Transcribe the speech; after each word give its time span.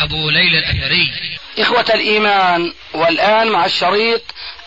أبو 0.00 0.30
ليلى 0.30 0.58
الأثري. 0.58 1.10
إخوة 1.58 1.94
الإيمان 1.94 2.72
والآن 2.94 3.48
مع 3.52 3.64
الشريط 3.64 4.22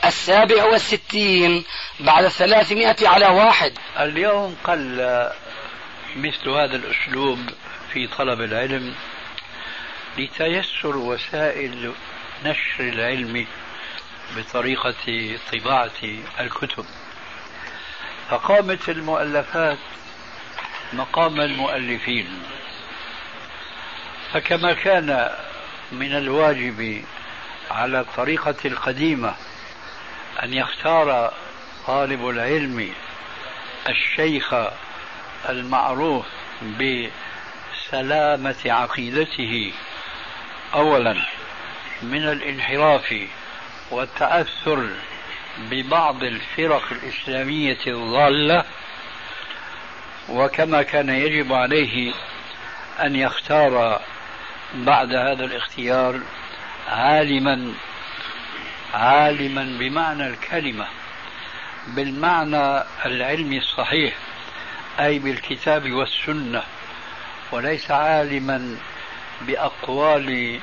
السابع 0.06 0.64
والستين 0.64 1.64
بعد 2.00 2.24
الثلاثمائة 2.24 3.08
على 3.08 3.28
واحد. 3.28 3.74
اليوم 4.00 4.58
قل 4.64 5.02
مثل 6.16 6.50
هذا 6.50 6.76
الأسلوب 6.76 7.40
في 7.94 8.08
طلب 8.08 8.42
العلم 8.42 8.96
لتيسر 10.18 10.98
وسائل 10.98 11.94
نشر 12.46 12.80
العلم 12.80 13.48
بطريقة 14.38 15.38
طباعة 15.54 15.92
الكتب. 16.40 16.86
فقامت 18.30 18.90
المؤلفات 18.90 19.78
مقام 20.94 21.42
المؤلفين. 21.42 22.44
فكما 24.34 24.74
كان 24.74 25.30
من 25.92 26.18
الواجب 26.18 27.04
على 27.72 28.00
الطريقة 28.00 28.56
القديمة 28.66 29.34
أن 30.44 30.54
يختار 30.54 31.34
طالب 31.88 32.30
العلم 32.30 32.94
الشيخ 33.90 34.54
المعروف 35.50 36.26
بسلامة 36.62 38.56
عقيدته 38.66 39.74
أولا 40.74 41.16
من 42.02 42.24
الانحراف 42.24 43.28
والتأثر 43.92 44.90
ببعض 45.58 46.24
الفرق 46.24 46.84
الإسلامية 46.92 47.78
الضالة 47.88 48.64
وكما 50.30 50.84
كان 50.84 51.10
يجب 51.10 51.54
عليه 51.54 52.14
أن 53.00 53.16
يختار 53.16 54.02
بعد 54.74 55.14
هذا 55.14 55.46
الاختيار 55.46 56.22
عالما 56.88 57.74
عالما 58.94 59.78
بمعنى 59.80 60.28
الكلمة 60.28 60.88
بالمعنى 61.88 62.84
العلمي 63.06 63.58
الصحيح 63.58 64.14
أي 65.00 65.20
بالكتاب 65.20 65.92
والسنة 65.92 66.64
وليس 67.52 67.92
عالما 67.92 68.78
بأقوال 69.42 70.60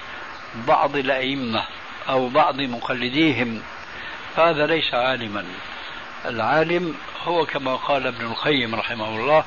بعض 0.55 0.97
الأئمة 0.97 1.65
أو 2.09 2.29
بعض 2.29 2.61
مقلديهم 2.61 3.63
هذا 4.37 4.67
ليس 4.67 4.95
عالما. 4.95 5.45
العالم 6.25 6.95
هو 7.25 7.47
كما 7.47 7.77
قال 7.77 8.07
ابن 8.07 8.27
القيم 8.27 8.75
رحمه 8.75 9.09
الله 9.09 9.45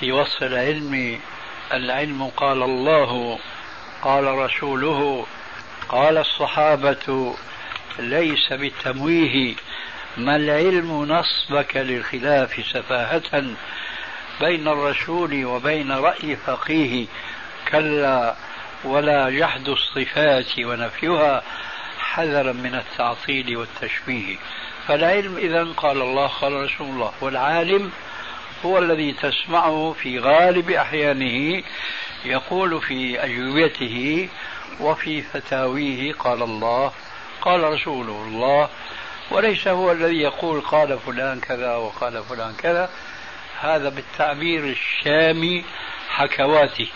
في 0.00 0.12
وصف 0.12 0.42
العلم 0.42 1.20
العلم 1.72 2.30
قال 2.36 2.62
الله 2.62 3.38
قال 4.02 4.24
رسوله 4.24 5.26
قال 5.88 6.18
الصحابة 6.18 7.34
ليس 7.98 8.52
بالتمويه 8.52 9.54
ما 10.16 10.36
العلم 10.36 11.04
نصبك 11.04 11.76
للخلاف 11.76 12.66
سفاهة 12.72 13.44
بين 14.40 14.68
الرسول 14.68 15.44
وبين 15.44 15.92
رأي 15.92 16.36
فقيه 16.36 17.06
كلا 17.68 18.34
ولا 18.84 19.30
جحد 19.30 19.68
الصفات 19.68 20.58
ونفيها 20.58 21.42
حذرا 21.98 22.52
من 22.52 22.74
التعطيل 22.74 23.56
والتشبيه 23.56 24.36
فالعلم 24.88 25.36
إذا 25.36 25.64
قال 25.76 26.02
الله 26.02 26.26
قال 26.26 26.52
رسول 26.52 26.88
الله 26.88 27.12
والعالم 27.20 27.92
هو 28.64 28.78
الذي 28.78 29.12
تسمعه 29.12 29.92
في 30.02 30.18
غالب 30.18 30.70
أحيانه 30.70 31.62
يقول 32.24 32.82
في 32.82 33.24
أجوبته 33.24 34.28
وفي 34.80 35.22
فتاويه 35.22 36.12
قال 36.12 36.42
الله 36.42 36.92
قال 37.40 37.64
رسول 37.64 38.08
الله 38.08 38.68
وليس 39.30 39.68
هو 39.68 39.92
الذي 39.92 40.16
يقول 40.16 40.60
قال 40.60 40.98
فلان 40.98 41.40
كذا 41.40 41.74
وقال 41.74 42.22
فلان 42.24 42.54
كذا 42.58 42.90
هذا 43.60 43.88
بالتعبير 43.88 44.64
الشامي 44.64 45.64
حكواتي 46.08 46.88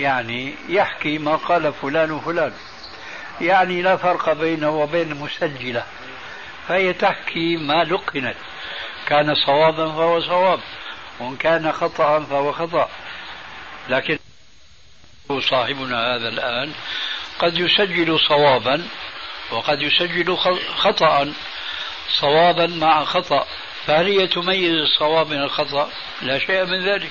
يعني 0.00 0.54
يحكي 0.68 1.18
ما 1.18 1.36
قال 1.36 1.72
فلان 1.72 2.10
وفلان. 2.10 2.52
يعني 3.40 3.82
لا 3.82 3.96
فرق 3.96 4.32
بينه 4.32 4.70
وبين 4.70 5.12
المسجلة 5.12 5.84
فهي 6.68 6.92
تحكي 6.92 7.56
ما 7.56 7.84
لقنت. 7.84 8.36
كان 9.10 9.34
صوابا 9.34 9.92
فهو 9.92 10.20
صواب 10.20 10.60
وإن 11.20 11.36
كان 11.36 11.72
خطأ 11.72 12.20
فهو 12.20 12.52
خطأ. 12.52 12.88
لكن 13.88 14.18
صاحبنا 15.50 16.14
هذا 16.14 16.28
الآن 16.28 16.72
قد 17.38 17.58
يسجل 17.58 18.20
صوابا 18.28 18.88
وقد 19.50 19.82
يسجل 19.82 20.36
خطأ 20.76 21.32
صوابا 22.20 22.66
مع 22.66 23.04
خطأ. 23.04 23.46
فهل 23.86 24.06
هي 24.06 24.26
تميز 24.26 24.74
الصواب 24.74 25.30
من 25.30 25.42
الخطأ؟ 25.42 25.90
لا 26.22 26.38
شيء 26.38 26.64
من 26.64 26.84
ذلك. 26.84 27.10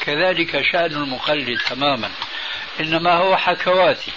كذلك 0.00 0.62
شأن 0.62 0.92
المقلد 0.92 1.58
تماما. 1.58 2.10
إنما 2.80 3.14
هو 3.14 3.36
حكواتي 3.36 4.12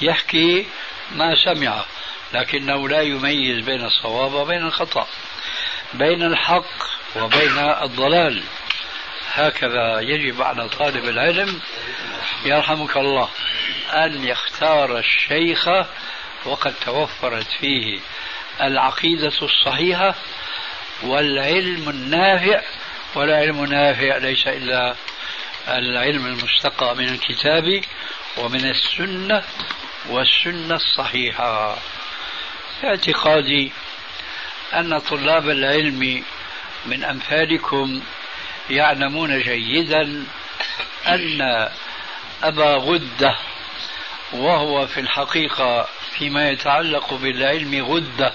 يحكي 0.00 0.66
ما 1.12 1.44
سمع 1.44 1.84
لكنه 2.32 2.88
لا 2.88 3.00
يميز 3.00 3.64
بين 3.64 3.84
الصواب 3.84 4.32
وبين 4.32 4.62
الخطأ. 4.62 5.06
بين 5.94 6.22
الحق 6.22 6.84
وبين 7.16 7.58
الضلال. 7.58 8.42
هكذا 9.32 10.00
يجب 10.00 10.42
على 10.42 10.68
طالب 10.68 11.04
العلم 11.04 11.60
يرحمك 12.44 12.96
الله 12.96 13.28
أن 13.92 14.24
يختار 14.24 14.98
الشيخ 14.98 15.68
وقد 16.44 16.74
توفرت 16.84 17.46
فيه 17.60 18.00
العقيدة 18.60 19.32
الصحيحة 19.42 20.14
والعلم 21.02 21.88
النافع. 21.88 22.62
والعلم 23.14 23.64
النافع 23.64 24.16
ليس 24.16 24.46
إلا 24.46 24.94
العلم 25.68 26.26
المستقى 26.26 26.96
من 26.96 27.08
الكتاب 27.08 27.80
ومن 28.36 28.64
السنة 28.70 29.42
والسنة 30.08 30.74
الصحيحة. 30.74 31.78
اعتقادي 32.84 33.72
أن 34.74 34.98
طلاب 34.98 35.48
العلم 35.48 36.24
من 36.86 37.04
أمثالكم 37.04 38.02
يعلمون 38.70 39.42
جيدا 39.42 40.24
أن 41.06 41.68
أبا 42.42 42.76
غدة 42.76 43.36
وهو 44.32 44.86
في 44.86 45.00
الحقيقة 45.00 45.88
فيما 46.18 46.50
يتعلق 46.50 47.14
بالعلم 47.14 47.84
غدة 47.84 48.32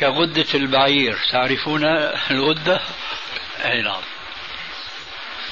كغدة 0.00 0.46
البعير. 0.54 1.18
تعرفون 1.30 1.84
الغدة؟ 2.30 2.80
أي 3.64 3.82
نعم. 3.82 4.02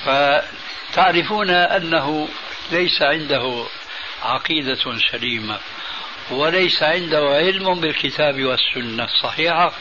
فتعرفون 0.04 1.50
أنه 1.50 2.28
ليس 2.72 3.02
عنده 3.02 3.66
عقيدة 4.22 4.78
سليمة. 5.12 5.58
وليس 6.30 6.82
عنده 6.82 7.18
علم 7.18 7.80
بالكتاب 7.80 8.44
والسنة 8.44 9.04
الصحيحة 9.04 9.72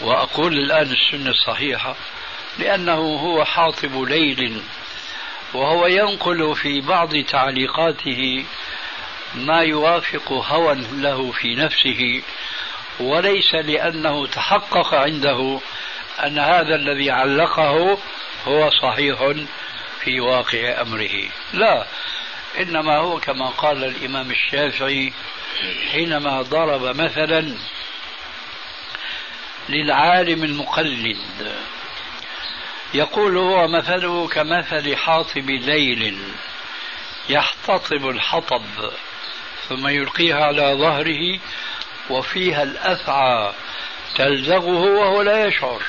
وأقول 0.00 0.52
الآن 0.52 0.90
السنة 0.92 1.30
الصحيحة 1.30 1.96
لأنه 2.58 2.94
هو 2.94 3.44
حاطب 3.44 4.02
ليل 4.02 4.62
وهو 5.54 5.86
ينقل 5.86 6.56
في 6.56 6.80
بعض 6.80 7.16
تعليقاته 7.16 8.44
ما 9.34 9.60
يوافق 9.62 10.32
هوى 10.32 10.74
له 10.92 11.32
في 11.32 11.54
نفسه. 11.54 12.22
وليس 13.00 13.54
لأنه 13.54 14.26
تحقق 14.26 14.94
عنده 14.94 15.60
أن 16.24 16.38
هذا 16.38 16.74
الذي 16.74 17.10
علقه 17.10 17.98
هو 18.46 18.70
صحيح 18.70 19.32
في 20.00 20.20
واقع 20.20 20.80
أمره. 20.80 21.28
لا 21.52 21.86
إنما 22.58 22.96
هو 22.96 23.20
كما 23.20 23.48
قال 23.48 23.84
الإمام 23.84 24.30
الشافعي 24.30 25.12
حينما 25.92 26.42
ضرب 26.42 26.82
مثلا 26.82 27.56
للعالم 29.68 30.44
المقلد. 30.44 31.52
يقول 32.94 33.36
هو 33.36 33.68
مثله 33.68 34.28
كمثل 34.28 34.96
حاطب 34.96 35.50
ليل 35.50 36.18
يحتطب 37.28 38.08
الحطب 38.08 38.62
ثم 39.68 39.88
يلقيها 39.88 40.44
على 40.44 40.74
ظهره 40.74 41.38
وفيها 42.10 42.62
الأفعى 42.62 43.52
تلزغه 44.14 44.98
وهو 44.98 45.22
لا 45.22 45.46
يشعر. 45.46 45.82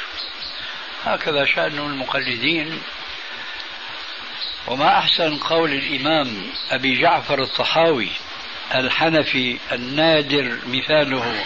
هكذا 1.05 1.45
شأن 1.45 1.79
المقلدين. 1.79 2.81
وما 4.67 4.97
أحسن 4.97 5.37
قول 5.37 5.71
الإمام 5.71 6.51
أبي 6.71 7.01
جعفر 7.01 7.41
الطحاوي 7.41 8.09
الحنفي 8.75 9.57
النادر 9.71 10.57
مثاله 10.67 11.45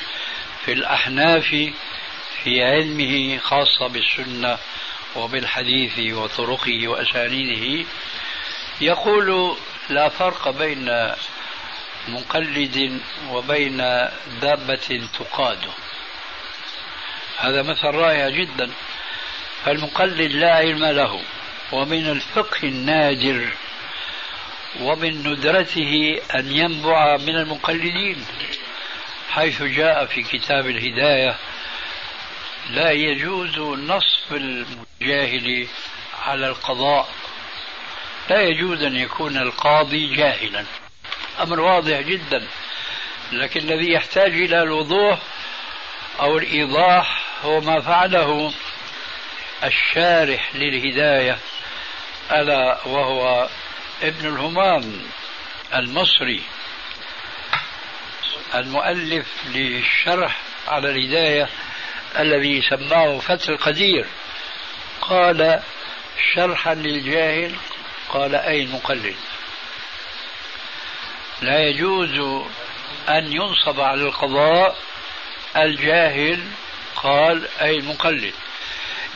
في 0.66 0.74
الأحناف 0.74 1.72
في 2.44 2.64
علمه 2.64 3.38
خاصة 3.38 3.88
بالسنة 3.88 4.58
وبالحديث 5.16 6.14
وطرقه 6.14 6.88
وأسانيده. 6.88 7.86
يقول 8.82 9.58
لا 9.90 10.10
فرق 10.10 10.50
بين 10.50 11.12
مقلد 12.08 13.02
وبين 13.30 13.78
دابة 14.42 15.08
تقاد. 15.20 15.60
هذا 17.38 17.62
مثل 17.62 17.88
رائع 17.88 18.30
جدا. 18.30 18.72
فالمقلد 19.66 20.32
لا 20.32 20.56
علم 20.56 20.86
له. 20.86 21.22
ومن 21.72 22.10
الفقه 22.10 22.64
النادر 22.64 23.50
ومن 24.80 25.28
ندرته 25.28 26.22
أن 26.36 26.52
ينبع 26.52 27.18
من 27.18 27.36
المقلدين 27.36 28.26
حيث 29.30 29.64
جاء 29.64 30.06
في 30.06 30.24
كتاب 30.24 30.68
الهداية 30.68 31.36
لا 32.70 32.92
يجوز 32.92 33.60
نصف 33.60 34.32
المجاهل 34.32 35.68
على 36.22 36.48
القضاء 36.48 37.10
لا 38.30 38.42
يجوز 38.42 38.84
أن 38.84 38.96
يكون 38.96 39.38
القاضي 39.38 40.16
جاهلا. 40.16 40.66
أمر 41.40 41.60
واضح 41.60 42.00
جدا 42.00 42.48
لكن 43.32 43.60
الذي 43.60 43.92
يحتاج 43.92 44.32
إلى 44.32 44.62
الوضوح 44.62 45.20
أو 46.20 46.38
الإيضاح 46.38 47.24
هو 47.44 47.62
ما 47.62 47.82
فعله 47.82 48.54
الشارح 49.64 50.56
للهداية 50.56 51.38
ألا 52.32 52.88
وهو 52.88 53.50
ابن 54.02 54.28
الهمام 54.28 55.02
المصري. 55.76 56.42
المؤلف 58.56 59.28
للشرح 59.54 60.38
على 60.68 60.90
الهداية 60.90 61.50
الذي 62.20 62.62
سماه 62.62 63.20
فتح 63.20 63.50
القدير. 63.50 64.06
قال 65.02 65.62
شرحا 66.34 66.74
للجاهل 66.74 67.56
قال 68.10 68.36
أي 68.36 68.64
المقلد 68.64 69.16
لا 71.42 71.60
يجوز 71.60 72.46
أن 73.10 73.34
ينصب 73.34 73.80
على 73.82 74.02
القضاء 74.02 74.78
الجاهل 75.56 76.44
قال 76.96 77.48
أي 77.62 77.78
المقلد 77.78 78.34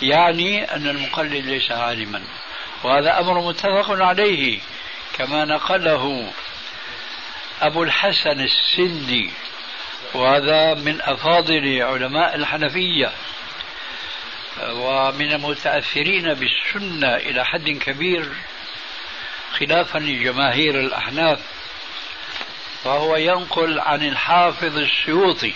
يعني 0.01 0.75
أن 0.75 0.87
المقلد 0.87 1.45
ليس 1.45 1.71
عالما 1.71 2.23
وهذا 2.83 3.19
أمر 3.19 3.47
متفق 3.47 3.91
عليه 3.91 4.59
كما 5.17 5.45
نقله 5.45 6.31
أبو 7.61 7.83
الحسن 7.83 8.41
السندي 8.41 9.29
وهذا 10.13 10.73
من 10.73 11.01
أفاضل 11.01 11.81
علماء 11.81 12.35
الحنفية 12.35 13.11
ومن 14.69 15.33
المتأثرين 15.33 16.33
بالسنة 16.33 17.15
إلى 17.15 17.45
حد 17.45 17.69
كبير 17.69 18.29
خلافا 19.59 19.97
لجماهير 19.97 20.79
الأحناف 20.79 21.39
فهو 22.83 23.15
ينقل 23.15 23.79
عن 23.79 24.03
الحافظ 24.07 24.77
السيوطي 24.77 25.53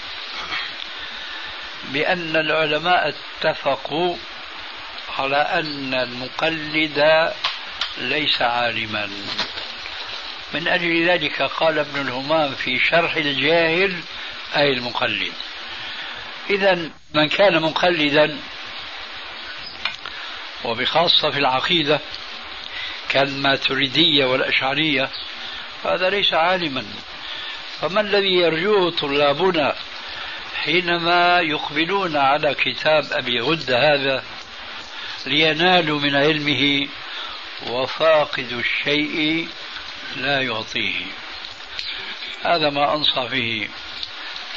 بأن 1.84 2.36
العلماء 2.36 3.14
اتفقوا 3.42 4.16
على 5.20 5.38
أن 5.38 5.94
المقلد 5.94 7.32
ليس 7.98 8.42
عالما. 8.42 9.10
من 10.54 10.68
أجل 10.68 11.10
ذلك 11.10 11.42
قال 11.42 11.80
ابن 11.80 12.02
الهمام 12.02 12.56
في 12.56 12.80
شرح 12.80 13.16
الجاهل 13.16 14.02
أي 14.56 14.74
المقلد. 14.74 15.34
إذا 16.50 16.90
من 17.14 17.30
كان 17.30 17.62
مقلدا 17.62 18.38
وبخاصة 20.64 21.30
في 21.30 21.38
العقيدة 21.40 22.00
كالماتريدية 23.10 24.26
والأشعرية 24.26 25.10
هذا 25.86 26.10
ليس 26.10 26.34
عالما. 26.34 26.86
فما 27.82 28.02
الذي 28.02 28.34
يرجوه 28.34 28.92
طلابنا 28.92 29.76
حينما 30.64 31.40
يقبلون 31.40 32.18
على 32.18 32.56
كتاب 32.56 33.04
أبي 33.12 33.40
غد 33.40 33.72
هذا؟ 33.72 34.24
لينالوا 35.26 36.00
من 36.00 36.16
علمه 36.16 36.88
وفاقد 37.68 38.52
الشيء 38.52 39.48
لا 40.16 40.42
يعطيه. 40.42 41.06
هذا 42.44 42.70
ما 42.70 42.94
أنصى 42.94 43.28
به 43.32 43.70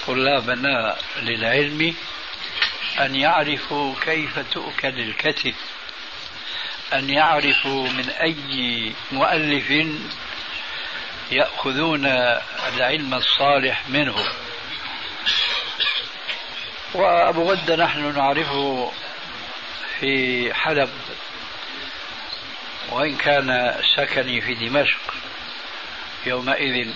طلابنا 0.06 0.96
للعلم 1.22 1.94
أن 3.00 3.14
يعرفوا 3.14 3.94
كيف 4.04 4.38
تؤكل 4.38 5.00
الكتف 5.00 5.54
أن 6.92 7.10
يعرفوا 7.10 7.88
من 7.88 8.10
أي 8.10 8.92
مؤلف 9.12 9.70
يأخذون 11.30 12.06
العلم 12.74 13.14
الصالح 13.14 13.88
منه. 13.88 14.16
وأبو 16.94 17.50
غدة 17.50 17.76
نحن 17.76 18.14
نعرفه 18.16 18.92
في 20.00 20.54
حلب 20.54 20.90
وإن 22.90 23.16
كان 23.16 23.74
سكني 23.96 24.40
في 24.40 24.54
دمشق 24.54 25.14
يومئذ 26.26 26.88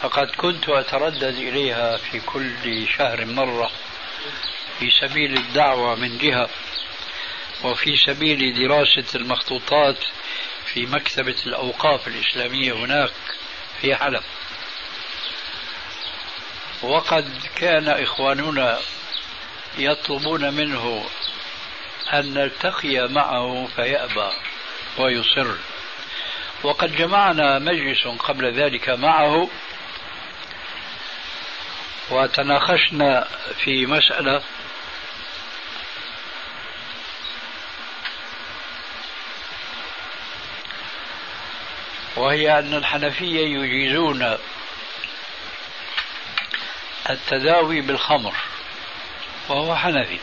فقد 0.00 0.26
كنت 0.26 0.68
أتردد 0.68 1.22
إليها 1.38 1.96
في 1.96 2.20
كل 2.20 2.88
شهر 2.98 3.24
مرة 3.24 3.70
في 4.78 4.90
سبيل 4.90 5.36
الدعوة 5.38 5.94
من 5.94 6.18
جهة 6.18 6.48
وفي 7.64 7.96
سبيل 7.96 8.54
دراسة 8.68 9.04
المخطوطات 9.14 10.04
في 10.66 10.86
مكتبة 10.86 11.36
الأوقاف 11.46 12.08
الإسلامية 12.08 12.72
هناك 12.72 13.12
في 13.80 13.96
حلب. 13.96 14.22
وقد 16.82 17.30
كان 17.56 17.88
إخواننا 17.88 18.78
يطلبون 19.78 20.54
منه 20.54 21.04
أن 22.12 22.34
نلتقي 22.34 23.08
معه 23.08 23.68
فيأبى 23.76 24.30
ويصر. 24.98 25.54
وقد 26.62 26.96
جمعنا 26.96 27.58
مجلس 27.58 28.06
قبل 28.06 28.52
ذلك 28.52 28.88
معه 28.88 29.48
وتناقشنا 32.10 33.28
في 33.64 33.86
مسألة 33.86 34.42
وهي 42.16 42.58
أن 42.58 42.74
الحنفية 42.74 43.58
يجيزون 43.58 44.38
التداوي 47.10 47.80
بالخمر 47.80 48.34
وهو 49.48 49.76
حنفي. 49.76 50.18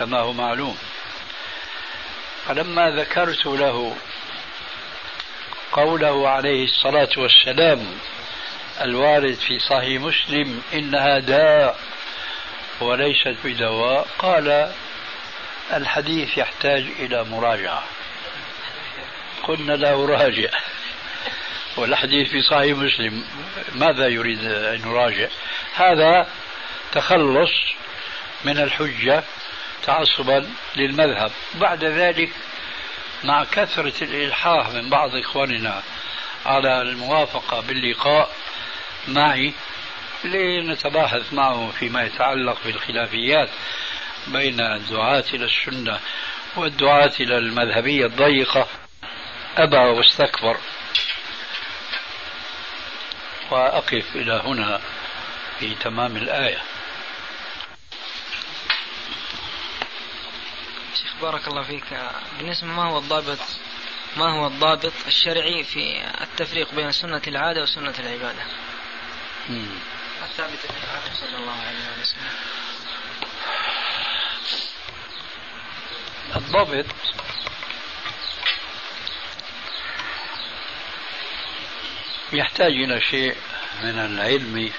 كما 0.00 0.18
هو 0.18 0.32
معلوم. 0.32 0.78
فلما 2.46 2.90
ذكرت 2.90 3.46
له 3.46 3.96
قوله 5.72 6.28
عليه 6.28 6.64
الصلاة 6.64 7.08
والسلام 7.16 7.86
الوارد 8.80 9.34
في 9.34 9.58
صحيح 9.58 10.02
مسلم 10.02 10.62
إنها 10.72 11.18
داء 11.18 11.78
وليست 12.80 13.36
بدواء 13.44 14.08
قال 14.18 14.72
الحديث 15.72 16.38
يحتاج 16.38 16.84
إلى 16.98 17.24
مراجعة. 17.24 17.84
قلنا 19.42 19.72
له 19.72 20.06
راجع. 20.06 20.50
والحديث 21.76 22.30
في 22.30 22.42
صحيح 22.42 22.76
مسلم 22.76 23.24
ماذا 23.74 24.08
يريد 24.08 24.44
أن 24.44 24.80
يراجع؟ 24.80 25.28
هذا 25.74 26.26
تخلص 26.92 27.50
من 28.44 28.58
الحجة 28.58 29.24
تعصبا 29.90 30.46
للمذهب. 30.76 31.30
بعد 31.54 31.84
ذلك 31.84 32.30
مع 33.24 33.44
كثرة 33.44 34.04
الإلحاح 34.04 34.68
من 34.68 34.90
بعض 34.90 35.16
إخواننا 35.16 35.82
على 36.46 36.82
الموافقة 36.82 37.60
باللقاء 37.60 38.30
معي 39.08 39.52
لنتباحث 40.24 41.32
معه 41.32 41.70
فيما 41.78 42.02
يتعلق 42.02 42.58
بالخلافيات 42.64 43.48
بين 44.26 44.60
الدعاة 44.60 45.24
إلى 45.34 45.44
السنة 45.44 46.00
والدعاة 46.56 47.12
إلى 47.20 47.38
المذهبية 47.38 48.06
الضيقة. 48.06 48.66
أبى 49.56 49.76
واستكبر. 49.76 50.56
وأقف 53.50 54.16
إلى 54.16 54.42
هنا 54.44 54.80
في 55.58 55.74
تمام 55.74 56.16
الآية. 56.16 56.62
شيخ 61.02 61.14
بارك 61.22 61.48
الله 61.48 61.62
فيك. 61.62 61.84
بالنسبة 62.38 62.66
ما 62.66 62.84
هو 62.84 62.98
الضابط؟ 62.98 63.38
ما 64.16 64.32
هو 64.32 64.46
الضابط 64.46 64.92
الشرعي 65.06 65.64
في 65.64 66.04
التفريق 66.20 66.74
بين 66.74 66.92
سنة 66.92 67.22
العادة 67.26 67.62
وسنة 67.62 67.94
العبادة؟ 67.98 68.42
الثابتة 70.22 70.68
في 70.68 70.84
العادة 70.84 71.14
صلى 71.14 71.38
الله 71.38 71.62
عليه 71.62 72.00
وسلم. 72.00 72.34
الضابط 76.36 76.86
يحتاج 82.32 82.72
إلى 82.72 83.00
شيء 83.00 83.36
من 83.82 83.98
العلم 83.98 84.72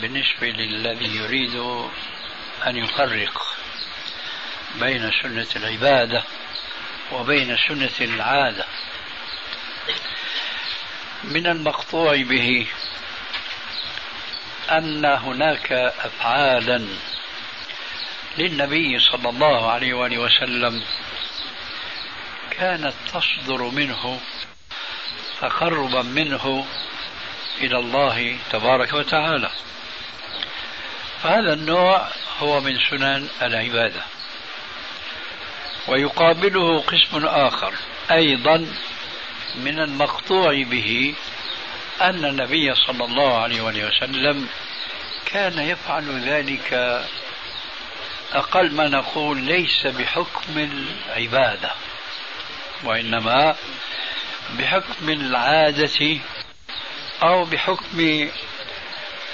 بالنسبة 0.00 0.46
للذي 0.46 1.16
يريد 1.16 1.54
أن 2.66 2.76
يفرق. 2.76 3.56
بين 4.74 5.10
سنة 5.22 5.46
العبادة 5.56 6.22
وبين 7.12 7.56
سنة 7.68 7.90
العادة. 8.00 8.64
من 11.24 11.46
المقطوع 11.46 12.16
به 12.16 12.66
أن 14.70 15.04
هناك 15.04 15.72
أفعالا 15.72 16.86
للنبي 18.38 18.98
صلى 18.98 19.28
الله 19.28 19.70
عليه 19.70 19.94
وآله 19.94 20.18
وسلم 20.18 20.82
كانت 22.50 22.94
تصدر 23.12 23.62
منه 23.62 24.20
تقربا 25.40 26.02
منه 26.02 26.66
إلى 27.60 27.78
الله 27.78 28.38
تبارك 28.50 28.92
وتعالى. 28.92 29.50
فهذا 31.22 31.52
النوع 31.52 32.08
هو 32.38 32.60
من 32.60 32.78
سنن 32.90 33.28
العبادة. 33.42 34.15
ويقابله 35.88 36.80
قسم 36.80 37.26
آخر 37.26 37.74
أيضا 38.10 38.66
من 39.56 39.78
المقطوع 39.78 40.62
به 40.62 41.14
أن 42.00 42.24
النبي 42.24 42.74
صلى 42.74 43.04
الله 43.04 43.38
عليه 43.38 43.62
وسلم 43.62 44.48
كان 45.26 45.58
يفعل 45.58 46.20
ذلك 46.20 46.72
أقل 48.32 48.72
ما 48.72 48.88
نقول 48.88 49.38
ليس 49.38 49.86
بحكم 49.86 50.58
العبادة 50.58 51.70
وإنما 52.84 53.56
بحكم 54.58 55.10
العادة 55.10 56.18
أو 57.22 57.44
بحكم 57.44 58.28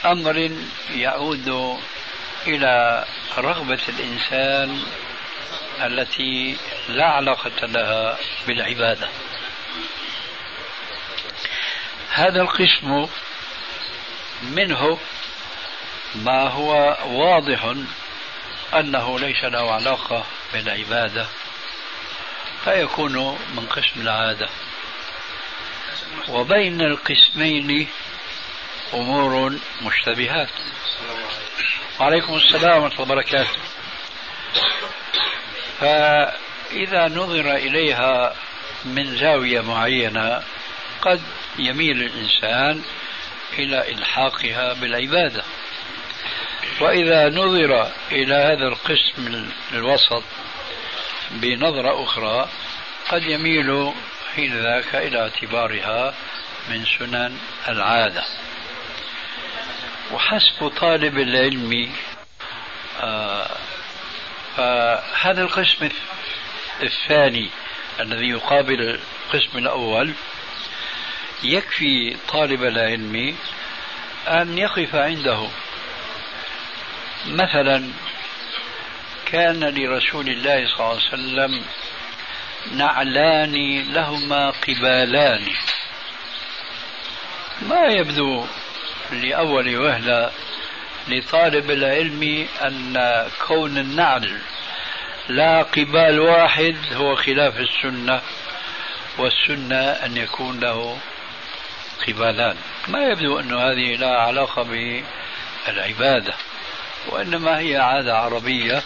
أمر 0.04 0.50
يعود 0.94 1.78
إلى 2.46 3.04
رغبة 3.38 3.80
الإنسان 3.88 4.82
التي 5.80 6.56
لا 6.88 7.06
علاقة 7.06 7.66
لها 7.66 8.18
بالعبادة. 8.46 9.08
هذا 12.10 12.42
القسم 12.42 13.06
منه 14.42 14.98
ما 16.14 16.48
هو 16.48 16.98
واضح 17.04 17.74
أنه 18.74 19.18
ليس 19.18 19.44
له 19.44 19.72
علاقة 19.74 20.24
بالعبادة 20.52 21.26
فيكون 22.64 23.38
من 23.54 23.66
قسم 23.66 24.00
العادة. 24.00 24.48
وبين 26.28 26.80
القسمين 26.80 27.88
أمور 28.94 29.58
مشتبهات. 29.82 30.50
وعليكم 32.00 32.34
السلام 32.34 32.82
ورحمة 32.82 33.02
الله 33.02 33.12
وبركاته. 33.12 33.50
فإذا 35.82 37.08
نظر 37.08 37.54
إليها 37.54 38.34
من 38.84 39.16
زاوية 39.16 39.60
معينة 39.60 40.42
قد 41.02 41.20
يميل 41.58 42.02
الإنسان 42.02 42.82
إلى 43.58 43.92
إلحاقها 43.92 44.72
بالعبادة. 44.72 45.42
وإذا 46.80 47.28
نظر 47.28 47.90
إلى 48.12 48.34
هذا 48.34 48.68
القسم 48.68 49.48
الوسط 49.72 50.22
بنظرة 51.30 52.04
أخرى 52.04 52.48
قد 53.08 53.22
يميل 53.22 53.92
حين 54.36 54.62
ذاك 54.62 54.94
إلى 54.94 55.20
اعتبارها 55.20 56.14
من 56.68 56.84
سنن 56.98 57.36
العادة. 57.68 58.24
وحسب 60.12 60.68
طالب 60.68 61.18
العلم 61.18 61.92
آه 63.00 63.50
فهذا 64.56 65.42
القسم 65.42 65.88
الثاني 66.82 67.50
الذي 68.00 68.28
يقابل 68.28 69.00
القسم 69.32 69.58
الأول 69.58 70.14
يكفي 71.42 72.16
طالب 72.28 72.64
العلم 72.64 73.36
أن 74.28 74.58
يقف 74.58 74.94
عنده. 74.94 75.48
مثلا 77.26 77.88
كان 79.26 79.64
لرسول 79.64 80.28
الله 80.28 80.66
صلى 80.66 80.80
الله 80.80 80.88
عليه 80.88 81.08
وسلم 81.08 81.64
نعلان 82.72 83.82
لهما 83.92 84.50
قبالان. 84.50 85.46
ما 87.62 87.86
يبدو 87.86 88.46
لأول 89.12 89.76
وهلة 89.76 90.30
لطالب 91.08 91.70
العلم 91.70 92.48
أن 92.62 93.26
كون 93.46 93.78
النعل 93.78 94.38
لا 95.28 95.62
قبال 95.62 96.20
واحد 96.20 96.76
هو 96.92 97.16
خلاف 97.16 97.54
السنة 97.56 98.20
والسنة 99.18 99.90
أن 99.90 100.16
يكون 100.16 100.60
له 100.60 100.98
قبالان. 102.08 102.56
ما 102.88 103.04
يبدو 103.04 103.38
أن 103.40 103.54
هذه 103.54 103.96
لا 103.96 104.18
علاقة 104.18 104.62
بالعبادة 105.66 106.34
وإنما 107.08 107.58
هي 107.58 107.76
عادة 107.76 108.18
عربية. 108.18 108.82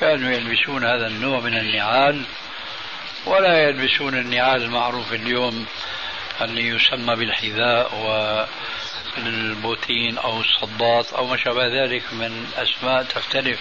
كانوا 0.00 0.30
يلبسون 0.30 0.84
هذا 0.84 1.06
النوع 1.06 1.40
من 1.40 1.58
النعال 1.58 2.22
ولا 3.26 3.68
يلبسون 3.68 4.14
النعال 4.14 4.62
المعروف 4.62 5.12
اليوم 5.12 5.66
اللي 6.40 6.68
يسمى 6.68 7.16
بالحذاء 7.16 7.94
والبوتين 9.18 10.18
أو 10.18 10.40
الصداط 10.40 11.14
أو 11.14 11.26
ما 11.26 11.36
شابه 11.36 11.84
ذلك 11.84 12.12
من 12.12 12.52
أسماء 12.56 13.02
تختلف 13.02 13.60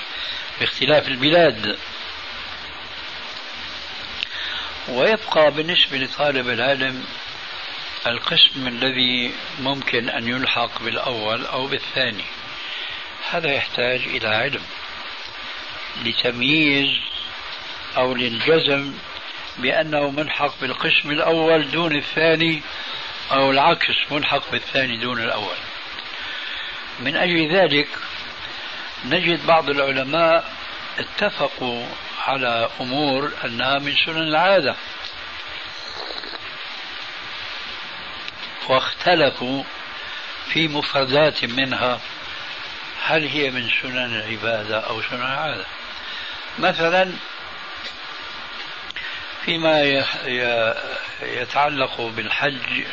باختلاف 0.59 1.07
البلاد. 1.07 1.77
ويبقى 4.87 5.51
بالنسبة 5.51 5.97
لطالب 5.97 6.49
العلم 6.49 7.05
القسم 8.07 8.67
الذي 8.67 9.33
ممكن 9.59 10.09
أن 10.09 10.27
يلحق 10.27 10.83
بالأول 10.83 11.45
أو 11.45 11.67
بالثاني. 11.67 12.23
هذا 13.31 13.51
يحتاج 13.51 14.01
إلى 14.05 14.27
علم 14.27 14.61
لتمييز 16.03 16.89
أو 17.97 18.13
للجزم 18.13 18.93
بأنه 19.57 20.11
ملحق 20.11 20.61
بالقسم 20.61 21.11
الأول 21.11 21.71
دون 21.71 21.95
الثاني 21.95 22.61
أو 23.31 23.51
العكس 23.51 24.11
ملحق 24.11 24.51
بالثاني 24.51 24.97
دون 24.97 25.21
الأول. 25.23 25.55
من 26.99 27.15
أجل 27.15 27.55
ذلك 27.55 27.87
نجد 29.05 29.45
بعض 29.45 29.69
العلماء 29.69 30.53
اتفقوا 30.99 31.87
على 32.27 32.69
أمور 32.81 33.31
أنها 33.45 33.79
من 33.79 33.95
سنن 34.05 34.17
العادة. 34.17 34.75
واختلفوا 38.69 39.63
في 40.53 40.67
مفردات 40.67 41.45
منها 41.45 41.99
هل 43.03 43.27
هي 43.27 43.51
من 43.51 43.69
سنن 43.81 44.15
العبادة 44.15 44.79
أو 44.79 45.01
سنن 45.01 45.21
العادة. 45.21 45.65
مثلا 46.59 47.11
فيما 49.45 50.03
يتعلق 51.21 52.01
بالحج 52.01 52.85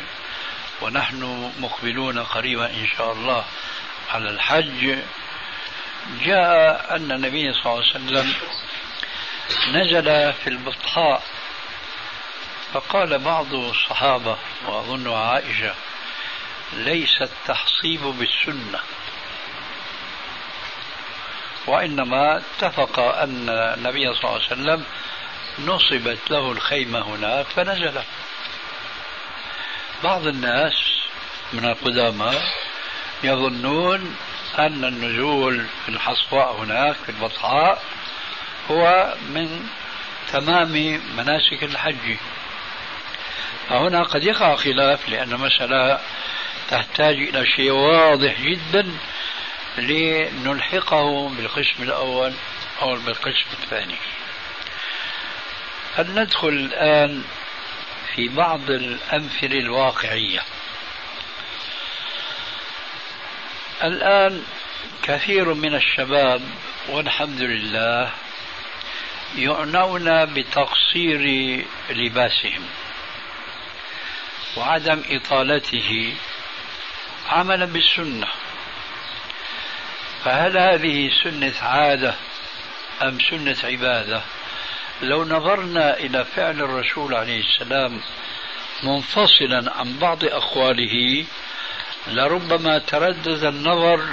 ونحن 0.83 1.51
مقبلون 1.59 2.19
قريبا 2.19 2.65
إن 2.65 2.87
شاء 2.97 3.11
الله 3.13 3.45
على 4.09 4.29
الحج. 4.29 4.99
جاء 6.21 6.95
أن 6.95 7.11
النبي 7.11 7.53
صلى 7.53 7.65
الله 7.65 7.83
عليه 7.83 7.89
وسلم 7.89 8.33
نزل 9.71 10.33
في 10.33 10.47
البطحاء 10.47 11.23
فقال 12.73 13.19
بعض 13.19 13.53
الصحابة 13.53 14.37
وأظن 14.67 15.13
عائشة 15.13 15.75
ليس 16.73 17.21
التحصيب 17.21 18.01
بالسنة 18.01 18.79
وإنما 21.67 22.37
اتفق 22.37 22.99
أن 22.99 23.49
النبي 23.49 24.13
صلى 24.13 24.23
الله 24.23 24.33
عليه 24.33 24.45
وسلم 24.45 24.85
نصبت 25.59 26.31
له 26.31 26.51
الخيمة 26.51 27.01
هناك 27.01 27.45
فنزل. 27.45 28.01
بعض 30.03 30.27
الناس 30.27 30.73
من 31.53 31.65
القدامى 31.65 32.31
يظنون 33.23 34.15
أن 34.59 34.85
النزول 34.85 35.65
في 35.85 35.89
الحصواء 35.89 36.55
هناك 36.55 36.95
في 36.95 37.09
البطحاء 37.09 37.83
هو 38.71 39.13
من 39.29 39.67
تمام 40.31 41.01
مناسك 41.17 41.63
الحج. 41.63 42.17
فهنا 43.69 44.03
قد 44.03 44.23
يقع 44.23 44.55
خلاف 44.55 45.09
لأن 45.09 45.33
المسألة 45.33 45.99
تحتاج 46.69 47.15
إلى 47.15 47.45
شيء 47.45 47.71
واضح 47.71 48.41
جدا 48.41 48.91
لنلحقه 49.77 51.29
بالقسم 51.29 51.83
الأول 51.83 52.33
أو 52.81 52.95
بالقسم 52.95 53.45
الثاني. 53.63 53.97
هل 55.95 56.15
ندخل 56.15 56.47
الآن 56.47 57.23
في 58.15 58.27
بعض 58.27 58.69
الأمثلة 58.69 59.59
الواقعية. 59.59 60.41
الآن 63.83 64.43
كثير 65.03 65.53
من 65.53 65.75
الشباب 65.75 66.41
والحمد 66.89 67.41
لله 67.41 68.11
يعنون 69.35 70.25
بتقصير 70.25 71.21
لباسهم 71.89 72.65
وعدم 74.57 75.03
إطالته 75.09 76.13
عملا 77.29 77.65
بالسنة. 77.65 78.27
فهل 80.25 80.57
هذه 80.57 81.11
سنة 81.23 81.53
عادة 81.61 82.15
أم 83.01 83.17
سنة 83.29 83.57
عبادة؟ 83.63 84.21
لو 85.01 85.23
نظرنا 85.25 85.97
إلى 85.97 86.25
فعل 86.25 86.61
الرسول 86.61 87.15
عليه 87.15 87.39
السلام 87.39 88.01
منفصلا 88.83 89.73
عن 89.77 89.97
بعض 89.99 90.25
أقواله 90.25 91.25
لربما 92.07 92.77
تردد 92.77 93.43
النظر 93.43 94.05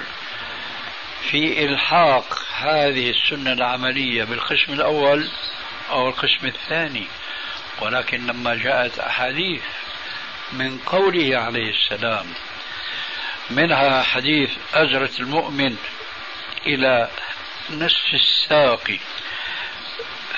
في 1.31 1.65
إلحاق 1.65 2.39
هذه 2.59 3.11
السنة 3.11 3.53
العملية 3.53 4.25
بالقسم 4.25 4.73
الأول 4.73 5.29
أو 5.91 6.09
القسم 6.09 6.47
الثاني. 6.47 7.07
ولكن 7.81 8.27
لما 8.27 8.55
جاءت 8.55 8.99
أحاديث 8.99 9.63
من 10.53 10.79
قوله 10.79 11.39
عليه 11.39 11.71
السلام 11.71 12.27
منها 13.51 14.03
حديث 14.03 14.51
أجرة 14.75 15.11
المؤمن 15.21 15.77
إلى 16.67 17.11
نصف 17.71 18.15
الساق 18.15 18.99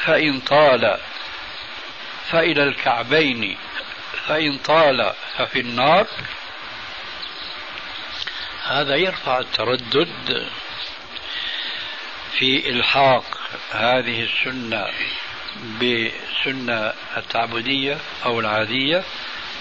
فإن 0.05 0.41
طال 0.41 0.99
فإلى 2.31 2.63
الكعبين 2.63 3.57
فإن 4.27 4.59
طال 4.59 5.13
ففي 5.37 5.61
النار. 5.61 6.07
هذا 8.65 8.97
يرفع 8.97 9.39
التردد 9.39 10.47
في 12.39 12.71
إلحاق 12.71 13.25
هذه 13.73 14.23
السنة 14.23 14.87
بسنة 15.81 16.93
التعبدية 17.17 17.99
أو 18.25 18.41
العادية 18.41 19.05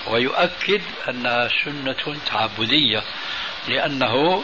ويؤكد 0.08 0.82
أنها 1.10 1.50
سنة 1.64 2.18
تعبدية 2.26 3.04
لأنه 3.68 4.44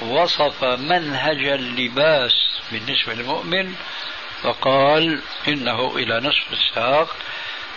وصف 0.00 0.64
منهج 0.64 1.44
اللباس 1.46 2.32
بالنسبة 2.72 3.14
للمؤمن 3.14 3.74
فقال 4.42 5.20
إنه 5.48 5.96
إلى 5.96 6.20
نصف 6.20 6.52
الساق 6.52 7.16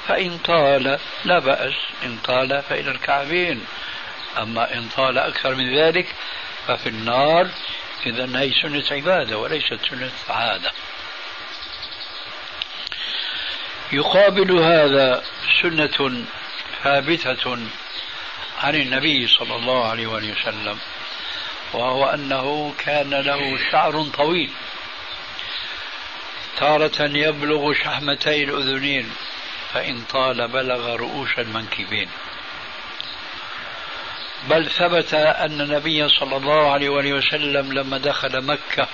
فإن 0.07 0.37
طال 0.37 0.99
لا 1.25 1.39
بأس 1.39 1.73
إن 2.03 2.17
طال 2.17 2.63
فإلى 2.63 2.91
الكعبين. 2.91 3.65
أما 4.37 4.73
إن 4.73 4.89
طال 4.97 5.17
أكثر 5.17 5.55
من 5.55 5.77
ذلك 5.77 6.15
ففي 6.67 6.89
النار 6.89 7.47
إذا 8.05 8.39
هي 8.39 8.51
سنة 8.61 8.83
عبادة 8.91 9.37
وليست 9.37 9.79
سنة 9.89 10.11
عادة 10.29 10.71
يقابل 13.91 14.51
هذا 14.51 15.23
سنة 15.61 16.25
ثابتة 16.83 17.57
عن 18.63 18.75
النبي 18.75 19.27
صلى 19.27 19.55
الله 19.55 19.87
عليه 19.87 20.07
وسلم 20.07 20.79
وهو 21.73 22.05
أنه 22.05 22.73
كان 22.77 23.09
له 23.09 23.71
شعر 23.71 24.03
طويل. 24.03 24.51
تارة 26.57 27.01
يبلغ 27.01 27.73
شحمتي 27.73 28.43
الأذنين 28.43 29.11
فإن 29.73 30.01
طال 30.01 30.47
بلغ 30.47 30.95
رؤوس 30.95 31.29
المنكبين. 31.37 32.09
بل 34.49 34.69
ثبت 34.69 35.13
أن 35.13 35.61
النبي 35.61 36.09
صلى 36.09 36.37
الله 36.37 36.71
عليه 36.71 36.89
وسلم 36.89 37.73
لما 37.73 37.97
دخل 37.97 38.45
مكة 38.45 38.87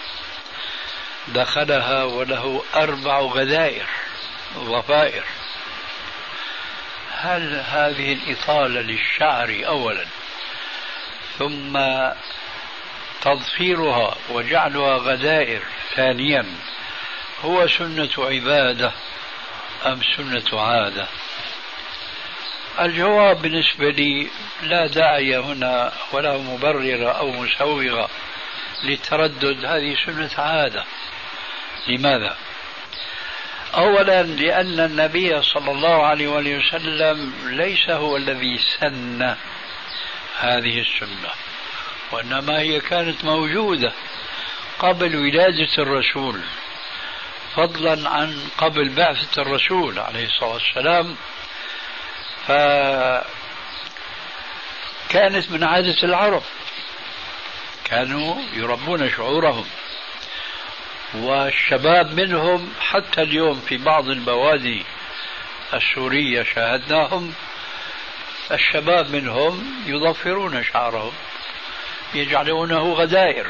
دخلها 1.27 2.03
وله 2.03 2.63
أربع 2.75 3.19
غدائر 3.19 3.87
ضفائر 4.57 5.23
هل 7.11 7.63
هذه 7.67 8.13
الإطالة 8.13 8.81
للشعر 8.81 9.63
أولا؟ 9.67 10.05
ثم 11.39 11.79
تضفيرها 13.21 14.15
وجعلها 14.29 14.97
غدائر 14.97 15.61
ثانيا. 15.95 16.45
هو 17.41 17.67
سنة 17.67 18.09
عبادة 18.17 18.91
أم 19.85 20.01
سنة 20.17 20.61
عادة؟ 20.61 21.07
الجواب 22.79 23.41
بالنسبة 23.41 23.89
لي 23.89 24.27
لا 24.61 24.87
داعي 24.87 25.37
هنا 25.37 25.93
ولا 26.11 26.37
مبرر 26.37 27.17
أو 27.17 27.31
مسوغة 27.31 28.09
للتردد 28.83 29.65
هذه 29.65 29.95
سنة 30.05 30.29
عادة. 30.37 30.85
لماذا؟ 31.87 32.37
أولا 33.75 34.23
لأن 34.23 34.79
النبي 34.79 35.41
صلى 35.41 35.71
الله 35.71 36.05
عليه 36.05 36.27
وسلم 36.27 37.33
ليس 37.45 37.89
هو 37.89 38.17
الذي 38.17 38.59
سن 38.79 39.35
هذه 40.39 40.81
السنة 40.81 41.29
وإنما 42.11 42.59
هي 42.59 42.79
كانت 42.79 43.25
موجودة 43.25 43.93
قبل 44.79 45.15
ولادة 45.15 45.69
الرسول. 45.77 46.41
فضلا 47.57 48.09
عن 48.09 48.49
قبل 48.57 48.89
بعثة 48.89 49.41
الرسول 49.41 49.99
عليه 49.99 50.25
الصلاة 50.25 50.53
والسلام. 50.53 51.15
فكانت 52.47 53.25
من 55.51 55.63
عادة 55.63 56.03
العرب. 56.03 56.43
كانوا 57.83 58.35
يربون 58.53 59.09
شعورهم. 59.09 59.65
والشباب 61.15 62.13
منهم 62.13 62.73
حتى 62.79 63.21
اليوم 63.21 63.59
في 63.59 63.77
بعض 63.77 64.09
البوادي 64.09 64.85
السورية 65.73 66.43
شاهدناهم. 66.43 67.33
الشباب 68.51 69.11
منهم 69.11 69.83
يضفرون 69.85 70.63
شعرهم 70.63 71.13
يجعلونه 72.13 72.93
غدائر. 72.93 73.47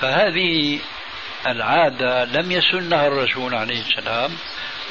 فهذه 0.00 0.80
العادة 1.46 2.24
لم 2.24 2.52
يسنها 2.52 3.06
الرسول 3.06 3.54
عليه 3.54 3.80
السلام 3.80 4.36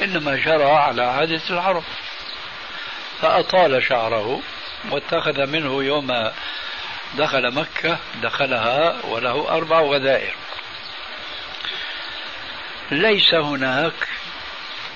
إنما 0.02 0.36
جرى 0.36 0.72
على 0.72 1.02
عادة 1.02 1.40
العرب. 1.50 1.84
فأطال 3.22 3.82
شعره 3.82 4.40
واتخذ 4.90 5.46
منه 5.46 5.84
يوم 5.84 6.30
دخل 7.14 7.54
مكة 7.54 7.98
دخلها 8.22 9.06
وله 9.06 9.48
أربع 9.48 9.80
غدائر 9.80 10.34
ليس 12.90 13.34
هناك 13.34 14.08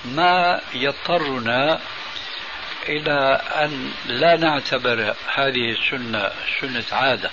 ما 0.05 0.61
يضطرنا 0.73 1.79
إلى 2.89 3.41
أن 3.55 3.91
لا 4.05 4.37
نعتبر 4.37 5.15
هذه 5.35 5.71
السنة 5.71 6.31
سنة 6.61 6.83
عادة 6.91 7.31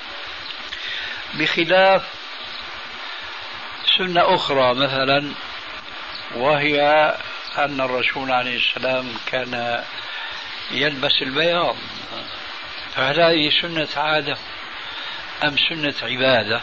بخلاف 1.34 2.02
سنة 3.98 4.34
أخرى 4.34 4.74
مثلا 4.74 5.32
وهي 6.34 6.80
أن 7.58 7.80
الرسول 7.80 8.32
عليه 8.32 8.56
السلام 8.56 9.08
كان 9.26 9.84
يلبس 10.70 11.22
البياض. 11.22 11.76
فهل 12.94 13.20
هذه 13.20 13.50
سنة 13.62 13.88
عادة 13.96 14.36
أم 15.44 15.56
سنة 15.68 15.94
عبادة؟ 16.02 16.60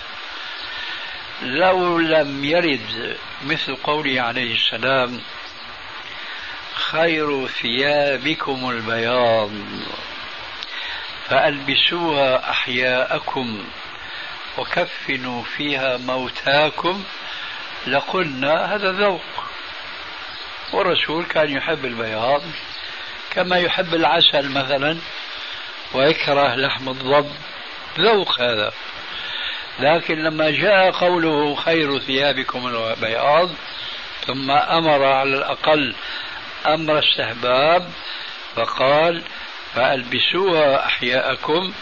لو 1.41 1.99
لم 1.99 2.45
يرد 2.45 3.17
مثل 3.45 3.75
قوله 3.75 4.21
عليه 4.21 4.55
السلام 4.55 5.21
خير 6.73 7.47
ثيابكم 7.47 8.69
البياض 8.69 9.51
فألبسوها 11.27 12.49
أحياءكم. 12.49 13.65
وكفنوا 14.59 15.43
فيها 15.43 15.97
موتاكم 15.97 17.03
لقلنا 17.87 18.75
هذا 18.75 18.91
ذوق. 18.91 19.21
والرسول 20.73 21.25
كان 21.25 21.49
يحب 21.49 21.85
البياض 21.85 22.41
كما 23.31 23.57
يحب 23.57 23.93
العسل 23.93 24.49
مثلا 24.49 24.97
ويكره 25.93 26.55
لحم 26.55 26.89
الضب. 26.89 27.31
ذوق 27.99 28.41
هذا. 28.41 28.71
لكن 29.79 30.23
لما 30.23 30.51
جاء 30.51 30.91
قوله 30.91 31.55
خير 31.55 31.99
ثيابكم 31.99 32.67
البياض 32.67 33.49
ثم 34.27 34.51
أمر 34.51 35.05
على 35.05 35.37
الأقل 35.37 35.95
أمر 36.67 36.99
استحباب 36.99 37.89
فقال 38.55 39.23
فألبسوها 39.75 40.85
أحياءكم 40.85 41.73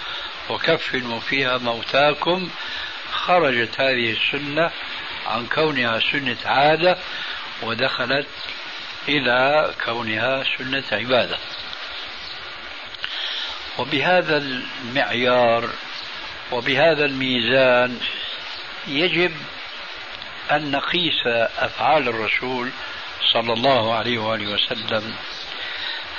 وكفنوا 0.49 1.19
فيها 1.19 1.57
موتاكم. 1.57 2.49
خرجت 3.11 3.79
هذه 3.79 4.11
السنة 4.11 4.71
عن 5.27 5.45
كونها 5.45 5.99
سنة 6.11 6.37
عادة 6.45 6.97
ودخلت 7.63 8.27
إلى 9.07 9.73
كونها 9.85 10.43
سنة 10.57 10.83
عبادة. 10.91 11.37
وبهذا 13.77 14.37
المعيار 14.37 15.69
وبهذا 16.51 17.05
الميزان 17.05 17.99
يجب 18.87 19.31
أن 20.51 20.71
نقيس 20.71 21.27
أفعال 21.57 22.07
الرسول 22.07 22.69
صلى 23.33 23.53
الله 23.53 23.95
عليه 23.95 24.17
وآله 24.17 24.53
وسلم. 24.53 25.15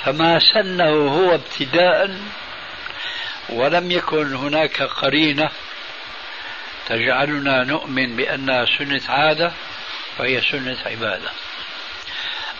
فما 0.03 0.39
سنه 0.39 0.89
هو 0.89 1.35
ابتداء 1.35 2.19
ولم 3.51 3.91
يكن 3.91 4.35
هناك 4.35 4.81
قرينة 4.81 5.49
تجعلنا 6.87 7.63
نؤمن 7.63 8.15
بأنها 8.15 8.65
سنة 8.77 9.01
عادة 9.09 9.51
فهي 10.17 10.41
سنة 10.41 10.77
عبادة. 10.85 11.31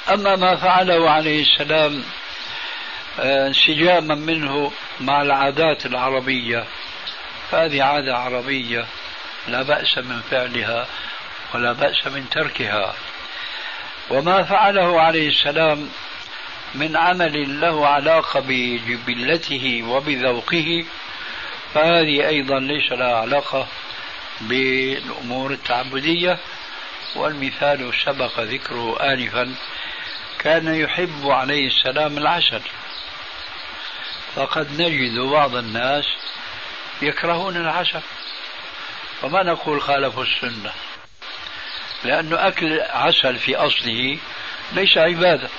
أما 0.10 0.36
ما 0.36 0.56
فعله 0.56 1.10
عليه 1.10 1.42
السلام 1.42 2.04
آه، 3.20 3.48
انسجاما 3.48 4.16
منه 4.16 4.72
مع 5.00 5.22
العادات 5.22 5.86
العربية 5.86 6.66
فهذه 7.52 7.84
عادة 7.84 8.18
عربية 8.18 8.86
لا 9.48 9.62
بأس 9.62 9.98
من 9.98 10.22
فعلها 10.32 10.88
ولا 11.54 11.74
بأس 11.74 12.08
من 12.08 12.30
تركها. 12.30 12.96
وما 14.10 14.44
فعله 14.44 15.02
عليه 15.02 15.30
السلام 15.30 15.90
من 16.76 16.98
عمل 16.98 17.62
له 17.62 17.88
علاقة 17.88 18.40
بجبلته 18.40 19.84
وبذوقه 19.84 20.86
فهذه 21.74 22.28
أيضا 22.28 22.60
ليس 22.60 22.92
لها 22.92 23.16
علاقة 23.16 23.68
بالأمور 24.42 25.52
التعبدية. 25.52 26.38
والمثال 27.16 27.94
سبق 28.06 28.40
ذكره 28.40 29.14
آنفا 29.14 29.56
كان 30.40 30.76
يحب 30.76 31.30
عليه 31.30 31.68
السلام 31.68 32.18
العسل. 32.18 32.62
فقد 34.36 34.82
نجد 34.82 35.20
بعض 35.20 35.56
الناس 35.56 36.06
يكرهون 37.02 37.56
العسل. 37.56 38.02
وما 39.24 39.44
نقول 39.44 39.82
خالفوا 39.82 40.24
السنة؟ 40.24 40.72
لأنه 42.04 42.48
أكل 42.48 42.82
عسل 42.82 43.38
في 43.38 43.56
أصله 43.56 44.18
ليس 44.72 44.98
عبادة. 44.98 45.50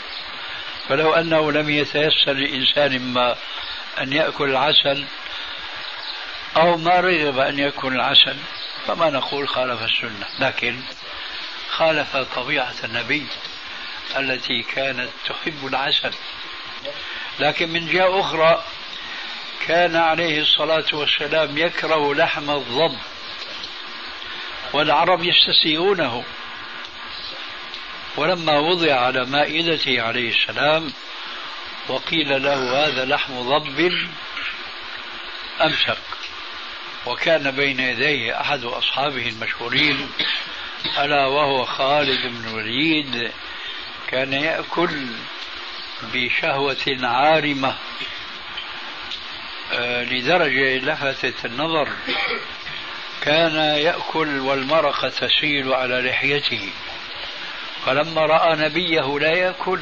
فلو 0.90 1.14
أنه 1.14 1.52
لم 1.52 1.70
يتيسر 1.70 2.32
لإنسان 2.32 3.12
ما 3.12 3.36
أن 4.00 4.12
يأكل 4.12 4.50
العسل 4.50 5.04
أو 6.56 6.76
ما 6.76 7.00
رغب 7.00 7.38
أن 7.38 7.58
يأكل 7.58 7.92
العسل 7.92 8.36
فما 8.86 9.10
نقول 9.10 9.48
خالف 9.48 9.82
السنة. 9.82 10.26
لكن 10.38 10.76
خالف 11.70 12.16
طبيعة 12.16 12.74
النبي 12.84 13.26
التي 14.16 14.62
كانت 14.62 15.08
تحب 15.26 15.66
العسل. 15.66 16.12
لكن 17.40 17.68
من 17.68 17.86
جهة 17.86 18.20
أخرى 18.20 18.64
كان 19.66 19.96
عليه 19.96 20.40
الصلاة 20.40 20.86
والسلام 20.92 21.58
يكره 21.58 22.14
لحم 22.14 22.50
الضب 22.50 22.98
والعرب 24.72 25.24
يستسيئونه. 25.24 26.24
ولما 28.16 28.58
وضع 28.58 28.94
على 28.94 29.24
مائدته 29.24 30.02
عليه 30.02 30.30
السلام 30.30 30.92
وقيل 31.88 32.42
له 32.42 32.86
هذا 32.86 33.04
لحم 33.04 33.42
ضب 33.42 33.92
أمسك. 35.60 35.98
وكان 37.06 37.50
بين 37.50 37.80
يديه 37.80 38.40
أحد 38.40 38.64
أصحابه 38.64 39.28
المشهورين 39.28 40.08
ألا 40.98 41.26
وهو 41.26 41.64
خالد 41.64 42.26
بن 42.26 42.48
الوليد 42.48 43.32
كان 44.08 44.32
يأكل 44.32 45.06
بشهوة 46.02 46.98
عارمة 47.02 47.74
آه، 49.72 50.04
لدرجة 50.04 50.78
لفتت 50.78 51.44
النظر 51.44 51.88
كان 53.22 53.54
يأكل 53.76 54.38
والمرقة 54.38 55.08
تسيل 55.08 55.72
على 55.72 56.00
لحيته. 56.00 56.70
فلما 57.86 58.26
رأى 58.26 58.56
نبيه 58.56 59.18
لا 59.18 59.32
يأكل 59.32 59.80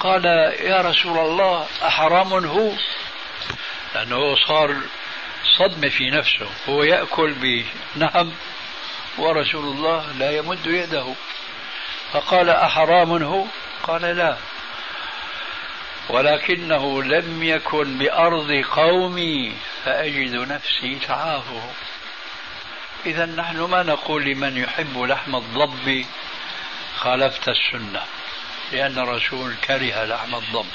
قال 0.00 0.24
يا 0.60 0.80
رسول 0.80 1.18
الله 1.18 1.66
أحرام 1.86 2.32
هو؟ 2.32 2.72
لأنه 3.94 4.36
صار 4.46 4.76
صدمة 5.58 5.88
في 5.88 6.10
نفسه 6.10 6.46
هو 6.68 6.82
يأكل 6.82 7.34
بنهم 7.34 8.32
ورسول 9.18 9.64
الله 9.64 10.12
لا 10.18 10.36
يمد 10.36 10.66
يده. 10.66 11.14
فقال 12.12 12.50
أحرام 12.50 13.22
هو؟ 13.22 13.44
قال 13.82 14.02
لا. 14.02 14.36
ولكنه 16.08 17.02
لم 17.02 17.42
يكن 17.42 17.98
بأرض 17.98 18.52
قومي 18.52 19.52
فأجد 19.84 20.34
نفسي 20.34 20.98
تعافه. 21.06 21.70
إذا 23.06 23.26
نحن 23.26 23.60
ما 23.60 23.82
نقول 23.82 24.24
لمن 24.24 24.56
يحب 24.56 24.98
لحم 24.98 25.36
الضب 25.36 26.04
خالفت 27.04 27.48
السنة 27.48 28.02
لأن 28.72 28.98
الرسول 28.98 29.54
كره 29.66 30.04
لحم 30.04 30.34
الضب 30.34 30.66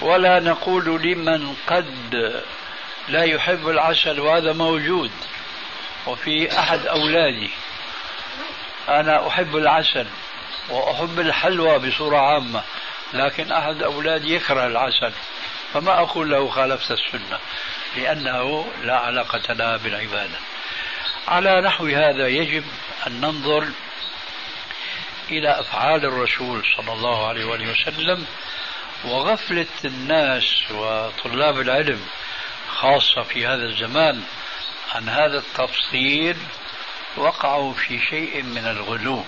ولا 0.00 0.40
نقول 0.40 1.02
لمن 1.02 1.56
قد 1.66 2.42
لا 3.08 3.24
يحب 3.24 3.68
العسل 3.68 4.20
وهذا 4.20 4.52
موجود. 4.52 5.10
وفي 6.06 6.58
أحد 6.58 6.86
أولادي 6.86 7.50
أنا 8.88 9.28
أحب 9.28 9.56
العسل 9.56 10.06
وأحب 10.70 11.20
الحلوى 11.20 11.78
بصورة 11.78 12.18
عامة 12.18 12.62
لكن 13.12 13.52
أحد 13.52 13.82
أولادي 13.82 14.34
يكره 14.34 14.66
العسل. 14.66 15.12
فما 15.72 16.00
أقول 16.00 16.30
له 16.30 16.48
خالفت 16.48 16.90
السنة؟ 16.90 17.38
لأنه 17.96 18.66
لا 18.82 18.96
علاقة 18.96 19.52
لها 19.52 19.76
بالعبادة. 19.76 20.38
على 21.28 21.60
نحو 21.60 21.86
هذا 21.86 22.28
يجب 22.28 22.64
أن 23.06 23.20
ننظر 23.20 23.68
إلى 25.30 25.60
أفعال 25.60 26.04
الرسول 26.04 26.62
صلى 26.76 26.92
الله 26.92 27.28
عليه 27.28 27.44
وآله 27.44 27.70
وسلم 27.70 28.26
وغفلة 29.04 29.66
الناس 29.84 30.70
وطلاب 30.70 31.60
العلم 31.60 32.00
خاصة 32.68 33.22
في 33.22 33.46
هذا 33.46 33.64
الزمان 33.64 34.22
عن 34.94 35.08
هذا 35.08 35.38
التفصيل 35.38 36.36
وقعوا 37.16 37.72
في 37.72 38.00
شيء 38.00 38.42
من 38.42 38.66
الغلو. 38.66 39.24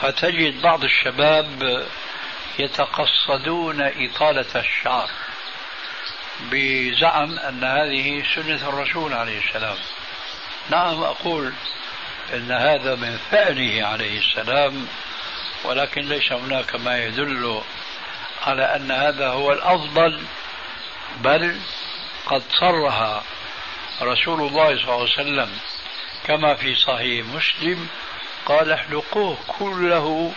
فتجد 0.00 0.62
بعض 0.62 0.84
الشباب 0.84 1.86
يتقصدون 2.58 3.80
إطالة 3.80 4.46
الشعر 4.56 5.10
بزعم 6.40 7.38
أن 7.38 7.64
هذه 7.64 8.24
سنة 8.34 8.68
الرسول 8.68 9.12
عليه 9.12 9.38
السلام. 9.38 9.76
نعم 10.70 11.02
أقول 11.02 11.52
أن 12.34 12.52
هذا 12.52 12.94
من 12.94 13.18
فعله 13.30 13.86
عليه 13.86 14.18
السلام 14.18 14.86
ولكن 15.64 16.08
ليس 16.08 16.32
هناك 16.32 16.74
ما 16.74 17.04
يدل 17.04 17.62
على 18.42 18.62
أن 18.76 18.90
هذا 18.90 19.28
هو 19.28 19.52
الأفضل 19.52 20.20
بل 21.16 21.60
قد 22.26 22.42
صرح 22.60 23.22
رسول 24.02 24.40
الله 24.40 24.66
صلى 24.66 24.82
الله 24.82 24.92
عليه 24.92 25.02
وسلم 25.02 25.50
كما 26.26 26.54
في 26.54 26.74
صحيح 26.74 27.26
مسلم 27.26 27.88
قال 28.46 28.72
احلقوه 28.72 29.38
كله 29.46 30.32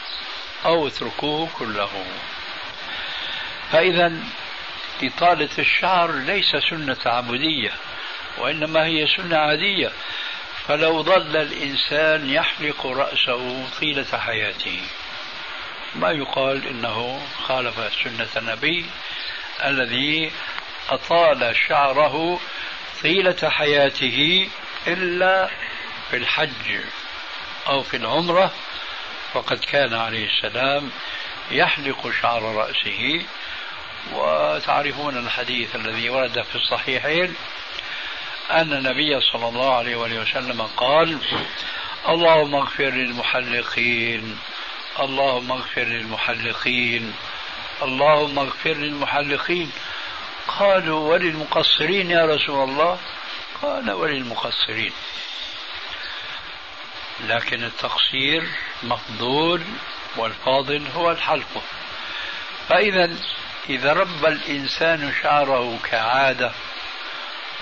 أو 0.65 0.87
اتركوه 0.87 1.49
كله. 1.59 1.89
فإذا 3.71 4.13
إطالة 5.03 5.49
الشعر 5.59 6.11
ليس 6.11 6.55
سنة 6.69 6.93
تعبدية 6.93 7.71
وإنما 8.37 8.85
هي 8.85 9.07
سنة 9.07 9.37
عادية. 9.37 9.91
فلو 10.69 11.03
ظل 11.03 11.37
الإنسان 11.37 12.29
يحلق 12.29 12.87
رأسه 12.87 13.69
طيلة 13.79 14.17
حياته. 14.17 14.81
ما 15.95 16.11
يقال 16.11 16.67
إنه 16.67 17.21
خالف 17.43 17.93
سنة 18.03 18.27
النبي 18.37 18.85
الذي 19.65 20.31
أطال 20.89 21.55
شعره 21.67 22.39
طيلة 23.03 23.49
حياته 23.49 24.49
إلا 24.87 25.49
في 26.09 26.17
الحج 26.17 26.79
أو 27.67 27.83
في 27.83 27.97
العمرة. 27.97 28.51
وقد 29.33 29.59
كان 29.59 29.93
عليه 29.93 30.27
السلام 30.27 30.91
يحلق 31.51 32.11
شعر 32.21 32.55
رأسه. 32.55 33.25
وتعرفون 34.13 35.17
الحديث 35.17 35.75
الذي 35.75 36.09
ورد 36.09 36.41
في 36.41 36.55
الصحيحين 36.55 37.35
أن 38.51 38.73
النبي 38.73 39.21
صلى 39.21 39.49
الله 39.49 39.75
عليه 39.75 39.95
وسلم 39.95 40.61
قال 40.61 41.17
اللهم 42.09 42.55
اغفر 42.55 42.89
للمحلقين 42.89 44.39
اللهم 44.99 45.51
اغفر 45.51 45.83
للمحلقين 45.83 47.13
اللهم 47.81 48.39
اغفر 48.39 48.73
للمحلقين. 48.73 49.71
قالوا 50.47 51.09
وللمقصرين 51.09 52.11
يا 52.11 52.25
رسول 52.25 52.69
الله؟ 52.69 52.97
قال 53.61 53.91
وللمقصرين. 53.91 54.91
لكن 57.27 57.63
التقصير 57.63 58.43
مفضول 58.83 59.61
والفاضل 60.17 60.87
هو 60.95 61.11
الحلق. 61.11 61.63
فإذا 62.69 63.15
إذا 63.69 63.93
رب 63.93 64.25
الإنسان 64.25 65.13
شعره 65.23 65.79
كعادة 65.91 66.51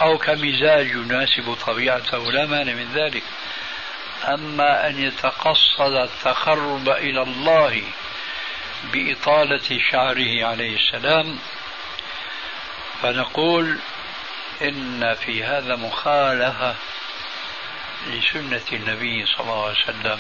أو 0.02 0.18
كمزاج 0.18 0.88
يناسب 0.88 1.58
طبيعته 1.68 2.32
لا 2.32 2.46
مانع 2.46 2.74
من 2.74 2.92
ذلك. 2.94 3.24
أما 4.28 4.88
أن 4.90 5.00
يتقصد 5.00 5.94
التقرب 5.94 6.90
إلى 6.90 7.22
الله 7.22 7.84
بإطالة 8.94 9.80
شعره 9.92 10.46
عليه 10.46 10.76
السلام 10.76 11.40
فنقول 13.02 13.80
إن 14.62 15.16
في 15.16 15.44
هذا 15.44 15.76
مخالفة 15.76 16.76
لسنة 18.08 18.66
النبي 18.74 19.26
صلى 19.26 19.40
الله 19.40 19.64
عليه 19.64 19.78
وسلم. 19.80 20.20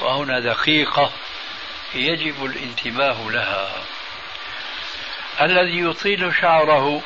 وهنا 0.00 0.40
دقيقة 0.40 1.12
يجب 1.94 2.44
الانتباه 2.44 3.30
لها. 3.30 3.84
الذي 5.40 5.80
يطيل 5.80 6.34
شعره 6.40 7.02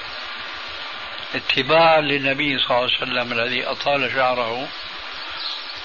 اتباعا 1.34 2.00
للنبي 2.00 2.58
صلى 2.58 2.70
الله 2.70 2.82
عليه 2.82 2.96
وسلم 2.96 3.32
الذي 3.32 3.66
أطال 3.66 4.12
شعره 4.12 4.68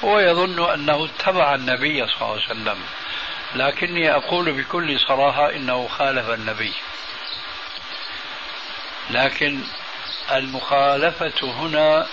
هو 0.03 0.19
يظن 0.19 0.73
أنه 0.73 1.05
اتبع 1.05 1.55
النبي 1.55 2.07
صلى 2.07 2.15
الله 2.21 2.31
عليه 2.31 2.45
وسلم. 2.45 2.83
لكني 3.55 4.15
أقول 4.15 4.51
بكل 4.51 4.99
صراحة 4.99 5.49
إنه 5.49 5.87
خالف 5.87 6.29
النبي. 6.29 6.73
لكن 9.09 9.59
المخالفة 10.31 11.43
هنا 11.43 12.07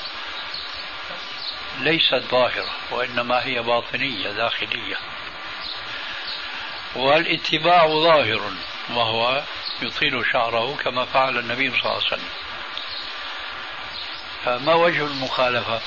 ليست 1.81 2.22
ظاهرة 2.31 2.70
وإنما 2.90 3.44
هي 3.44 3.62
باطنية 3.62 4.31
داخلية. 4.31 4.96
والاتباع 6.94 7.87
ظاهر 7.87 8.53
وهو 8.90 9.42
يطيل 9.83 10.25
شعره 10.33 10.77
كما 10.85 11.05
فعل 11.05 11.38
النبي 11.38 11.70
صلى 11.70 11.81
الله 11.81 11.94
عليه 11.94 12.07
وسلم. 12.07 12.45
فما 14.46 14.74
وجه 14.74 15.06
المخالفة؟ 15.06 15.80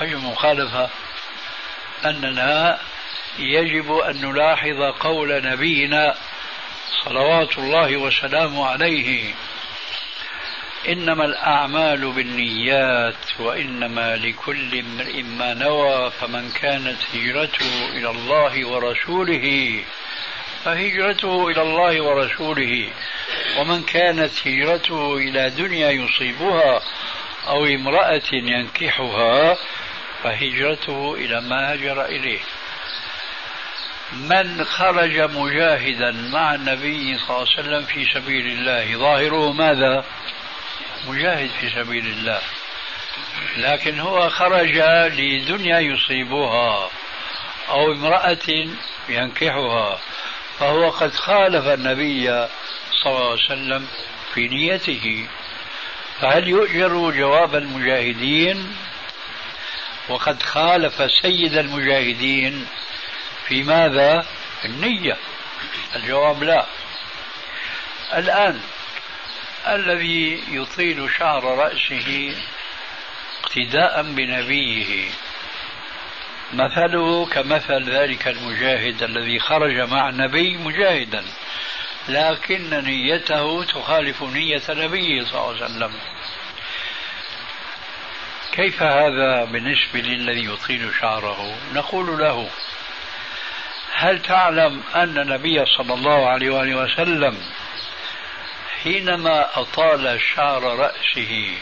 وجه 0.00 0.12
المخالفة 0.12 0.90
أننا 2.04 2.78
يجب 3.38 3.92
أن 3.92 4.20
نلاحظ 4.20 4.82
قول 5.00 5.42
نبينا 5.42 6.14
صلوات 7.04 7.58
الله 7.58 7.96
وسلامه 7.96 8.66
عليه 8.66 9.34
إنما 10.88 11.24
الأعمال 11.24 12.12
بالنيات 12.12 13.40
وإنما 13.40 14.16
لكل 14.16 14.78
امرئ 14.78 15.22
ما 15.22 15.54
نوى 15.54 16.10
فمن 16.10 16.50
كانت 16.50 16.98
هجرته 17.14 17.88
إلى 17.88 18.10
الله 18.10 18.68
ورسوله 18.68 19.84
فهجرته 20.64 21.48
إلى 21.48 21.62
الله 21.62 22.02
ورسوله. 22.02 22.90
ومن 23.58 23.82
كانت 23.82 24.32
هجرته 24.46 25.16
إلى 25.16 25.50
دنيا 25.50 25.90
يصيبها 25.90 26.82
أو 27.48 27.64
امرأة 27.66 28.22
ينكحها 28.32 29.56
فهجرته 30.22 31.14
إلى 31.14 31.40
ما 31.40 31.72
هاجر 31.72 32.04
إليه. 32.04 32.40
من 34.12 34.64
خرج 34.64 35.20
مجاهدا 35.20 36.12
مع 36.12 36.54
النبي 36.54 37.18
صلى 37.18 37.36
الله 37.36 37.48
عليه 37.56 37.60
وسلم 37.60 37.82
في 37.82 38.04
سبيل 38.14 38.46
الله. 38.46 38.96
ظاهره 38.96 39.52
ماذا؟ 39.52 40.04
مجاهد 41.08 41.50
في 41.60 41.70
سبيل 41.70 42.06
الله. 42.06 42.40
لكن 43.56 44.00
هو 44.00 44.28
خرج 44.28 44.78
لدنيا 45.18 45.80
يصيبها 45.80 46.90
أو 47.68 47.92
امرأة 47.92 48.68
ينكحها. 49.08 49.98
فهو 50.58 50.90
قد 50.90 51.14
خالف 51.14 51.66
النبي 51.66 52.24
صلى 53.02 53.12
الله 53.12 53.30
عليه 53.30 53.44
وسلم 53.44 53.88
في 54.34 54.48
نيته. 54.48 55.28
فهل 56.20 56.48
يؤجر 56.48 57.10
جواب 57.10 57.54
المجاهدين؟ 57.54 58.76
وقد 60.08 60.42
خالف 60.42 61.10
سيد 61.22 61.58
المجاهدين 61.58 62.66
في 63.48 63.62
ماذا؟ 63.62 64.26
النية. 64.64 65.16
الجواب 65.96 66.42
لا. 66.42 66.66
الآن 68.14 68.60
الذي 69.68 70.42
يطيل 70.48 71.10
شعر 71.18 71.44
رأسه 71.44 72.34
اقتداء 73.42 74.02
بنبيه. 74.02 75.10
مثله 76.52 77.26
كمثل 77.26 77.90
ذلك 77.90 78.28
المجاهد 78.28 79.02
الذي 79.02 79.38
خرج 79.38 79.80
مع 79.80 80.08
النبي 80.08 80.56
مجاهدا 80.56 81.24
لكن 82.08 82.70
نيته 82.70 83.64
تخالف 83.64 84.22
نية 84.22 84.62
نبيه 84.68 85.24
صلى 85.24 85.40
الله 85.40 85.54
عليه 85.54 85.64
وسلم. 85.64 85.92
كيف 88.52 88.82
هذا 88.82 89.44
بالنسبة 89.44 90.00
للذي 90.00 90.44
يطيل 90.44 90.90
شعره؟ 91.00 91.58
نقول 91.74 92.18
له 92.18 92.48
هل 93.92 94.22
تعلم 94.22 94.82
أن 94.94 95.18
النبي 95.18 95.66
صلى 95.66 95.94
الله 95.94 96.28
عليه 96.28 96.50
وآله 96.50 96.74
وسلم 96.74 97.38
حينما 98.82 99.60
أطال 99.60 100.20
شعر 100.20 100.62
رأسه 100.62 101.58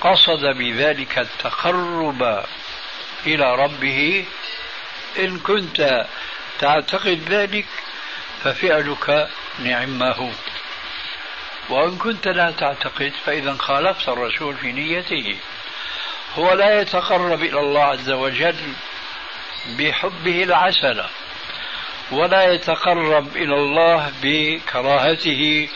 قصد 0.00 0.44
بذلك 0.44 1.18
التقرب 1.18 2.44
إلى 3.26 3.54
ربه 3.54 4.24
إن 5.18 5.38
كنت 5.38 6.06
تعتقد 6.58 7.22
ذلك 7.28 7.66
ففعلك 8.44 9.28
نعمه. 9.58 10.32
وإن 11.68 11.98
كنت 11.98 12.28
لا 12.28 12.50
تعتقد 12.50 13.12
فإذا 13.24 13.54
خالفت 13.54 14.08
الرسول 14.08 14.56
في 14.56 14.72
نيته. 14.72 15.36
هو 16.34 16.52
لا 16.52 16.80
يتقرب 16.80 17.42
إلى 17.42 17.60
الله 17.60 17.84
عز 17.84 18.10
وجل 18.10 18.72
بحبه 19.78 20.42
العسل 20.42 21.04
ولا 22.10 22.52
يتقرب 22.52 23.36
إلى 23.36 23.54
الله 23.54 24.12
بكراهته 24.22 25.68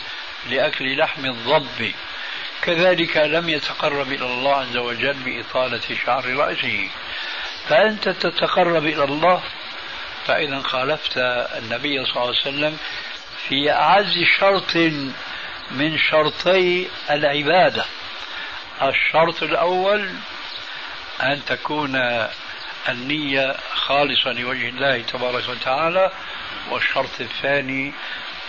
لأكل 0.50 0.98
لحم 0.98 1.24
الضب. 1.24 1.92
كذلك 2.62 3.16
لم 3.16 3.48
يتقرب 3.48 4.12
إلى 4.12 4.26
الله 4.26 4.56
عز 4.56 4.76
وجل 4.76 5.14
بإطالة 5.14 5.80
شعر 6.06 6.26
رأسه. 6.36 6.88
فأنت 7.68 8.08
تتقرب 8.08 8.86
إلى 8.86 9.04
الله 9.04 9.42
فإذا 10.26 10.62
خالفت 10.62 11.12
النبي 11.58 12.04
صلى 12.04 12.16
الله 12.16 12.26
عليه 12.26 12.40
وسلم 12.40 12.78
في 13.48 13.72
أعز 13.72 14.24
شرط 14.38 14.76
من 15.70 15.98
شرطي 15.98 16.88
العبادة. 17.10 17.84
الشرط 18.82 19.42
الأول 19.42 20.10
أن 21.22 21.44
تكون 21.44 21.96
النية 22.88 23.56
خالصة 23.74 24.32
لوجه 24.32 24.68
الله 24.68 25.02
تبارك 25.02 25.48
وتعالى 25.48 26.10
والشرط 26.70 27.20
الثاني 27.20 27.92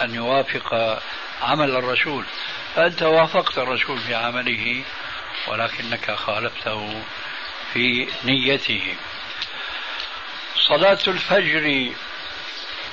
أن 0.02 0.16
يوافق 0.16 1.00
عمل 1.42 1.76
الرسول. 1.76 2.26
فأنت 2.76 3.04
وافقت 3.04 3.58
الرسول 3.58 3.98
في 3.98 4.16
عمله 4.16 4.84
ولكنك 5.48 6.12
خالفته 6.12 7.02
في 7.76 8.08
نيته. 8.24 8.96
صلاة 10.68 11.00
الفجر 11.08 11.94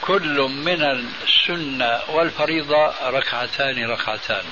كل 0.00 0.50
من 0.50 0.82
السنة 0.82 2.00
والفريضة 2.08 3.10
ركعتان 3.10 3.84
ركعتان. 3.90 4.44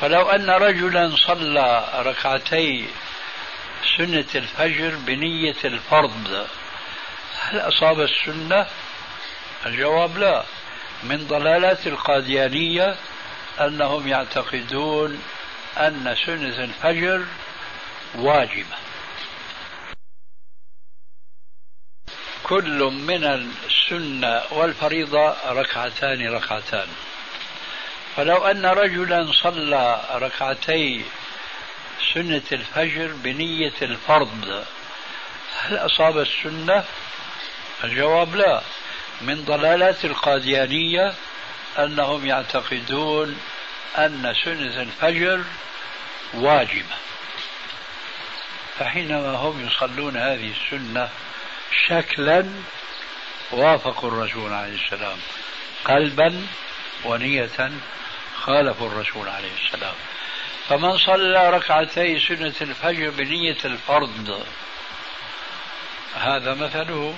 فلو 0.00 0.30
أن 0.30 0.50
رجلا 0.50 1.16
صلى 1.16 1.88
ركعتي 1.94 2.86
سنة 3.96 4.26
الفجر 4.34 4.96
بنية 4.96 5.56
الفرض 5.64 6.46
هل 7.40 7.58
أصاب 7.58 8.00
السنة؟ 8.00 8.66
الجواب 9.66 10.18
لا. 10.18 10.44
من 11.02 11.26
ضلالات 11.26 11.86
القاديانية 11.86 12.96
أنهم 13.60 14.08
يعتقدون 14.08 15.22
أن 15.78 16.16
سنة 16.26 16.64
الفجر 16.64 17.24
واجبة. 18.14 18.89
كل 22.50 22.82
من 22.82 23.24
السنة 23.24 24.42
والفريضة 24.50 25.34
ركعتان 25.52 26.28
ركعتان. 26.28 26.88
فلو 28.16 28.46
أن 28.46 28.66
رجلا 28.66 29.32
صلى 29.32 30.00
ركعتي 30.12 31.04
سنة 32.14 32.42
الفجر 32.52 33.12
بنية 33.12 33.72
الفرض 33.82 34.64
هل 35.60 35.76
أصاب 35.76 36.18
السنة؟ 36.18 36.84
الجواب 37.84 38.36
لا. 38.36 38.62
من 39.20 39.44
ضلالات 39.44 40.04
القاديانية 40.04 41.14
أنهم 41.78 42.26
يعتقدون 42.26 43.40
أن 43.98 44.34
سنة 44.44 44.82
الفجر 44.82 45.44
واجبة. 46.34 46.96
فحينما 48.78 49.30
هم 49.36 49.66
يصلون 49.66 50.16
هذه 50.16 50.52
السنة 50.52 51.08
شكلا 51.86 52.46
وافقوا 53.52 54.08
الرسول 54.08 54.52
عليه 54.52 54.74
السلام. 54.74 55.18
قلبا 55.84 56.46
ونية 57.04 57.70
خالفوا 58.34 58.86
الرسول 58.86 59.28
عليه 59.28 59.52
السلام. 59.64 59.94
فمن 60.68 60.98
صلى 60.98 61.50
ركعتي 61.50 62.18
سنة 62.18 62.54
الفجر 62.60 63.10
بنية 63.10 63.58
الفرض 63.64 64.44
هذا 66.16 66.54
مثله. 66.54 67.16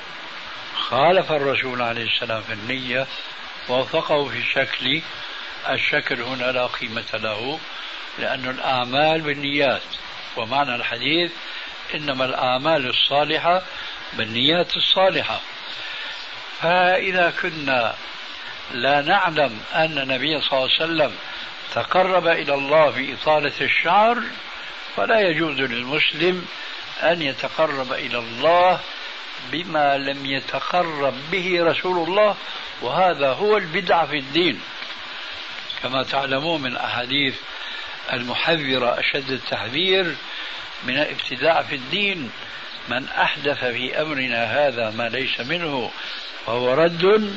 خالف 0.77 1.33
الرسول 1.33 1.83
عليه 1.83 2.05
السلام 2.05 2.43
في 2.43 2.53
النية 2.53 3.07
ووفقه 3.69 4.29
في 4.29 4.39
الشكل. 4.39 5.03
الشكل 5.69 6.23
هنا 6.23 6.53
لا 6.53 6.67
قيمة 6.67 7.11
له 7.15 7.59
لأن 8.19 8.49
الأعمال 8.49 9.21
بالنيات 9.21 9.83
ومعنى 10.37 10.75
الحديث 10.75 11.33
إنما 11.95 12.25
الأعمال 12.25 12.89
الصالحة 12.89 13.63
بالنيات 14.13 14.77
الصالحة. 14.77 15.41
فإذا 16.61 17.33
كنا 17.43 17.95
لا 18.73 19.01
نعلم 19.01 19.61
أن 19.75 19.99
النبي 19.99 20.41
صلى 20.41 20.53
الله 20.53 20.71
عليه 20.81 20.85
وسلم 20.85 21.17
تقرب 21.75 22.27
إلى 22.27 22.55
الله 22.55 22.91
بإطالة 22.91 23.53
الشعر 23.61 24.23
فلا 24.97 25.21
يجوز 25.21 25.61
للمسلم 25.61 26.47
أن 27.03 27.23
يتقرب 27.23 27.93
إلى 27.93 28.19
الله 28.19 28.81
بما 29.53 29.99
لم 29.99 30.27
يتقرب 30.27 31.15
به 31.31 31.65
رسول 31.65 32.09
الله 32.09 32.37
وهذا 32.83 33.33
هو 33.33 33.57
البدعة 33.57 34.07
في 34.07 34.19
الدين. 34.19 34.61
كما 35.83 36.03
تعلمون 36.03 36.63
من 36.63 36.77
أحاديث 36.77 37.35
المحذرة 38.13 39.01
أشد 39.01 39.31
التحذير 39.31 40.17
من 40.85 40.99
الابتداع 40.99 41.63
في 41.63 41.75
الدين 41.75 42.31
من 42.89 43.09
أحدث 43.09 43.65
في 43.65 44.03
أمرنا 44.03 44.45
هذا 44.45 44.91
ما 44.91 45.09
ليس 45.09 45.41
منه 45.41 45.91
فهو 46.47 46.75
رد. 46.75 47.33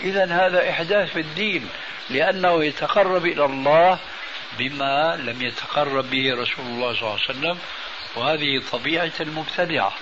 إذا 0.00 0.24
هذا 0.24 0.70
إحداث 0.70 1.12
في 1.12 1.20
الدين 1.20 1.68
لأنه 2.10 2.64
يتقرب 2.64 3.26
إلى 3.26 3.44
الله 3.44 3.98
بما 4.58 5.16
لم 5.16 5.42
يتقرب 5.42 6.10
به 6.10 6.34
رسول 6.34 6.66
الله 6.66 6.94
صلى 6.94 7.00
الله 7.00 7.18
عليه 7.28 7.38
وسلم 7.38 7.58
وهذه 8.16 8.62
طبيعة 8.72 9.12
المبتدعة. 9.20 9.92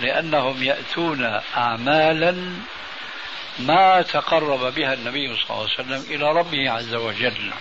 لأنهم 0.00 0.62
يأتون 0.62 1.40
أعمالا 1.56 2.36
ما 3.58 4.02
تقرب 4.02 4.74
بها 4.74 4.94
النبي 4.94 5.36
صلى 5.36 5.44
الله 5.50 5.62
عليه 5.62 5.74
وسلم 5.74 6.14
إلى 6.14 6.32
ربه 6.32 6.70
عز 6.70 6.94
وجل. 6.94 7.52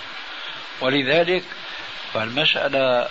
ولذلك 0.82 1.44
فالمسألة 2.14 3.08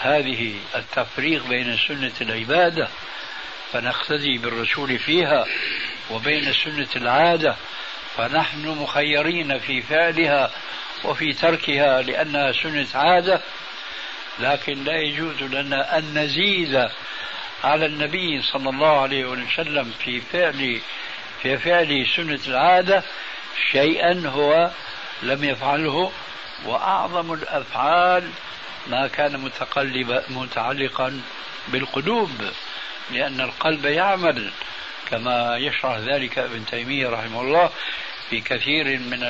هذه 0.00 0.54
التفريق 0.74 1.46
بين 1.46 1.76
سنة 1.88 2.12
العبادة 2.20 2.88
فنقتدي 3.72 4.38
بالرسول 4.38 4.98
فيها 4.98 5.46
وبين 6.10 6.52
سنة 6.52 6.88
العادة 6.96 7.56
فنحن 8.16 8.68
مخيرين 8.68 9.58
في 9.58 9.82
فعلها 9.82 10.50
وفي 11.04 11.32
تركها 11.32 12.02
لأنها 12.02 12.52
سنة 12.52 12.86
عادة 12.94 13.40
لكن 14.38 14.84
لا 14.84 14.96
يجوز 14.96 15.42
لنا 15.42 15.98
أن 15.98 16.18
نزيد 16.18 16.88
على 17.64 17.86
النبي 17.86 18.42
صلى 18.42 18.70
الله 18.70 19.00
عليه 19.00 19.24
وسلم 19.24 19.92
في 20.04 20.20
فعل 20.20 20.80
في 21.42 21.58
فعل 21.58 22.06
سنة 22.16 22.40
العادة 22.48 23.02
شيئا 23.72 24.22
هو 24.26 24.70
لم 25.22 25.44
يفعله 25.44 26.12
وأعظم 26.64 27.32
الأفعال 27.32 28.30
ما 28.90 29.06
كان 29.06 29.40
متقلب 29.40 30.22
متعلقا 30.28 31.20
بالقلوب 31.68 32.50
لأن 33.10 33.40
القلب 33.40 33.84
يعمل 33.84 34.50
كما 35.10 35.56
يشرح 35.56 35.96
ذلك 35.96 36.38
ابن 36.38 36.66
تيمية 36.66 37.08
رحمه 37.08 37.40
الله 37.40 37.70
في 38.30 38.40
كثير 38.40 38.98
من 38.98 39.20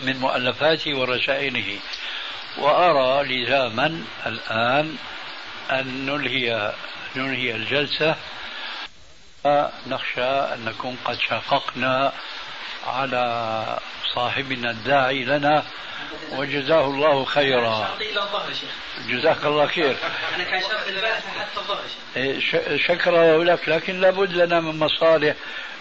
من 0.00 0.16
مؤلفاته 0.20 0.98
ورسائله. 0.98 1.78
وأرى 2.58 3.24
لزاما 3.28 4.04
الآن 4.26 4.96
أن 5.70 6.06
نلهي 6.06 6.72
ننهي 7.16 7.54
الجلسة. 7.54 8.16
نخشى 9.86 10.24
أن 10.24 10.64
نكون 10.64 10.98
قد 11.04 11.18
شققنا 11.20 12.12
على 12.86 13.78
صاحبنا 14.14 14.70
الداعي 14.70 15.24
لنا 15.24 15.64
وجزاه 16.32 16.86
الله 16.86 17.24
خيرا. 17.24 17.98
جزاك 19.08 19.44
الله 19.44 19.66
خير. 19.66 19.96
أنا 20.36 20.44
كان 20.44 20.60
شرط 20.60 20.70
حتى 21.38 21.60
الظهر 21.60 21.82
إيه، 22.16 22.40
شكرا 22.76 23.44
لك 23.44 23.68
لكن 23.68 24.00
لابد 24.00 24.32
لنا 24.32 24.60
من 24.60 24.78
مصالح 24.78 25.34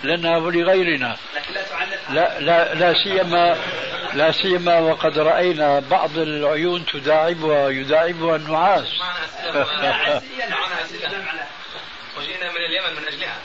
لنا 0.03 0.37
ولغيرنا. 0.37 1.17
لكن 1.35 1.53
لا 1.53 1.61
تعلق 1.61 1.99
لا 2.09 2.39
لا 2.39 2.73
لا 2.73 2.93
سيما 3.03 3.57
لا 4.13 4.31
سيما 4.31 4.79
وقد 4.79 5.19
رأينا 5.19 5.79
بعض 5.79 6.17
العيون 6.17 6.85
تداعبها 6.85 7.69
يداعبها 7.69 8.35
النعاس. 8.35 8.87
وجئنا 12.17 12.49
من 12.49 12.57
اليمن 12.57 12.95
من 12.95 13.07
أجلها. 13.07 13.37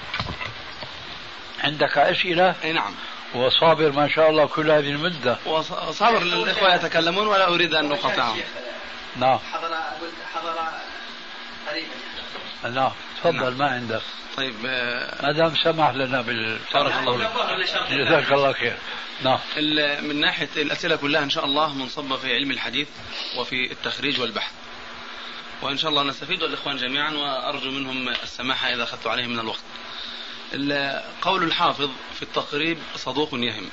عندك 1.65 1.99
أسئلة؟ 1.99 2.55
أي 2.65 2.73
نعم. 2.73 2.95
وصابر 3.35 3.93
ما 3.93 4.09
شاء 4.09 4.31
الله 4.31 4.47
كل 4.47 4.71
هذه 4.71 4.91
المدة. 4.91 5.39
وصابر 5.47 6.23
الإخوة 6.23 6.75
يتكلمون 6.75 7.27
ولا 7.27 7.49
أريد 7.49 7.75
أن 7.75 7.93
أقاطعهم. 7.93 8.41
نعم. 9.17 9.39
حضر 9.39 9.75
حضر 10.35 10.55
قريبا. 11.69 12.81
نعم. 12.81 12.93
تفضل 13.21 13.37
نعم. 13.41 13.59
ما 13.59 13.71
عندك؟ 13.71 14.03
طيب 14.37 14.55
آه، 14.67 15.23
ما 15.23 15.33
دام 15.33 15.55
سمح 15.65 15.91
لنا 15.91 16.21
بال 16.21 16.59
بارك 16.75 16.93
الله 16.93 17.31
جزاك 17.91 18.33
الله 18.33 18.53
خير. 18.53 18.77
نعم. 19.23 19.39
من 20.09 20.21
ناحية 20.21 20.49
الأسئلة 20.57 20.97
كلها 20.97 21.23
إن 21.23 21.31
شاء 21.31 21.45
الله 21.45 21.75
منصبة 21.75 22.17
في 22.17 22.35
علم 22.35 22.51
الحديث 22.51 22.89
وفي 23.37 23.73
التخريج 23.73 24.21
والبحث. 24.21 24.53
وإن 25.63 25.79
شاء 25.79 25.91
الله 25.91 26.03
نستفيد 26.03 26.43
الإخوان 26.43 26.77
جميعا 26.77 27.11
وأرجو 27.11 27.71
منهم 27.71 28.09
السماحة 28.09 28.75
إذا 28.75 28.83
أخذت 28.83 29.07
عليهم 29.07 29.31
من 29.31 29.39
الوقت. 29.39 29.63
قول 31.23 31.43
الحافظ 31.43 31.91
في 32.15 32.23
التقريب 32.23 32.79
صدوق 32.97 33.29
يهم. 33.33 33.71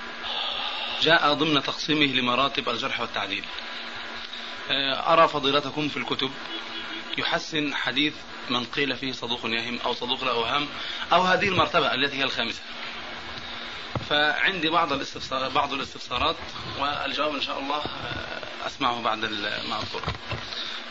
جاء 1.02 1.34
ضمن 1.34 1.64
تقسيمه 1.64 2.06
لمراتب 2.06 2.70
الجرح 2.70 3.02
والتعديل. 3.02 3.44
آه، 4.70 5.14
أرى 5.14 5.28
فضيلتكم 5.28 5.90
في 5.90 5.98
الكتب. 5.98 6.32
يحسن 7.18 7.74
حديث 7.74 8.14
من 8.50 8.64
قيل 8.64 8.96
فيه 8.96 9.12
صدوق 9.12 9.40
يهم 9.46 9.80
أو 9.86 9.94
صدوق 9.94 10.24
لا 10.24 10.32
أوهام 10.32 10.68
أو 11.14 11.22
هذه 11.22 11.48
المرتبة 11.48 11.94
التي 11.94 12.18
هي 12.18 12.24
الخامسة. 12.24 12.62
فعندي 14.10 14.70
بعض 14.70 14.94
الاستفسار 14.94 15.50
بعض 15.50 15.74
الاستفسارات 15.74 16.36
والجواب 16.80 17.36
إن 17.36 17.42
شاء 17.42 17.60
الله 17.60 17.78
آه، 17.78 18.68
أسمعه 18.68 19.02
بعد 19.02 19.26
ما 19.70 19.80
أذكر 19.80 20.02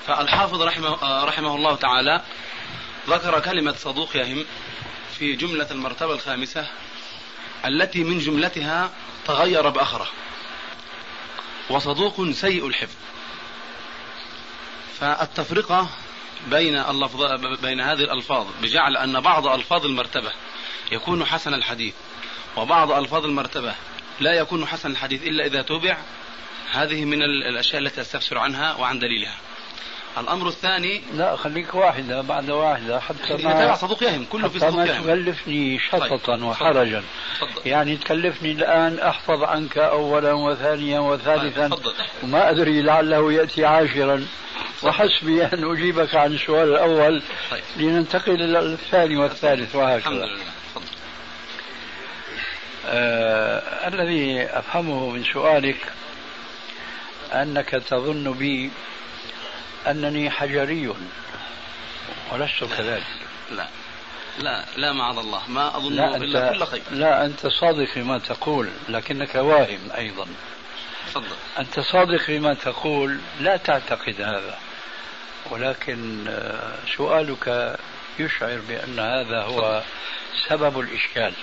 فالحافظ 0.07 0.63
رحمه, 0.63 1.03
آه، 1.03 1.25
رحمه 1.25 1.57
الله 1.57 1.77
تعالى 1.77 2.23
ذكر 3.09 3.41
كلمة 3.41 3.73
صدوق 3.73 4.17
يهم. 4.17 4.45
في 5.19 5.37
جملة 5.37 5.67
المرتبة 5.71 6.15
الخامسة 6.15 6.67
التي 7.67 8.05
من 8.05 8.19
جملتها 8.19 8.91
تغير 9.27 9.69
بأخره 9.69 10.09
وصدوق 11.71 12.31
سيء 12.31 12.67
الحفظ. 12.67 12.97
فالتفرقة 15.01 15.89
بين 16.51 16.77
اللفظ 16.77 17.23
بين 17.63 17.81
هذه 17.81 18.01
الألفاظ 18.01 18.47
بجعل 18.63 18.97
أن 18.97 19.21
بعض 19.21 19.47
ألفاظ 19.47 19.85
المرتبة 19.85 20.33
يكون 20.93 21.25
حسن 21.25 21.55
الحديث 21.55 21.95
وبعض 22.57 22.93
ألفاظ 22.93 23.25
المرتبة 23.25 23.75
لا 24.21 24.33
يكون 24.33 24.67
حسن 24.67 24.91
الحديث 24.91 25.23
إلا 25.23 25.47
إذا 25.47 25.63
تبع 25.63 25.99
هذه 26.71 27.05
من 27.05 27.23
الأشياء 27.23 27.83
التي 27.83 28.01
أستفسر 28.01 28.39
عنها 28.39 28.75
وعن 28.75 28.99
دليلها. 28.99 29.37
الأمر 30.19 30.49
الثاني 30.49 31.03
لا 31.15 31.37
خليك 31.37 31.75
واحدة 31.75 32.21
بعد 32.21 32.51
واحدة 32.51 33.01
حتى 33.01 33.37
ما 33.45 33.75
صدوق 33.75 34.03
يهم 34.03 34.25
كله 34.25 34.49
في 34.49 34.59
صدوق 34.59 34.87
يهم 34.87 35.03
تكلفني 35.05 35.79
شططا 35.79 36.17
طيب. 36.17 36.43
وحرجا 36.43 37.03
فضل. 37.41 37.51
يعني 37.67 37.97
تكلفني 37.97 38.53
الآن 38.53 38.99
أحفظ 38.99 39.43
عنك 39.43 39.79
اولا 39.79 40.33
وثانيا 40.33 41.01
وثالثا 41.01 41.69
طيب. 41.69 41.95
وما 42.23 42.51
أدري 42.51 42.83
لعله 42.83 43.33
يأتي 43.33 43.65
عاشرا 43.65 44.27
وحسبي 44.83 45.45
أن 45.45 45.73
أجيبك 45.73 46.15
عن 46.15 46.33
السؤال 46.33 46.69
الأول 46.69 47.23
طيب. 47.51 47.63
لننتقل 47.77 48.43
إلى 48.43 48.59
الثاني 48.59 49.17
والثالث 49.17 49.77
وهكذا 49.77 49.97
الحمد 49.97 50.23
لله 50.23 50.55
آه 52.87 53.89
الذي 53.89 54.43
أفهمه 54.43 55.11
من 55.11 55.25
سؤالك 55.25 55.93
أنك 57.33 57.69
تظن 57.69 58.33
بي 58.33 58.71
أنني 59.87 60.31
حجري. 60.31 60.95
ولست 62.33 62.65
كذلك. 62.79 63.03
لا. 63.51 63.69
لا 64.39 64.65
لا 64.77 64.93
معاذ 64.93 65.19
الله. 65.19 65.43
ما 65.49 65.77
أظن 65.77 65.93
لا 65.93 66.17
إلا 66.17 66.53
كل 66.53 66.67
خير. 66.67 66.83
لا 66.91 67.25
أنت 67.25 67.47
صادق 67.47 67.85
فيما 67.85 68.19
تقول 68.19 68.69
لكنك 68.89 69.35
واهم 69.35 69.91
أيضا. 69.97 70.27
تفضل. 71.09 71.37
أنت 71.59 71.81
صادق 71.81 72.17
فيما 72.17 72.55
تقول 72.55 73.19
لا 73.41 73.57
تعتقد 73.57 74.21
هذا. 74.21 74.59
ولكن 75.51 76.29
آه، 76.29 76.79
سؤالك 76.97 77.77
يشعر 78.19 78.61
بأن 78.69 78.99
هذا 78.99 79.43
هو 79.43 79.83
سبب 80.49 80.81
الإشكال. 80.81 81.35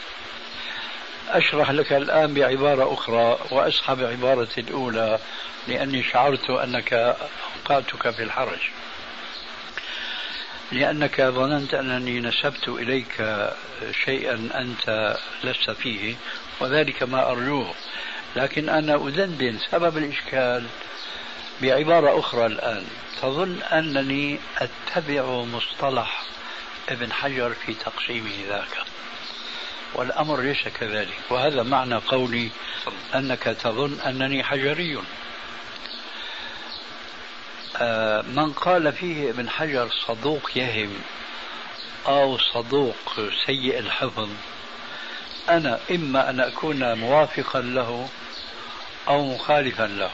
أشرح 1.29 1.71
لك 1.71 1.93
الآن 1.93 2.33
بعبارة 2.33 2.93
أخرى 2.93 3.39
وأصحى 3.51 3.95
بعبارة 3.95 4.49
الأولى 4.57 5.19
لأني 5.67 6.03
شعرت 6.03 6.49
أنك 6.49 7.15
أوقعتك 7.71 8.09
في 8.09 8.23
الحرج. 8.23 8.59
لأنك 10.71 11.21
ظننت 11.21 11.73
أنني 11.73 12.19
نسبت 12.19 12.67
إليك 12.67 13.47
شيئا 14.05 14.49
أنت 14.55 15.17
لست 15.43 15.71
فيه 15.71 16.15
وذلك 16.59 17.03
ما 17.03 17.31
أرجوه. 17.31 17.73
لكن 18.35 18.69
أنا 18.69 18.95
أدندن 18.95 19.57
سبب 19.71 19.97
الإشكال 19.97 20.65
بعبارة 21.61 22.19
أخرى 22.19 22.45
الآن. 22.45 22.87
تظن 23.21 23.61
أنني 23.61 24.39
أتبع 24.57 25.43
مصطلح 25.43 26.23
ابن 26.89 27.11
حجر 27.11 27.53
في 27.53 27.73
تقسيمه 27.73 28.45
ذاك. 28.47 28.77
والأمر 29.93 30.41
ليس 30.41 30.67
كذلك. 30.67 31.17
وهذا 31.29 31.63
معنى 31.63 31.95
قولي 31.95 32.49
أنك 33.15 33.43
تظن 33.43 33.99
أنني 33.99 34.43
حجري. 34.43 35.01
من 38.35 38.53
قال 38.53 38.93
فيه 38.93 39.29
ابن 39.29 39.49
حجر 39.49 39.89
صدوق 40.07 40.51
يهم 40.55 40.93
أو 42.07 42.37
صدوق 42.37 43.15
سيء 43.45 43.79
الحفظ 43.79 44.29
أنا 45.49 45.79
إما 45.91 46.29
أن 46.29 46.39
أكون 46.39 46.93
موافقا 46.93 47.61
له 47.61 48.09
أو 49.07 49.25
مخالفا 49.25 49.83
له. 49.83 50.11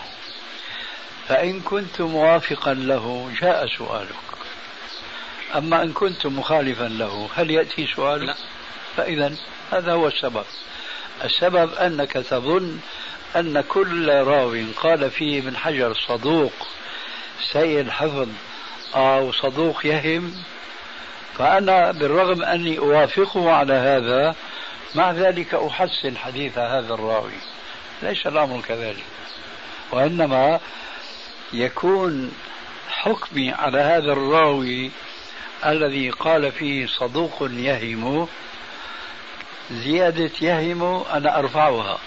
فإن 1.27 1.59
كنت 1.59 2.01
موافقا 2.01 2.73
له 2.73 3.31
جاء 3.41 3.67
سؤالك. 3.67 4.15
أما 5.55 5.83
إن 5.83 5.93
كنت 5.93 6.25
مخالفا 6.27 6.83
له 6.83 7.29
هل 7.35 7.51
يأتي 7.51 7.87
سؤال 7.95 8.25
لا. 8.25 8.35
فإذا 8.97 9.35
هذا 9.71 9.91
هو 9.93 10.07
السبب. 10.07 10.45
السبب 11.23 11.73
أنك 11.73 12.11
تظن 12.11 12.79
أن 13.35 13.61
كل 13.61 14.09
راو 14.09 14.57
قال 14.81 15.11
فيه 15.11 15.39
ابن 15.39 15.57
حجر 15.57 15.93
صدوق 15.93 16.67
سيء 17.41 17.79
الحفظ 17.79 18.27
أو 18.95 19.31
صدوق 19.31 19.85
يهم 19.85 20.33
فأنا 21.37 21.91
بالرغم 21.91 22.43
أني 22.43 22.77
أوافقه 22.77 23.51
على 23.51 23.73
هذا 23.73 24.35
مع 24.95 25.11
ذلك 25.11 25.53
أحسن 25.53 26.17
حديث 26.17 26.57
هذا 26.57 26.93
الراوي. 26.93 27.39
ليس 28.01 28.27
الأمر 28.27 28.61
كذلك. 28.61 29.03
وإنما 29.91 30.59
يكون 31.53 32.31
حكمي 32.89 33.51
على 33.51 33.79
هذا 33.79 34.11
الراوي 34.11 34.91
الذي 35.65 36.09
قال 36.09 36.51
فيه 36.51 36.87
صدوق 36.87 37.49
يهم 37.51 38.27
زيادة 39.71 40.31
يهم 40.41 41.03
أنا 41.13 41.39
أرفعها. 41.39 41.99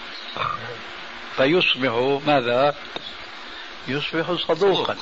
فيصبح 1.36 2.20
ماذا؟ 2.26 2.74
يصبح 3.88 4.32
صدوقا. 4.48 4.96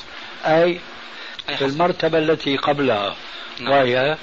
أي 0.45 0.81
في. 1.59 1.65
المرتبة 1.65 2.19
التي 2.19 2.57
قبلها 2.57 3.17
نعم. 3.61 3.73
وهي 3.73 4.17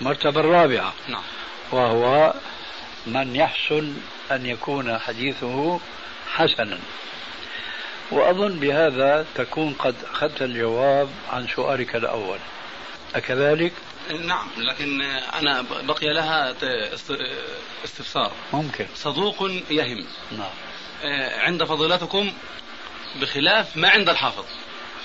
المرتبة 0.00 0.40
الرابعة. 0.40 0.94
نعم. 1.08 1.22
وهو 1.72 2.34
من 3.06 3.36
يحسن 3.36 3.94
أن 4.30 4.46
يكون 4.46 4.98
حديثه 4.98 5.80
حسنا. 6.32 6.78
وأظن 8.10 8.58
بهذا 8.58 9.26
تكون 9.34 9.72
قد 9.72 9.94
أخذت 10.12 10.42
الجواب 10.42 11.08
عن 11.32 11.46
سؤالك 11.48 11.96
الأول. 11.96 12.38
أكذلك؟ 13.14 13.72
نعم 14.26 14.48
لكن 14.58 15.00
أنا 15.40 15.64
بقي 15.82 16.12
لها 16.12 16.54
استفسار. 17.84 18.32
ممكن. 18.52 18.86
صدوق 18.94 19.50
يهم. 19.70 20.06
نعم. 20.32 20.50
آه، 21.04 21.40
عند 21.40 21.64
فضيلتكم 21.64 22.32
بخلاف 23.20 23.76
ما 23.76 23.88
عند 23.88 24.08
الحافظ. 24.08 24.44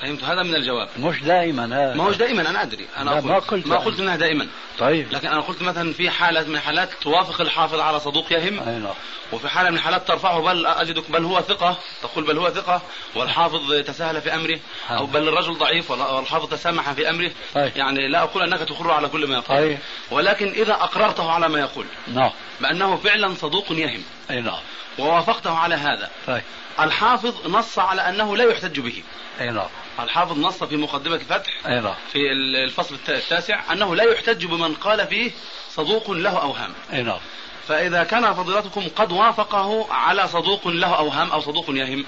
فهمت؟ 0.01 0.23
هذا 0.23 0.43
من 0.43 0.55
الجواب. 0.55 0.89
مش 0.99 1.23
دائما 1.23 1.65
هذا 1.65 1.93
ما 1.93 2.03
هوش 2.03 2.15
دائما 2.15 2.49
أنا 2.49 2.61
أدري. 2.61 2.87
أنا 2.97 3.11
أقول 3.11 3.31
ما 3.31 3.39
قلت 3.39 3.67
ما. 3.67 3.77
قلت 3.77 3.99
إنها 3.99 4.15
دائما. 4.15 4.47
طيب. 4.79 5.13
لكن 5.13 5.27
أنا 5.27 5.41
قلت 5.41 5.61
مثلا 5.61 5.93
في 5.93 6.09
حاله 6.09 6.47
من 6.47 6.55
الحالات 6.55 6.89
توافق 7.01 7.41
الحافظ 7.41 7.79
على 7.79 7.99
صدوق 7.99 8.31
يهم 8.33 8.59
أي 8.59 8.79
نعم. 8.79 8.93
وفي 9.31 9.49
حالة 9.49 9.69
من 9.69 9.77
الحالات 9.77 10.07
ترفعه 10.07 10.41
بل 10.41 10.65
اجدك 10.65 11.11
بل 11.11 11.23
هو 11.23 11.41
ثقة 11.41 11.77
تقول 12.01 12.23
بل 12.23 12.37
هو 12.37 12.49
ثقة 12.49 12.81
والحافظ 13.15 13.73
تساهل 13.73 14.21
في 14.21 14.35
أمره 14.35 14.59
أو 14.89 15.05
بل 15.05 15.27
الرجل 15.27 15.57
ضعيف 15.57 15.91
والحافظ 15.91 16.49
تسامح 16.49 16.91
في 16.91 17.09
أمره. 17.09 17.31
طيب. 17.55 17.71
يعني 17.75 18.07
لا 18.07 18.23
أقول 18.23 18.43
أنك 18.43 18.59
تقر 18.59 18.91
على 18.91 19.07
كل 19.07 19.27
ما 19.27 19.33
يقول. 19.33 19.57
طيب. 19.57 19.77
ولكن 20.11 20.47
إذا 20.47 20.73
أقررته 20.73 21.31
على 21.31 21.49
ما 21.49 21.59
يقول 21.59 21.85
نعم. 22.13 22.31
بأنه 22.61 22.95
فعلا 22.95 23.33
صدوق 23.33 23.71
يهم. 23.71 24.03
أي 24.31 24.41
نعم. 24.41 24.59
ووافقته 24.99 25.57
على 25.57 25.75
هذا. 25.75 26.09
طيب. 26.27 26.41
الحافظ 26.79 27.47
نص 27.47 27.79
على 27.79 28.01
أنه 28.01 28.37
لا 28.37 28.43
يحتج 28.43 28.79
به. 28.79 29.03
أي 29.41 29.49
نعم. 29.51 29.67
الحافظ 29.99 30.37
نص 30.39 30.63
في 30.63 30.77
مقدمة 30.77 31.15
الفتح 31.15 31.67
أي 31.67 31.79
نعم. 31.79 31.95
في 32.11 32.31
الفصل 32.65 32.95
الت- 32.95 33.09
التاسع 33.09 33.73
أنه 33.73 33.95
لا 33.95 34.03
يحتج 34.03 34.45
بمن 34.45 34.73
قال 34.73 35.07
فيه 35.07 35.31
صدوق 35.69 36.11
له 36.11 36.41
اوهام 36.41 36.73
أي 36.93 37.03
نعم. 37.03 37.19
فإذا 37.67 38.03
كان 38.03 38.33
فضيلتكم 38.33 38.87
قد 38.95 39.11
وافقه 39.11 39.93
على 39.93 40.27
صدوق 40.27 40.67
له 40.67 40.97
اوهام 40.97 41.31
أو 41.31 41.41
صدوق 41.41 41.65
يهم 41.69 42.05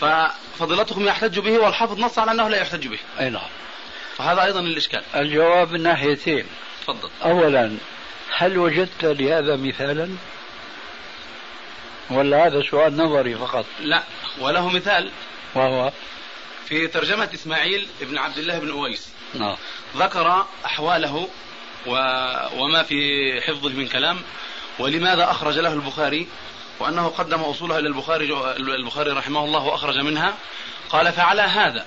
ففضيلتكم 0.00 1.06
يحتج 1.06 1.38
به 1.38 1.58
والحافظ 1.58 1.98
نص 2.00 2.18
على 2.18 2.30
أنه 2.30 2.48
لا 2.48 2.56
يحتج 2.60 2.86
به. 2.86 2.98
أي 3.20 3.30
نعم. 3.30 3.48
فهذا 4.16 4.42
أيضا 4.44 4.60
الإشكال. 4.60 5.02
الجواب 5.14 5.72
من 5.72 5.82
ناحيتين. 5.82 6.44
تفضل. 6.82 7.10
أولا 7.24 7.76
هل 8.36 8.58
وجدت 8.58 9.04
لهذا 9.04 9.56
مثالا؟ 9.56 10.08
ولا 12.10 12.46
هذا 12.46 12.62
سؤال 12.70 12.96
نظري 12.96 13.34
فقط. 13.34 13.66
لا 13.80 14.02
وله 14.40 14.68
مثال. 14.68 15.10
وهو؟ 15.54 15.92
في 16.72 16.86
ترجمة 16.86 17.28
إسماعيل 17.34 17.88
بن 18.00 18.18
عبد 18.18 18.38
الله 18.38 18.58
بن 18.58 18.70
أويس. 18.70 19.08
نعم. 19.34 19.56
ذكر 19.96 20.46
أحواله 20.66 21.28
و... 21.86 21.90
وما 22.56 22.82
في 22.82 23.40
حفظه 23.40 23.68
من 23.68 23.88
كلام 23.88 24.22
ولماذا 24.78 25.30
أخرج 25.30 25.58
له 25.58 25.72
البخاري؟ 25.72 26.28
وأنه 26.80 27.08
قدم 27.08 27.40
أصولها 27.40 27.78
إلى 27.78 27.88
البخاري 27.88 28.24
البخاري 28.56 29.10
رحمه 29.10 29.44
الله 29.44 29.64
وأخرج 29.64 29.98
منها. 29.98 30.34
قال 30.90 31.12
فعلى 31.12 31.42
هذا 31.42 31.86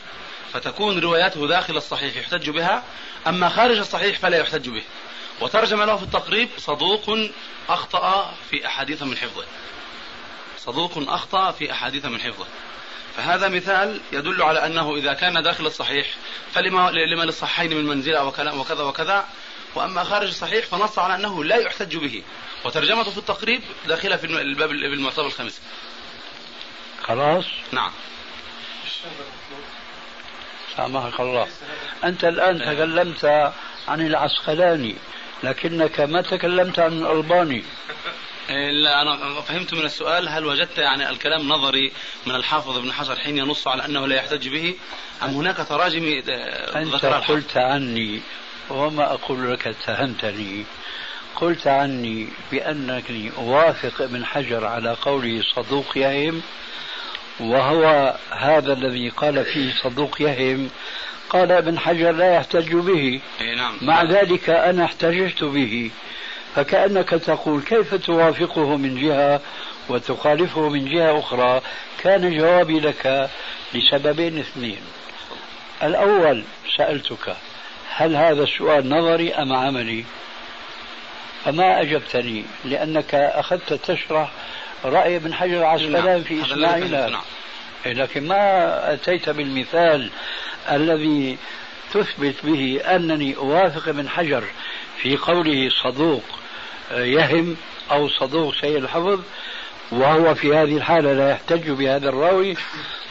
فتكون 0.53 0.99
رواياته 0.99 1.47
داخل 1.47 1.77
الصحيح 1.77 2.15
يحتج 2.17 2.49
بها. 2.49 2.83
أما 3.27 3.49
خارج 3.49 3.77
الصحيح 3.77 4.19
فلا 4.19 4.38
يحتج 4.38 4.69
به. 4.69 4.83
وترجم 5.41 5.83
له 5.83 5.97
في 5.97 6.03
التقريب 6.03 6.49
صدوق 6.57 7.17
أخطأ 7.69 8.33
في 8.49 8.65
أحاديث 8.65 9.03
من 9.03 9.17
حفظه. 9.17 9.45
صدوق 10.57 10.91
أخطأ 10.97 11.51
في 11.51 11.71
أحاديث 11.71 12.05
من 12.05 12.21
حفظه. 12.21 12.45
فهذا 13.18 13.47
مثال 13.47 14.01
يدل 14.11 14.41
على 14.41 14.66
أنه 14.66 14.95
إذا 14.95 15.13
كان 15.13 15.43
داخل 15.43 15.66
الصحيح 15.66 16.07
فلما 16.53 16.91
لما 16.91 17.24
للصحيحين 17.24 17.78
من 17.78 17.86
منزلة 17.86 18.26
وكلام 18.26 18.59
وكذا 18.59 18.84
وكذا 18.84 19.26
وأما 19.76 20.03
خارج 20.03 20.28
الصحيح 20.28 20.66
فنص 20.66 20.99
على 20.99 21.16
أنه 21.16 21.43
لا 21.43 21.55
يحتج 21.55 21.97
به. 21.97 22.24
وترجمته 22.66 23.11
في 23.11 23.18
التقريب 23.18 23.61
داخلة 23.88 24.16
في 24.16 24.26
الباب 24.26 24.70
بالمرتبه 24.70 25.26
الخامسه 25.26 25.61
خلاص؟ 27.03 27.45
نعم. 27.72 27.91
سامحك 30.78 31.20
الله. 31.20 31.47
أنت 32.03 32.24
الآن 32.24 32.59
تكلمت 32.59 33.26
عن 33.88 34.01
العسقلاني 34.01 34.95
لكنك 35.43 35.99
ما 35.99 36.22
تكلمت 36.22 36.80
عن 36.80 36.93
الألباني. 36.93 37.63
لا 38.49 39.01
أنا 39.01 39.41
فهمت 39.41 39.73
من 39.73 39.85
السؤال 39.85 40.29
هل 40.29 40.45
وجدت 40.45 40.77
يعني 40.77 41.09
الكلام 41.09 41.49
نظري 41.49 41.91
من 42.25 42.35
الحافظ 42.35 42.77
ابن 42.77 42.91
حجر 42.91 43.15
حين 43.15 43.37
ينص 43.37 43.67
على 43.67 43.85
أنه 43.85 44.07
لا 44.07 44.15
يحتج 44.15 44.47
به؟ 44.47 44.75
أم 45.23 45.29
هناك 45.29 45.57
تراجم 45.69 46.21
آه، 46.29 46.81
أنت 46.81 47.05
قلت 47.05 47.57
عني 47.57 48.21
وما 48.69 49.13
أقول 49.13 49.53
لك 49.53 49.67
اتهمتني. 49.67 50.65
قلت 51.35 51.67
عني 51.67 52.27
بأنني 52.51 53.31
أوافق 53.37 54.01
ابن 54.01 54.25
حجر 54.25 54.65
على 54.65 54.97
قوله 55.01 55.41
صدوق 55.55 55.97
يهم 55.97 56.41
وهو 57.39 58.15
هذا 58.29 58.73
الذي 58.73 59.09
قال 59.09 59.45
فيه 59.45 59.73
صدوق 59.73 60.21
يهم 60.21 60.69
قال 61.29 61.51
ابن 61.51 61.79
حجر 61.79 62.11
لا 62.11 62.35
يحتج 62.35 62.75
به. 62.75 63.21
إيه 63.41 63.55
نعم. 63.55 63.77
مع 63.81 64.03
ذلك 64.03 64.49
أنا 64.49 64.85
احتججت 64.85 65.43
به. 65.43 65.91
فكأنك 66.55 67.09
تقول 67.09 67.61
كيف 67.61 67.95
توافقه 67.95 68.77
من 68.77 69.01
جهة 69.01 69.41
وتخالفه 69.89 70.69
من 70.69 70.85
جهة 70.85 71.19
أخرى 71.19 71.61
كان 71.97 72.37
جوابي 72.37 72.79
لك 72.79 73.29
لسببين 73.73 74.39
اثنين 74.39 74.81
الأول 75.83 76.43
سألتك 76.77 77.35
هل 77.89 78.15
هذا 78.15 78.43
السؤال 78.43 78.89
نظري 78.89 79.33
أم 79.33 79.53
عملي 79.53 80.05
فما 81.45 81.81
أجبتني 81.81 82.45
لأنك 82.65 83.15
أخذت 83.15 83.73
تشرح 83.73 84.31
رأي 84.85 85.15
ابن 85.15 85.33
حجر 85.33 85.57
العسقلاني 85.57 86.07
نعم. 86.07 86.21
في 86.23 86.41
إسماعيل 86.41 86.91
نعم. 86.91 87.21
إيه، 87.85 87.93
لكن 87.93 88.27
ما 88.27 88.93
أتيت 88.93 89.29
بالمثال 89.29 90.09
الذي 90.71 91.37
تثبت 91.93 92.35
به 92.43 92.81
أنني 92.85 93.35
أوافق 93.35 93.87
ابن 93.87 94.09
حجر 94.09 94.43
في 95.01 95.17
قوله 95.17 95.69
صدوق 95.83 96.23
يهم 96.91 97.57
أو 97.91 98.09
صدوق 98.09 98.55
سيء 98.55 98.77
الحفظ 98.77 99.19
وهو 99.91 100.36
في 100.36 100.55
هذه 100.55 100.77
الحالة 100.77 101.13
لا 101.13 101.29
يحتج 101.29 101.69
بهذا 101.69 102.09
الراوي 102.09 102.55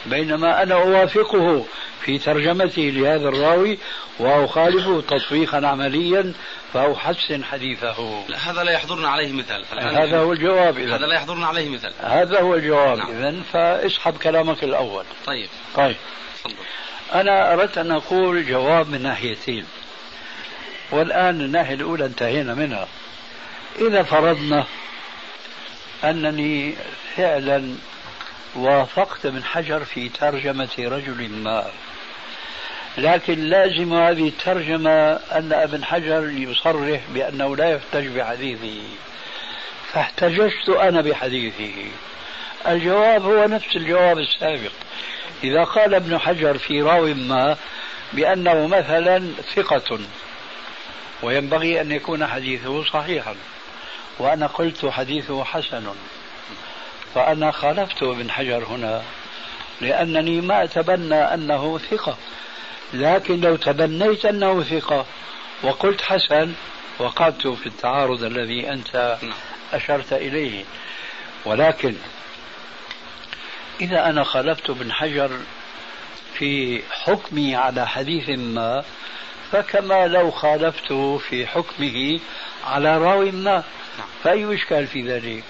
بينما 0.05 0.63
أنا 0.63 0.75
أوافقه 0.75 1.65
في 2.01 2.17
ترجمته 2.17 2.81
لهذا 2.81 3.29
الراوي 3.29 3.77
وأخالفه 4.19 5.01
تطبيقا 5.01 5.67
عمليا 5.67 6.33
فأحسن 6.73 7.43
حديثه. 7.43 8.23
لا 8.27 8.37
هذا 8.37 8.63
لا 8.63 8.71
يحضرنا 8.71 9.09
عليه 9.09 9.31
مثال. 9.33 9.65
هذا 9.71 10.19
هو 10.19 10.33
الجواب 10.33 10.77
هذا 10.77 10.95
إذا 10.95 11.05
لا 11.05 11.15
يحضرنا 11.15 11.47
عليه 11.47 11.69
مثال. 11.69 11.93
هذا 12.01 12.41
هو 12.41 12.55
الجواب 12.55 12.97
نعم. 12.97 13.11
إذا 13.11 13.41
فاسحب 13.53 14.17
كلامك 14.17 14.63
الأول. 14.63 15.03
طيب. 15.25 15.49
طيب. 15.75 15.95
تفضل. 16.43 16.53
أنا 17.13 17.53
أردت 17.53 17.77
أن 17.77 17.91
أقول 17.91 18.45
جواب 18.45 18.89
من 18.89 19.01
ناحيتين. 19.01 19.65
والآن 20.91 21.41
الناحية 21.41 21.73
الأولى 21.73 22.05
انتهينا 22.05 22.53
منها. 22.53 22.87
إذا 23.79 24.03
فرضنا 24.03 24.65
أنني 26.03 26.75
فعلا 27.15 27.75
وافقت 28.55 29.25
ابن 29.25 29.43
حجر 29.43 29.85
في 29.85 30.09
ترجمة 30.09 30.69
رجل 30.79 31.29
ما 31.29 31.71
لكن 32.97 33.39
لازم 33.39 33.93
هذه 33.93 34.27
الترجمة 34.27 35.13
أن 35.13 35.53
ابن 35.53 35.85
حجر 35.85 36.29
يصرح 36.29 37.01
بأنه 37.13 37.55
لا 37.55 37.69
يحتج 37.69 38.07
بحديثه. 38.07 38.81
فاحتججت 39.93 40.69
أنا 40.69 41.01
بحديثه. 41.01 41.73
الجواب 42.67 43.25
هو 43.25 43.45
نفس 43.45 43.75
الجواب 43.75 44.19
السابق. 44.19 44.71
إذا 45.43 45.63
قال 45.63 45.95
ابن 45.95 46.17
حجر 46.17 46.57
في 46.57 46.81
راو 46.81 47.13
ما 47.13 47.57
بأنه 48.13 48.67
مثلا 48.67 49.31
ثقة 49.55 49.99
وينبغي 51.23 51.81
أن 51.81 51.91
يكون 51.91 52.27
حديثه 52.27 52.83
صحيحا. 52.83 53.35
وأنا 54.19 54.47
قلت 54.47 54.85
حديثه 54.85 55.43
حسن 55.43 55.93
فأنا 57.15 57.51
خالفت 57.51 58.03
ابن 58.03 58.31
حجر 58.31 58.63
هنا 58.63 59.01
لأنني 59.81 60.41
ما 60.41 60.63
أتبنى 60.63 61.15
أنه 61.15 61.77
ثقة 61.77 62.17
لكن 62.93 63.41
لو 63.41 63.55
تبنيت 63.55 64.25
أنه 64.25 64.63
ثقة 64.63 65.05
وقلت 65.63 66.01
حسن 66.01 66.53
وقعت 66.99 67.47
في 67.47 67.67
التعارض 67.67 68.23
الذي 68.23 68.69
أنت. 68.69 69.17
أشرت 69.73 70.13
إليه 70.13 70.63
ولكن 71.45 71.95
إذا 73.81 74.09
أنا 74.09 74.23
خالفت 74.23 74.69
ابن 74.69 74.91
حجر 74.91 75.39
في 76.33 76.81
حكمي 76.91 77.55
على 77.55 77.87
حديث 77.87 78.29
ما 78.29 78.83
فكما 79.51 80.07
لو 80.07 80.31
خالفته 80.31 81.17
في 81.17 81.47
حكمه 81.47 82.19
على 82.65 82.97
راو 82.97 83.21
ما 83.21 83.63
نعم. 83.97 84.07
فأي 84.23 84.55
إشكال 84.55 84.87
في 84.87 85.11
ذلك؟ 85.11 85.43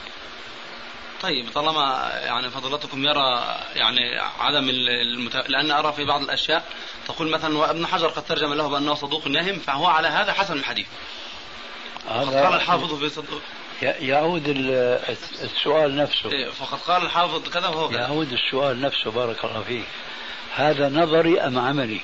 طيب 1.22 1.46
طالما 1.54 2.12
يعني 2.26 2.50
فضلتكم 2.50 3.06
يرى 3.06 3.56
يعني 3.76 4.20
عدم 4.40 4.70
المت... 4.70 5.36
لأن 5.36 5.72
أرى 5.72 5.94
في 5.94 6.06
بعض 6.06 6.22
الأشياء 6.22 6.64
تقول 7.08 7.30
مثلا 7.30 7.58
وابن 7.58 7.88
حجر 7.88 8.08
قد 8.08 8.26
ترجم 8.26 8.54
له 8.54 8.68
بأنه 8.70 8.94
صدوق 8.94 9.28
يهم 9.28 9.60
فهو 9.60 9.86
على 9.88 10.08
هذا 10.08 10.34
حسن 10.34 10.54
الحديث. 10.54 10.88
قال 12.10 12.54
الحافظ 12.54 13.00
في 13.00 13.10
صدوق 13.10 13.42
يعود 13.82 14.48
ال- 14.48 15.00
السؤال 15.42 15.96
نفسه. 15.96 16.32
إيه، 16.32 16.50
فقد 16.50 16.80
قال 16.80 17.02
الحافظ 17.06 17.50
كذا 17.50 17.68
وهو 17.68 17.90
كذا. 17.90 18.00
يعود 18.00 18.32
السؤال 18.32 18.82
نفسه 18.82 19.12
بارك 19.12 19.46
الله 19.46 19.62
فيك. 19.64 19.86
هذا 20.56 20.90
نظري 20.90 21.42
أم 21.42 21.60
عملي؟ 21.60 22.02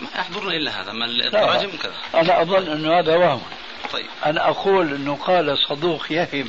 ما 0.00 0.08
يحضرنا 0.20 0.52
إلا 0.52 0.80
هذا 0.80 0.92
ما 0.92 1.04
التراجم 1.04 1.70
كذا 1.82 1.94
أنا 2.14 2.42
أظن 2.42 2.68
أنه 2.68 2.98
هذا 2.98 3.16
وهم 3.16 3.42
طيب. 3.92 4.06
أنا 4.26 4.48
أقول 4.48 4.94
أنه 4.94 5.16
قال 5.16 5.58
صدوق 5.68 6.12
يهم 6.12 6.48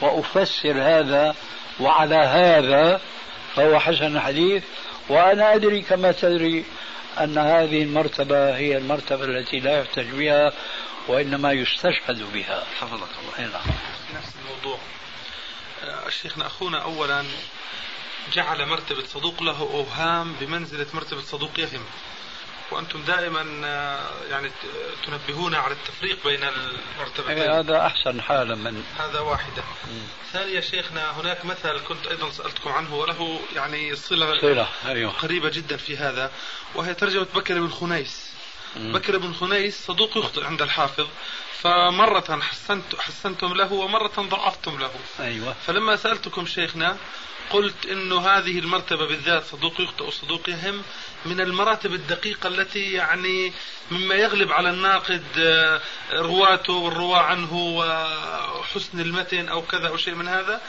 وأفسر 0.00 0.82
هذا 0.82 1.34
وعلى 1.80 2.16
هذا 2.16 3.00
فهو 3.54 3.78
حسن 3.78 4.16
الحديث 4.16 4.64
وأنا 5.08 5.54
أدري 5.54 5.82
كما 5.82 6.12
تدري 6.12 6.64
أن 7.20 7.38
هذه 7.38 7.82
المرتبة 7.82 8.56
هي 8.56 8.76
المرتبة 8.76 9.24
التي 9.24 9.60
لا 9.60 9.80
يحتج 9.80 10.10
بها 10.10 10.52
وإنما 11.08 11.52
يستشهد 11.52 12.32
بها. 12.32 12.64
حفظك 12.80 12.92
الله. 12.92 13.38
أي 13.38 13.44
نعم. 13.44 13.62
في 14.08 14.16
نفس 14.16 14.34
الموضوع. 14.44 14.78
آه، 15.84 16.08
شيخنا 16.08 16.46
أخونا 16.46 16.82
أولا 16.82 17.24
جعل 18.32 18.66
مرتبة 18.66 19.04
صدوق 19.04 19.42
له 19.42 19.60
أوهام 19.60 20.32
بمنزلة 20.40 20.86
مرتبة 20.94 21.20
صدوق 21.20 21.60
يهم. 21.60 21.84
وأنتم 22.72 23.02
دائما 23.02 23.66
آه، 23.66 24.24
يعني 24.30 24.50
تنبهون 25.06 25.54
على 25.54 25.74
التفريق 25.74 26.18
بين 26.24 26.44
المرتبتين 26.44 27.38
إيه، 27.38 27.60
هذا 27.60 27.86
أحسن 27.86 28.22
حالا 28.22 28.54
من 28.54 28.84
هذا 28.98 29.20
واحدة. 29.20 29.62
ثانيا 30.32 30.60
شيخنا 30.60 31.20
هناك 31.20 31.44
مثل 31.44 31.80
كنت 31.88 32.06
أيضا 32.06 32.30
سألتكم 32.30 32.70
عنه 32.72 32.94
وله 32.94 33.40
يعني 33.56 33.96
صلة 33.96 34.40
صلة 34.40 34.68
أيوه. 34.86 35.12
قريبة 35.12 35.48
جدا 35.48 35.76
في 35.76 35.96
هذا 35.96 36.30
وهي 36.74 36.94
ترجمة 36.94 37.26
بكر 37.34 37.60
بن 37.60 37.70
خنيس. 37.70 38.30
بكر 38.76 39.18
بن 39.18 39.34
خنيس 39.34 39.86
صدوق 39.86 40.16
يخطئ 40.18 40.44
عند 40.44 40.62
الحافظ. 40.62 41.06
فمرة 41.62 42.40
حسنت 42.40 42.96
حسنتم 42.98 43.54
له 43.54 43.72
ومرة 43.72 44.12
ضعفتم 44.18 44.78
له. 44.78 44.90
أيوه. 45.20 45.54
فلما 45.66 45.96
سألتكم 45.96 46.46
شيخنا 46.46 46.96
قلت 47.50 47.86
إنه 47.86 48.20
هذه 48.28 48.58
المرتبة 48.58 49.06
بالذات 49.06 49.44
صدوق 49.44 49.80
يخطئ 49.80 50.04
وصدوق 50.04 50.48
يهم 50.48 50.82
من 51.24 51.40
المراتب 51.40 51.94
الدقيقة 51.94 52.46
التي 52.46 52.92
يعني 52.92 53.52
مما 53.90 54.14
يغلب 54.14 54.52
على 54.52 54.70
الناقد 54.70 55.24
آه، 55.38 55.80
رواته 56.12 56.72
والرواة 56.72 57.18
عنه 57.18 57.54
وحسن 57.54 59.00
المتن 59.00 59.48
أو 59.48 59.62
كذا 59.62 59.88
أو 59.88 59.96
شيء 59.96 60.14
من 60.14 60.28
هذا. 60.28 60.60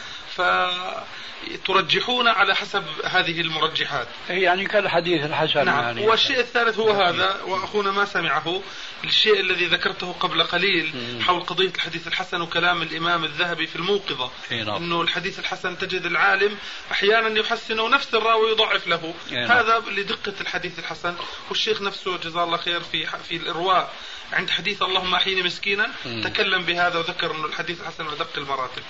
فترجحون 1.65 2.27
على 2.27 2.55
حسب 2.55 2.83
هذه 3.05 3.41
المرجحات. 3.41 4.07
يعني 4.29 4.65
كالحديث 4.65 5.25
الحسن 5.25 5.65
نعم. 5.65 5.83
يعني. 5.83 6.07
والشيء 6.07 6.39
الثالث 6.39 6.79
هو 6.79 6.91
هذا 6.91 7.41
وأخونا 7.41 7.91
ما 7.91 8.05
سمعه 8.05 8.61
الشيء 9.03 9.39
الذي 9.39 9.65
ذكرته 9.65 10.11
قبل 10.11 10.43
قليل. 10.43 10.93
حول 11.27 11.41
قضية 11.41 11.71
الحديث 11.75 12.07
الحسن 12.07 12.41
وكلام 12.41 12.81
الإمام 12.81 13.23
الذهبي 13.23 13.67
في 13.67 13.75
الموقظة. 13.75 14.31
أي 14.51 14.63
نعم. 14.63 14.75
إنه 14.75 15.01
الحديث 15.01 15.39
الحسن 15.39 15.77
تجد 15.77 16.05
العالم 16.05 16.57
أحيانا 16.91 17.39
يحسنه 17.39 17.89
نفس 17.89 18.13
الراوي 18.15 18.51
يضعف 18.51 18.87
له. 18.87 19.13
نعم. 19.31 19.51
هذا 19.51 19.83
لدقة 19.91 20.33
الحديث 20.41 20.79
الحسن 20.79 21.15
والشيخ 21.49 21.81
نفسه 21.81 22.17
جزاه 22.17 22.43
الله 22.43 22.57
خير 22.57 22.79
في 22.79 23.05
في 23.05 23.35
الإرواء. 23.35 23.93
عند 24.33 24.49
حديث 24.49 24.81
اللهم 24.81 25.15
أحيني 25.15 25.43
مسكينا 25.43 25.91
مم. 26.05 26.21
تكلم 26.21 26.61
بهذا 26.61 26.99
وذكر 26.99 27.35
إنه 27.35 27.45
الحديث 27.45 27.81
الحسن 27.81 28.07
ودق 28.07 28.37
المراتب. 28.37 28.83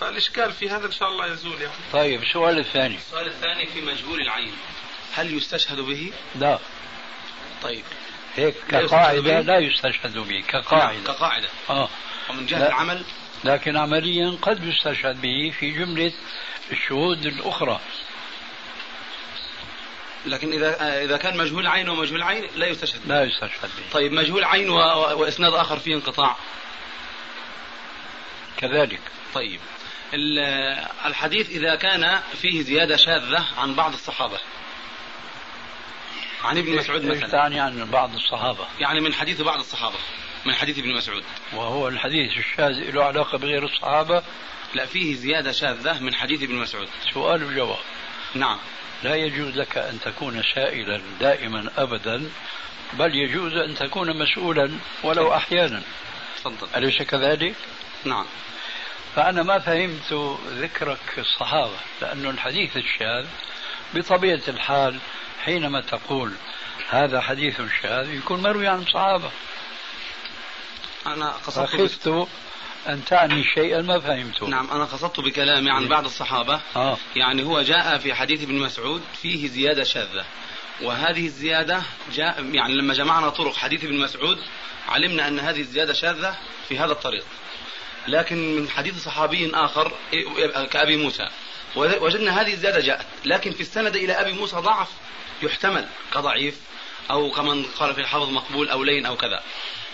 فالإشكال 0.00 0.52
في 0.52 0.70
هذا 0.70 0.86
إن 0.86 0.92
شاء 0.92 1.08
الله 1.08 1.26
يزول 1.32 1.60
يعني. 1.60 1.74
طيب 1.92 2.22
السؤال 2.22 2.58
الثاني؟ 2.58 2.96
السؤال 2.96 3.26
الثاني 3.26 3.66
في 3.66 3.80
مجهول 3.80 4.20
العين. 4.20 4.52
هل 5.14 5.34
يستشهد 5.34 5.80
به؟ 5.80 6.12
لا. 6.34 6.58
طيب. 7.62 7.84
هيك 8.36 8.54
لا 8.70 8.80
يستشهد 8.80 8.88
كقاعدة 8.88 9.20
به؟ 9.20 9.40
لا 9.40 9.58
يستشهد 9.58 10.18
به 10.18 10.34
نعم، 10.34 10.42
كقاعدة. 10.42 11.12
كقاعدة 11.12 11.48
آه. 11.70 11.88
ومن 12.30 12.46
جهة. 12.46 12.66
العمل؟ 12.66 13.04
لكن 13.44 13.76
عمليا 13.76 14.38
قد 14.42 14.64
يستشهد 14.64 15.20
به 15.20 15.52
في 15.60 15.70
جملة 15.70 16.12
الشهود 16.72 17.26
الأخرى. 17.26 17.80
لكن 20.26 20.52
إذا 20.52 20.80
آه، 20.82 21.04
إذا 21.04 21.16
كان 21.16 21.36
مجهول 21.36 21.66
عين 21.66 21.88
ومجهول 21.88 22.22
عين 22.22 22.46
لا 22.56 22.66
يستشهد. 22.66 23.00
لا 23.06 23.24
يستشهد 23.24 23.70
به. 23.78 23.92
طيب 23.92 24.12
مجهول 24.12 24.44
عين 24.44 24.70
و... 24.70 24.74
و- 24.76 25.20
وإسناد 25.20 25.54
آخر 25.54 25.78
فيه 25.78 25.94
انقطاع. 25.94 26.36
كذلك. 28.56 29.00
طيب 29.34 29.60
ال- 30.14 30.38
الحديث 31.06 31.50
إذا 31.50 31.74
كان 31.74 32.20
فيه 32.42 32.62
زيادة 32.62 32.96
شاذة 32.96 33.44
عن 33.58 33.74
بعض 33.74 33.92
الصحابة. 33.92 34.38
عن 36.44 36.58
ابن 36.58 36.76
مسعود 36.76 37.04
إيش 37.04 37.16
مثلا. 37.18 37.30
تعني 37.30 37.60
عن 37.60 37.84
بعض 37.90 38.14
الصحابة. 38.14 38.66
يعني 38.80 39.00
من 39.00 39.14
حديث 39.14 39.40
بعض 39.40 39.58
الصحابة 39.58 39.96
من 40.44 40.54
حديث 40.54 40.78
ابن 40.78 40.94
مسعود. 40.94 41.24
وهو 41.52 41.88
الحديث 41.88 42.38
الشاذ 42.38 42.72
له 42.90 43.04
علاقة 43.04 43.38
بغير 43.38 43.64
الصحابة. 43.64 44.22
لا 44.74 44.86
فيه 44.86 45.14
زيادة 45.14 45.52
شاذة 45.52 45.98
من 46.00 46.14
حديث 46.14 46.42
ابن 46.42 46.54
مسعود. 46.54 46.88
سؤال 47.14 47.44
وجواب. 47.44 47.78
نعم. 48.34 48.58
لا 49.02 49.14
يجوز 49.14 49.56
لك 49.56 49.78
أن 49.78 50.00
تكون 50.00 50.42
سائلا 50.54 51.00
دائما 51.20 51.70
أبدا 51.76 52.30
بل 52.92 53.14
يجوز 53.14 53.52
أن 53.52 53.74
تكون 53.74 54.18
مسؤولا 54.18 54.70
ولو 55.02 55.34
أحيانا. 55.34 55.82
تفضل. 56.36 56.68
أليس 56.76 57.02
كذلك؟ 57.02 57.54
نعم. 58.04 58.26
فأنا 59.16 59.42
ما 59.42 59.58
فهمت 59.58 60.38
ذكرك 60.50 61.18
الصحابة 61.18 61.76
لأن 62.00 62.26
الحديث 62.26 62.76
الشاذ 62.76 63.26
بطبيعة 63.94 64.42
الحال 64.48 64.98
حينما 65.44 65.80
تقول 65.80 66.32
هذا 66.88 67.20
حديث 67.20 67.60
شاذ 67.82 68.14
يكون 68.14 68.42
مروي 68.42 68.68
عن 68.68 68.78
الصحابة 68.78 69.30
أنا 71.06 71.30
قصدت 71.30 72.28
أن 72.88 73.04
تعني 73.04 73.44
شيئا 73.44 73.82
ما 73.82 74.00
فهمته. 74.00 74.46
نعم 74.46 74.70
أنا 74.70 74.84
قصدت 74.84 75.20
بكلامي 75.20 75.70
عن 75.70 75.88
بعض 75.88 76.04
الصحابة. 76.04 76.60
آه. 76.76 76.96
يعني 77.16 77.44
هو 77.44 77.62
جاء 77.62 77.98
في 77.98 78.14
حديث 78.14 78.42
ابن 78.42 78.54
مسعود 78.54 79.02
فيه 79.22 79.48
زيادة 79.48 79.84
شاذة. 79.84 80.24
وهذه 80.82 81.26
الزيادة 81.26 81.82
جاء 82.14 82.44
يعني 82.44 82.74
لما 82.74 82.94
جمعنا 82.94 83.28
طرق 83.28 83.56
حديث 83.56 83.84
ابن 83.84 83.98
مسعود 83.98 84.38
علمنا 84.88 85.28
أن 85.28 85.40
هذه 85.40 85.60
الزيادة 85.60 85.92
شاذة 85.92 86.36
في 86.68 86.78
هذا 86.78 86.92
الطريق. 86.92 87.24
لكن 88.08 88.56
من 88.56 88.68
حديث 88.68 89.04
صحابي 89.04 89.50
آخر 89.54 89.92
كأبي 90.70 90.96
موسى. 90.96 91.28
وجدنا 91.76 92.40
هذه 92.40 92.52
الزيادة 92.52 92.80
جاءت. 92.80 93.06
لكن 93.24 93.50
في 93.50 93.60
السند 93.60 93.96
إلى 93.96 94.12
أبي 94.12 94.32
موسى 94.32 94.56
ضعف 94.56 94.88
يحتمل 95.42 95.86
كضعيف. 96.14 96.60
أو 97.10 97.30
كمن 97.30 97.62
قال 97.62 97.94
في 97.94 98.00
الحفظ 98.00 98.30
مقبول 98.30 98.68
أو 98.68 98.84
لين 98.84 99.06
أو 99.06 99.16
كذا. 99.16 99.42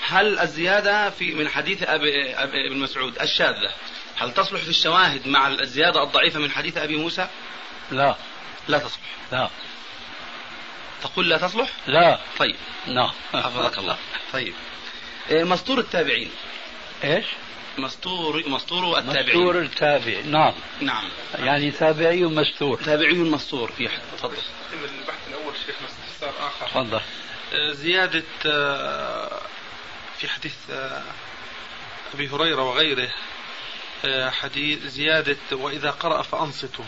هل 0.07 0.39
الزيادة 0.39 1.11
في 1.11 1.35
من 1.35 1.49
حديث 1.49 1.83
أبي, 1.83 2.35
أبي 2.35 2.67
ابن 2.67 2.77
مسعود 2.77 3.23
الشاذة 3.23 3.71
هل 4.17 4.35
تصلح 4.35 4.61
في 4.61 4.69
الشواهد 4.69 5.29
مع 5.29 5.49
الزيادة 5.49 6.03
الضعيفة 6.03 6.41
من 6.41 6.51
حديث 6.51 6.77
أبي 6.77 6.97
موسى؟ 6.97 7.29
لا. 7.91 8.17
لا 8.69 8.79
تصلح. 8.79 9.01
لا. 9.33 9.51
تقول 11.03 11.29
لا 11.29 11.39
تصلح؟ 11.39 11.71
لا. 11.87 12.19
طيب. 12.39 12.57
نعم. 12.87 13.11
حفظك 13.33 13.79
الله. 13.79 13.97
طيب. 14.33 14.55
إيه، 15.31 15.45
مسطور 15.45 15.79
التابعين. 15.79 16.31
إيش؟ 17.05 17.27
مسطور 17.79 18.49
مسطور 18.49 18.99
التابعين. 18.99 19.29
مستور 19.29 19.59
التابع 19.59 20.21
نعم. 20.25 20.55
نعم. 20.81 21.05
يعني 21.39 21.71
تابعي 21.71 22.23
مستور. 22.23 22.83
تابعي 22.83 23.15
مسطور 23.15 23.73
في 23.73 23.89
تفضل. 24.19 24.37
البحث 24.73 25.29
الأول 25.29 25.55
شيخ 25.67 25.77
استفسار 26.23 26.47
آخر. 26.47 26.67
تفضل. 26.67 27.01
آه، 27.53 27.73
زيادة 27.73 28.25
آه، 28.47 29.41
في 30.19 30.29
حديث 30.29 30.55
آه، 30.71 31.03
أبي 32.15 32.29
هريرة 32.29 32.63
وغيره 32.63 33.11
حديث 34.31 34.87
زيادة 34.87 35.37
وإذا 35.53 35.91
قرأ 35.91 36.23
فأنصتوا. 36.23 36.85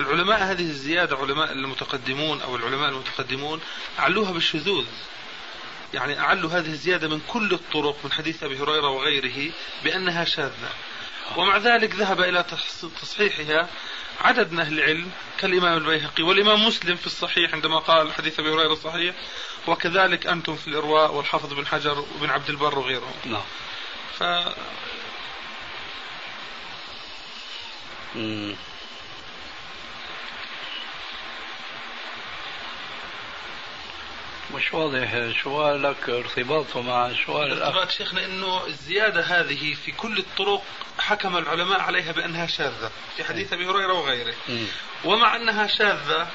العلماء 0.00 0.42
هذه 0.42 0.60
الزيادة 0.62 1.16
علماء 1.16 1.52
المتقدمون 1.52 2.40
أو 2.40 2.56
العلماء 2.56 2.88
المتقدمون 2.88 3.60
أعلوها 3.98 4.32
بالشذوذ. 4.32 4.86
يعني 5.94 6.20
أعلوا 6.20 6.50
هذه 6.50 6.66
الزيادة 6.66 7.08
من 7.08 7.20
كل 7.28 7.52
الطرق 7.52 7.96
من 8.04 8.12
حديث 8.12 8.42
أبي 8.42 8.58
هريرة 8.58 8.88
وغيره 8.88 9.52
بأنها 9.84 10.24
شاذة. 10.24 10.70
ومع 11.36 11.56
ذلك 11.56 11.94
ذهب 11.94 12.20
إلى 12.20 12.44
تصحيحها 13.02 13.68
عدد 14.20 14.52
من 14.52 14.60
أهل 14.60 14.78
العلم 14.78 15.10
كالإمام 15.38 15.78
البيهقي 15.78 16.22
والإمام 16.22 16.66
مسلم 16.66 16.96
في 16.96 17.06
الصحيح 17.06 17.54
عندما 17.54 17.78
قال 17.78 18.12
حديث 18.12 18.40
أبي 18.40 18.48
هريرة 18.48 18.72
الصحيح 18.72 19.14
وكذلك 19.66 20.26
أنتم 20.26 20.56
في 20.56 20.68
الإرواء 20.68 21.14
والحافظ 21.14 21.52
بن 21.52 21.66
حجر 21.66 21.98
وابن 21.98 22.30
عبد 22.30 22.50
البر 22.50 22.78
وغيرهم. 22.78 23.14
نعم. 23.24 23.44
ف 24.18 24.22
مش 34.54 34.74
واضح 34.74 35.32
سؤالك 35.44 36.08
ارتباطه 36.08 36.82
مع 36.82 37.12
سؤال 37.26 37.52
الأخ. 37.52 37.66
ارتباط 37.66 37.90
شيخنا 37.90 38.24
أنه 38.24 38.66
الزيادة 38.66 39.20
هذه 39.20 39.74
في 39.74 39.92
كل 39.92 40.18
الطرق 40.18 40.62
حكم 40.98 41.36
العلماء 41.36 41.80
عليها 41.80 42.12
بأنها 42.12 42.46
شاذة 42.46 42.90
في 43.16 43.24
حديث 43.24 43.52
أبي 43.52 43.66
هريرة 43.66 43.92
وغيره. 43.92 44.34
ومع 45.04 45.36
أنها 45.36 45.66
شاذة 45.66 46.28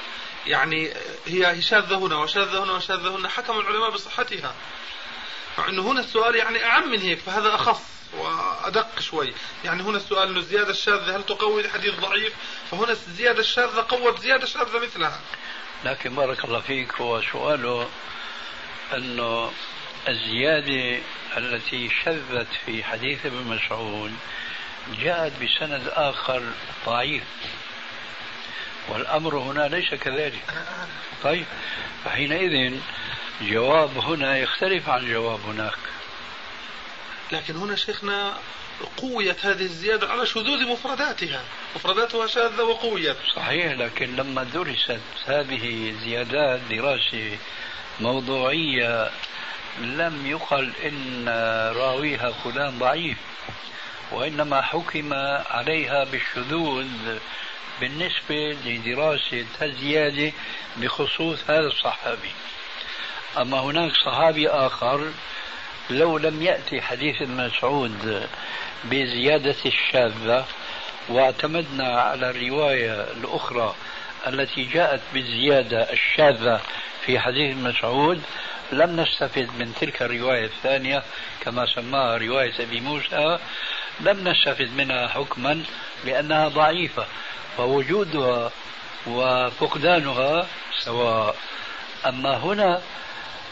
يعني 0.46 0.92
هي 1.26 1.62
شاذة 1.62 1.98
هنا 1.98 2.16
وشاذة 2.16 2.64
هنا 2.64 2.72
وشاذة 2.72 3.16
هنا 3.16 3.28
حكم 3.28 3.60
العلماء 3.60 3.90
بصحتها. 3.90 4.54
مع 5.58 5.68
أنه 5.68 5.82
هنا 5.92 6.00
السؤال 6.00 6.36
يعني 6.36 6.64
أعم 6.64 6.90
من 6.90 6.98
هيك 6.98 7.18
فهذا 7.18 7.54
أخص 7.54 7.82
وأدق 8.18 9.00
شوي. 9.00 9.34
يعني 9.64 9.82
هنا 9.82 9.96
السؤال 9.96 10.28
أنه 10.28 10.38
الزيادة 10.38 10.70
الشاذة 10.70 11.16
هل 11.16 11.22
تقوي 11.22 11.60
الحديث 11.62 11.94
ضعيف؟ 12.00 12.32
فهنا 12.70 12.90
الزيادة 12.90 13.40
الشاذة 13.40 13.86
قوت 13.88 14.20
زيادة 14.20 14.46
شاذة 14.46 14.78
مثلها. 14.78 15.20
لكن 15.84 16.14
بارك 16.14 16.44
الله 16.44 16.60
فيك 16.60 16.94
هو 16.94 17.22
سؤاله 17.22 17.88
أنه 18.94 19.50
الزيادة 20.08 21.02
التي 21.36 21.90
شذت 22.04 22.48
في 22.66 22.84
حديث 22.84 23.26
ابن 23.26 23.36
مسعود 23.36 24.12
جاءت 25.00 25.32
بسند 25.42 25.88
آخر 25.88 26.42
ضعيف 26.86 27.22
والأمر 28.88 29.38
هنا 29.38 29.68
ليس 29.68 29.94
كذلك. 29.94 30.42
طيب 31.22 31.46
فحينئذ 32.04 32.80
جواب 33.42 33.98
هنا 33.98 34.38
يختلف 34.38 34.88
عن 34.88 35.12
جواب 35.12 35.40
هناك. 35.40 35.78
لكن 37.32 37.56
هنا 37.56 37.76
شيخنا 37.76 38.38
قويت 38.96 39.46
هذه 39.46 39.62
الزيادة 39.62 40.08
على 40.08 40.26
شذوذ 40.26 40.66
مفرداتها. 40.68 41.44
مفرداتها 41.76 42.26
شاذة 42.26 42.62
وقويت 42.62 43.16
صحيح 43.36 43.72
لكن 43.72 44.16
لما 44.16 44.42
درست 44.42 45.00
هذه 45.26 45.90
الزيادات 45.90 46.60
دراسة 46.70 47.38
موضوعية 48.00 49.10
لم 49.80 50.26
يقل 50.26 50.72
إن 50.84 51.28
راويها 51.76 52.32
فلان 52.32 52.78
ضعيف 52.78 53.18
وإنما 54.12 54.62
حكم 54.62 55.14
عليها 55.50 56.04
بالشذوذ 56.04 57.18
بالنسبة 57.80 58.56
لدراسة 58.64 59.46
الزيادة 59.62 60.32
بخصوص 60.76 61.38
هذا 61.50 61.66
الصحابي. 61.66 62.32
أما 63.38 63.60
هناك 63.60 63.92
صحابي 64.04 64.48
آخر 64.48 65.12
لو 65.90 66.18
لم 66.18 66.42
يأتي 66.42 66.82
حديث 66.82 67.22
مسعود 67.22 68.28
بزيادة 68.84 69.56
الشاذة 69.66 70.46
واعتمدنا 71.08 72.00
على 72.00 72.30
الرواية 72.30 72.92
الأخرى 72.92 73.74
التي 74.26 74.64
جاءت 74.64 75.00
بالزيادة 75.14 75.92
الشاذة 75.92 76.60
في 77.06 77.18
حديث 77.18 77.56
مسعود. 77.56 78.22
لم 78.72 79.00
نستفد 79.00 79.48
من 79.58 79.74
تلك 79.80 80.02
الرواية 80.02 80.44
الثانية 80.44 81.02
كما 81.40 81.66
سماها 81.66 82.16
رواية 82.16 82.52
أبي 82.60 82.80
موسى. 82.80 83.38
لم 84.00 84.28
نستفد 84.28 84.70
منها 84.76 85.08
حكما 85.08 85.62
بأنها 86.04 86.48
ضعيفة 86.48 87.06
فوجودها 87.56 88.50
وفقدانها 89.06 90.46
سواء. 90.78 91.36
أما 92.06 92.36
هنا 92.36 92.82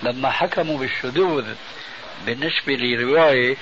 لما 0.03 0.31
حكموا 0.31 0.79
بالشذوذ 0.79 1.55
بالنسبة 2.27 2.75
لرواية 2.75 3.57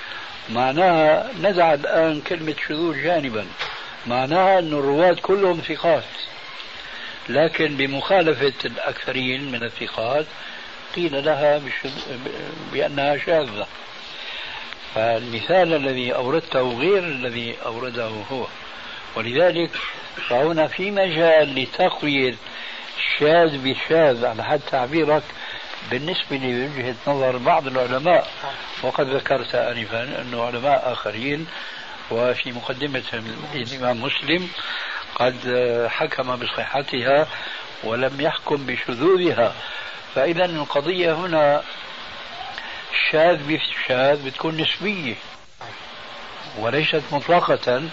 معناها 0.49 1.29
نزع 1.41 1.73
الآن 1.73 2.21
كلمة 2.21 2.55
شذوذ 2.67 3.03
جانبا. 3.03 3.47
معناها 4.07 4.59
أن 4.59 4.73
الرواة 4.73 5.17
كلهم 5.21 5.61
ثقات. 5.67 6.03
لكن 7.29 7.77
بمخالفة 7.77 8.53
الأكثرين 8.65 9.51
من 9.51 9.63
الثقات 9.63 10.25
قيل 10.95 11.25
لها 11.25 11.61
بأنها 12.73 13.17
شاذة. 13.17 13.67
فالمثال 14.95 15.73
الذي 15.73 16.15
أوردته 16.15 16.79
غير 16.79 17.03
الذي 17.03 17.55
أورده 17.65 18.11
هو. 18.31 18.47
ولذلك 19.15 19.71
فهنا 20.29 20.67
في 20.67 20.91
مجال 20.91 21.55
لتقوية 21.55 22.35
الشاذ 22.97 23.57
بالشاذ 23.57 24.25
على 24.25 24.43
حد 24.43 24.59
تعبيرك 24.71 25.23
بالنسبة 25.91 26.37
لوجهة 26.37 26.95
نظر 27.07 27.37
بعض 27.37 27.67
العلماء 27.67 28.27
وقد 28.83 29.07
ذكرت 29.07 29.55
آنفا 29.55 30.21
أنه 30.21 30.43
علماء 30.43 30.91
آخرين 30.91 31.47
وفي 32.11 32.51
مقدمة 32.51 33.03
الإمام 33.55 34.01
مسلم 34.01 34.49
قد 35.15 35.35
حكم 35.89 36.35
بصحتها 36.35 37.27
ولم 37.83 38.21
يحكم 38.21 38.65
بشذوذها. 38.65 39.53
فإذا 40.15 40.45
القضية 40.45 41.13
هنا 41.13 41.63
شاذ 43.11 43.43
بالشاذ 43.43 44.25
بتكون 44.25 44.61
نسبية 44.61 45.15
وليست 46.59 47.03
مطلقة 47.11 47.83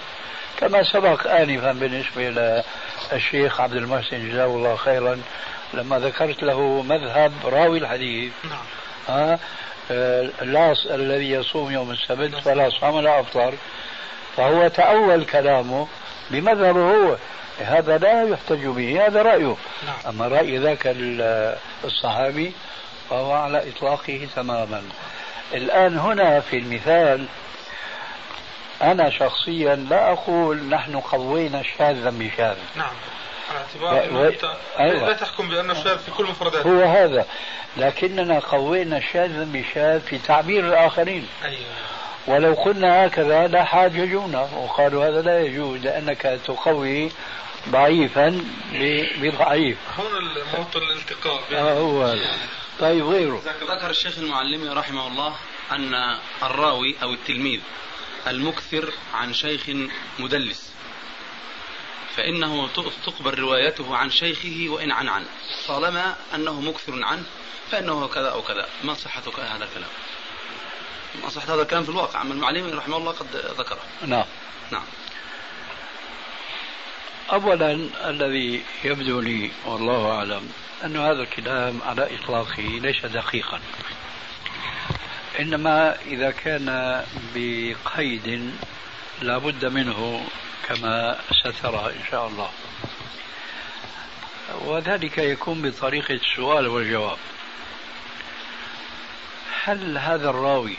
كما 0.60 0.82
سبق 0.82 1.26
آنفا 1.26 1.72
بالنسبة 1.72 2.62
للشيخ 3.12 3.60
عبد 3.60 3.72
المحسن 3.76 4.28
جزاه 4.30 4.44
الله 4.46 4.76
خيرا 4.76 5.22
لما 5.76 5.98
ذكرت 5.98 6.42
له 6.42 6.82
مذهب 6.82 7.32
راوي 7.44 7.78
الحديث. 7.78 8.32
نعم. 8.44 8.64
ها 9.08 9.38
اللاص 10.42 10.86
الذي 10.86 11.30
يصوم 11.30 11.72
يوم 11.72 11.90
السبت 11.90 12.34
فلا 12.34 12.70
صام 12.70 12.94
ولا 12.94 13.20
أفطر. 13.20 13.54
فهو 14.36 14.68
تأول 14.68 15.24
كلامه 15.24 15.88
بمذهبه 16.30 16.80
هو. 16.80 17.16
هذا 17.60 17.98
لا 17.98 18.22
يحتج 18.22 18.66
به 18.66 19.06
هذا 19.06 19.22
رأيه. 19.22 19.56
نعم. 19.86 19.96
أما 20.08 20.28
رأي 20.28 20.58
ذاك 20.58 20.96
الصحابي 21.84 22.52
فهو 23.10 23.32
على 23.32 23.68
إطلاقه 23.68 24.28
تماما. 24.36 24.82
الآن 25.54 25.98
هنا 25.98 26.40
في 26.40 26.58
المثال 26.58 27.26
أنا 28.82 29.10
شخصيا 29.10 29.74
لا 29.74 30.12
أقول 30.12 30.68
نحن 30.68 30.96
قوينا 31.00 31.62
شاذا 31.78 32.10
بشاذ. 32.10 32.56
نعم. 32.76 32.94
على 33.50 33.58
اعتبار 33.58 33.94
و... 33.94 33.98
أنه 34.04 34.28
أنت 34.28 34.56
أيوة. 34.78 35.06
لا 35.06 35.12
تحكم 35.12 35.48
بأنه 35.48 35.74
شاذ 35.74 35.98
في 35.98 36.10
كل 36.10 36.24
مفرداته 36.24 36.70
هو 36.70 36.82
هذا 36.84 37.26
لكننا 37.76 38.38
قوينا 38.38 39.00
شاذا 39.12 39.44
بشاذ 39.52 40.00
في 40.00 40.18
تعبير 40.18 40.68
الآخرين. 40.68 41.28
أيوة. 41.44 41.60
ولو 42.26 42.54
قلنا 42.54 43.06
هكذا 43.06 43.46
لا 43.46 43.64
حاججونا 43.64 44.40
وقالوا 44.40 45.08
هذا 45.08 45.22
لا 45.22 45.40
يجوز 45.40 45.80
لأنك 45.80 46.40
تقوي 46.46 47.12
ضعيفا 47.68 48.44
بضعيف. 49.20 49.78
هون 49.98 50.24
موطن 50.58 50.82
الالتقاء 50.82 51.40
بين 51.50 51.58
آه 51.58 51.78
هو 51.78 52.02
هذا. 52.02 52.20
طيب 52.80 53.06
غيره. 53.06 53.42
ذكر 53.44 53.90
الشيخ 53.90 54.18
المعلمي 54.18 54.68
رحمه 54.68 55.06
الله 55.06 55.34
أن 55.72 55.94
الراوي 56.42 56.94
أو 57.02 57.12
التلميذ 57.12 57.60
المكثر 58.26 58.92
عن 59.14 59.32
شيخ 59.32 59.62
مدلس. 60.18 60.72
فإنه 62.16 62.68
تقبل 63.06 63.38
روايته 63.38 63.96
عن 63.96 64.10
شيخه 64.10 64.66
وإن 64.68 64.90
عن 64.90 65.08
عن 65.08 65.26
طالما 65.68 66.16
أنه 66.34 66.60
مكثر 66.60 67.04
عنه 67.04 67.24
فإنه 67.70 68.08
كذا 68.08 68.28
أو 68.28 68.42
كذا. 68.42 68.68
ما 68.84 68.94
صحة 68.94 69.22
هذا 69.38 69.64
الكلام؟ 69.64 69.90
ما 71.22 71.28
صحة 71.28 71.54
هذا 71.54 71.62
الكلام 71.62 71.84
في 71.84 71.88
الواقع. 71.88 72.22
أما 72.22 72.34
المعلمي 72.34 72.72
رحمه 72.72 72.96
الله 72.96 73.12
قد 73.12 73.26
ذكره. 73.58 73.82
نعم. 74.06 74.24
نعم. 74.70 74.84
أولا 77.32 77.72
الذي 78.04 78.62
يبدو 78.84 79.20
لي 79.20 79.50
والله 79.64 80.10
أعلم 80.10 80.48
أن 80.84 80.96
هذا 80.96 81.22
الكلام 81.22 81.82
على 81.82 82.16
إطلاقه 82.16 82.62
ليس 82.62 83.06
دقيقا. 83.06 83.60
إنما 85.40 85.96
إذا 86.06 86.30
كان 86.30 87.02
بقيد 87.34 88.52
لا 89.22 89.38
بد 89.38 89.64
منه 89.64 90.26
كما 90.68 91.18
سترى 91.30 91.92
إن 91.96 92.04
شاء 92.10 92.26
الله. 92.26 92.50
وذلك 94.64 95.18
يكون 95.18 95.62
بطريقة 95.62 96.14
السؤال 96.14 96.66
والجواب. 96.66 97.18
هل 99.64 99.98
هذا 99.98 100.30
الراوي 100.30 100.76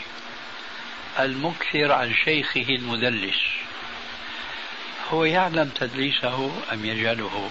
المكثر 1.18 1.92
عن 1.92 2.14
شيخه 2.24 2.66
المدلس 2.68 3.40
هو 5.10 5.24
يعلم 5.24 5.68
تدليسه 5.68 6.50
أم 6.72 6.84
يجهله؟ 6.84 7.50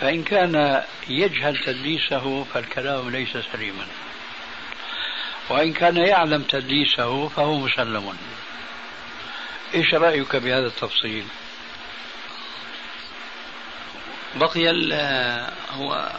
فإن 0.00 0.22
كان 0.22 0.84
يجهل 1.08 1.56
تدليسه 1.56 2.44
فالكلام 2.44 3.10
ليس 3.10 3.36
سليما. 3.52 3.86
وإن 5.48 5.72
كان 5.72 5.96
يعلم 5.96 6.42
تدليسه 6.42 7.28
فهو 7.28 7.58
مسلم. 7.58 8.18
إيش 9.74 9.94
رأيك 9.94 10.36
بهذا 10.36 10.66
التفصيل؟ 10.66 11.24
بقي 14.34 14.68
هو 15.70 16.10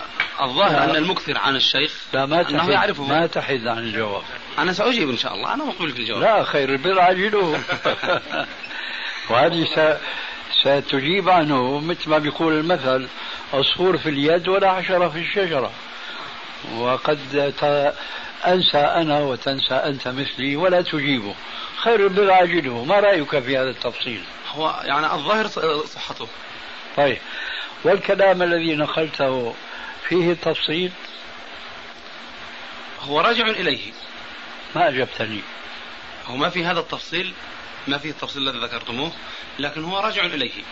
الظاهر 0.42 0.84
أن 0.84 0.96
المكثر 0.96 1.38
عن 1.38 1.56
الشيخ 1.56 1.94
لا 2.14 2.26
ما 2.26 2.50
أنه 2.50 2.70
يعرفه. 2.70 3.04
ما 3.04 3.28
تحد 3.28 3.68
عن 3.68 3.78
الجواب. 3.78 4.24
أنا 4.60 4.74
سأجيب 4.74 5.10
إن 5.10 5.18
شاء 5.18 5.34
الله. 5.34 5.54
أنا 5.54 5.64
مقبل 5.64 5.92
في 5.92 6.00
الجواب. 6.00 6.22
لا 6.22 6.44
خير 6.44 6.70
البر 6.70 7.00
عاجله 7.00 7.60
وهذه 9.30 9.66
س... 9.66 9.98
ستجيب 10.62 11.30
عنه 11.30 11.80
مثل 11.80 12.10
ما 12.10 12.18
بيقول 12.18 12.54
المثل 12.54 13.08
عصفور 13.54 13.98
في 13.98 14.10
اليد 14.10 14.48
ولا 14.48 14.74
حشرة 14.74 15.10
في 15.10 15.20
الشجرة. 15.20 15.72
وقد 16.78 17.54
ت... 17.60 17.94
أنسى 18.48 18.78
أنا 18.78 19.20
وتنسى 19.20 19.74
أنت 19.74 20.08
مثلي 20.08 20.56
ولا 20.56 20.82
تجيبه. 20.82 21.36
خير 21.84 22.00
البر 22.00 22.32
عاجله 22.32 22.84
ما 22.84 23.00
رأيك 23.00 23.40
في 23.40 23.58
هذا 23.58 23.70
التفصيل؟ 23.70 24.24
هو 24.52 24.82
يعني 24.84 25.14
الظاهر 25.14 25.48
صحته. 25.86 26.28
طيب. 26.98 27.18
والكلام 27.84 28.44
الذي 28.44 28.76
نقلته 28.76 29.56
فيه 30.08 30.34
تفصيل؟ 30.34 30.92
هو 33.02 33.22
راجع 33.22 33.48
إليه. 33.48 33.92
ما 34.76 34.90
أجبتني. 34.90 35.42
هو 36.26 36.36
ما 36.36 36.50
في 36.50 36.66
هذا 36.66 36.80
التفصيل 36.80 37.34
ما 37.88 37.98
في 37.98 38.10
التفصيل 38.10 38.50
الذي 38.50 38.66
ذكرتموه 38.66 39.12
لكن 39.60 39.84
هو 39.84 40.00
راجع 40.00 40.26
إليه. 40.26 40.64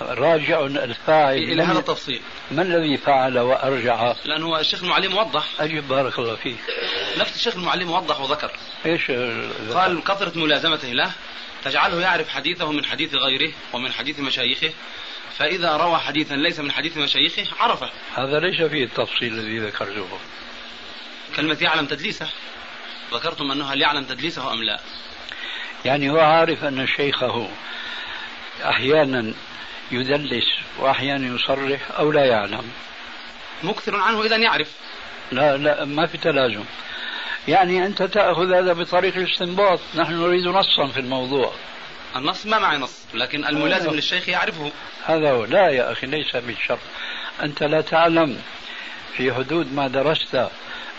راجع 0.00 0.60
الفاعل 0.66 1.36
إلى 1.36 1.62
هذا 1.62 1.78
التفصيل. 1.78 2.20
من 2.50 2.60
الذي 2.60 2.96
فعل 2.96 3.38
وأرجع؟ 3.38 4.14
لأنه 4.24 4.60
الشيخ 4.60 4.82
المعلم 4.82 5.16
وضح. 5.16 5.44
أجب 5.60 5.88
بارك 5.88 6.18
الله 6.18 6.36
فيك. 6.36 6.58
نفس 7.18 7.36
الشيخ 7.36 7.56
المعلم 7.56 7.90
وضح 7.90 8.20
وذكر. 8.20 8.50
إيش؟ 8.86 9.10
قال 9.74 10.04
كثرة 10.04 10.38
ملازمته 10.38 10.88
له 10.88 11.12
تجعله 11.64 12.00
يعرف 12.00 12.28
حديثه 12.28 12.72
من 12.72 12.84
حديث 12.84 13.14
غيره 13.14 13.52
ومن 13.72 13.92
حديث 13.92 14.20
مشايخه 14.20 14.70
فإذا 15.38 15.76
روى 15.76 15.98
حديثا 15.98 16.34
ليس 16.34 16.60
من 16.60 16.72
حديث 16.72 16.96
مشايخه 16.96 17.44
عرفه. 17.60 17.90
هذا 18.14 18.40
ليس 18.40 18.62
فيه 18.62 18.84
التفصيل 18.84 19.32
الذي 19.32 19.58
ذكرته. 19.58 20.08
كلمة 21.36 21.58
يعلم 21.60 21.86
تدليسه 21.86 22.28
ذكرتم 23.12 23.50
أنه 23.50 23.64
هل 23.72 23.80
يعلم 23.80 24.04
تدليسه 24.04 24.52
أم 24.52 24.62
لا؟ 24.62 24.80
يعني 25.84 26.10
هو 26.10 26.18
عارف 26.18 26.64
أن 26.64 26.86
شيخه 26.86 27.48
أحيانا 28.64 29.34
يدلس 29.90 30.44
وأحيانا 30.78 31.34
يصرح 31.34 31.80
أو 31.98 32.12
لا 32.12 32.24
يعلم. 32.24 32.70
مكثر 33.62 33.96
عنه 33.96 34.22
إذا 34.22 34.36
يعرف. 34.36 34.68
لا 35.32 35.56
لا 35.56 35.84
ما 35.84 36.06
في 36.06 36.18
تلازم. 36.18 36.64
يعني 37.48 37.86
أنت 37.86 38.02
تأخذ 38.02 38.52
هذا 38.52 38.72
بطريق 38.72 39.16
الاستنباط. 39.16 39.80
نحن 39.94 40.12
نريد 40.12 40.46
نصا 40.46 40.86
في 40.86 41.00
الموضوع. 41.00 41.52
النص 42.16 42.46
ما 42.46 42.58
معي 42.58 42.78
نص 42.78 43.04
لكن 43.14 43.44
الملازم 43.44 43.86
أوه. 43.86 43.94
للشيخ 43.94 44.28
يعرفه. 44.28 44.72
هذا 45.04 45.30
هو. 45.30 45.44
لا 45.44 45.68
يا 45.68 45.92
أخي 45.92 46.06
ليس 46.06 46.36
بالشرط. 46.36 46.78
أنت 47.42 47.62
لا 47.62 47.80
تعلم. 47.80 48.38
في 49.16 49.34
حدود 49.34 49.72
ما 49.72 49.88
درست 49.88 50.48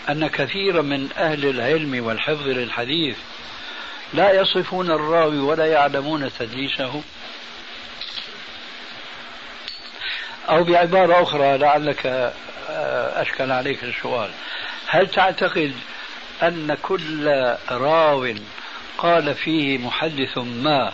أن 0.08 0.26
كثيرا 0.26 0.82
من 0.82 1.08
أهل 1.18 1.46
العلم 1.46 2.06
والحفظ 2.06 2.46
للحديث 2.46 3.16
لا 4.14 4.32
يصفون 4.32 4.90
الراوي 4.90 5.38
ولا 5.38 5.66
يعلمون 5.66 6.30
تدليسه. 6.38 7.02
أو 10.48 10.64
بعبارة 10.64 11.22
أخرى 11.22 11.58
لعلك 11.58 12.06
آه، 12.06 13.22
أشكل 13.22 13.52
عليك 13.52 13.84
السؤال. 13.84 14.30
هل 14.88 15.06
تعتقد 15.06 15.72
أن 16.42 16.76
كل 16.82 17.54
راو 17.70 18.34
قال 18.98 19.34
فيه 19.34 19.78
محدث 19.78 20.38
ما 20.38 20.92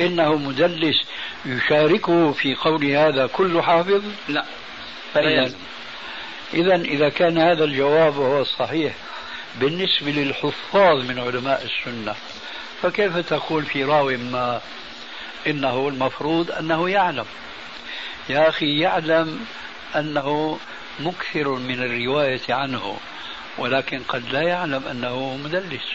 إنه 0.00 0.34
مدلس 0.34 1.04
يشاركه 1.44 2.32
في 2.32 2.54
قول 2.54 2.84
هذا 2.84 3.26
كل 3.26 3.62
حافظ؟ 3.62 4.02
لا. 4.28 4.44
فإذا 5.14 5.52
إذا 6.54 6.74
إذا 6.74 7.08
كان 7.08 7.38
هذا 7.38 7.64
الجواب 7.64 8.16
هو 8.16 8.40
الصحيح 8.40 8.94
بالنسبة 9.60 10.10
للحفاظ 10.10 11.04
من 11.10 11.18
علماء 11.18 11.64
السنة 11.64 12.14
فكيف 12.82 13.16
تقول 13.16 13.64
في 13.64 13.84
راو 13.84 14.08
ما 14.08 14.60
إنه 15.46 15.88
المفروض 15.88 16.50
أنه 16.50 16.90
يعلم؟ 16.90 17.26
يا 18.30 18.48
أخي 18.48 18.80
يعلم 18.80 19.46
أنه 19.96 20.58
مكثر 21.00 21.48
من 21.48 21.82
الرواية 21.82 22.40
عنه 22.48 22.96
ولكن 23.58 24.02
قد 24.08 24.32
لا 24.32 24.42
يعلم 24.42 24.84
أنه 24.90 25.36
مدلس. 25.44 25.86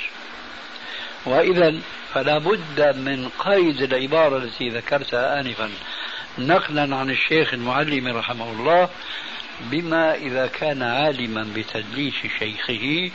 وإذا 1.25 1.75
فلا 2.13 2.37
بد 2.37 2.97
من 2.97 3.29
قيد 3.39 3.81
العبارة 3.81 4.37
التي 4.37 4.69
ذكرتها 4.69 5.39
آنفا 5.39 5.69
نقلا 6.37 6.95
عن 6.95 7.09
الشيخ 7.09 7.53
المعلم 7.53 8.07
رحمه 8.07 8.51
الله 8.51 8.89
بما 9.61 10.15
إذا 10.15 10.47
كان 10.47 10.83
عالما 10.83 11.47
بتدليس 11.55 12.13
شيخه 12.39 13.11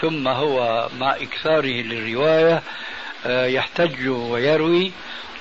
ثم 0.00 0.28
هو 0.28 0.88
مع 0.98 1.16
إكثاره 1.16 1.82
للرواية 1.82 2.62
آه، 3.26 3.46
يحتج 3.46 4.08
ويروي 4.08 4.92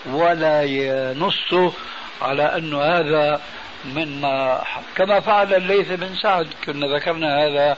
ولا 0.06 0.64
ينص 0.64 1.74
على 2.22 2.44
أن 2.44 2.74
هذا 2.74 3.42
مما 3.86 4.64
كما 4.96 5.20
فعل 5.20 5.54
الليث 5.54 5.92
بن 5.92 6.16
سعد. 6.16 6.48
كنا 6.66 6.88
ذكرنا 6.88 7.46
هذا 7.46 7.78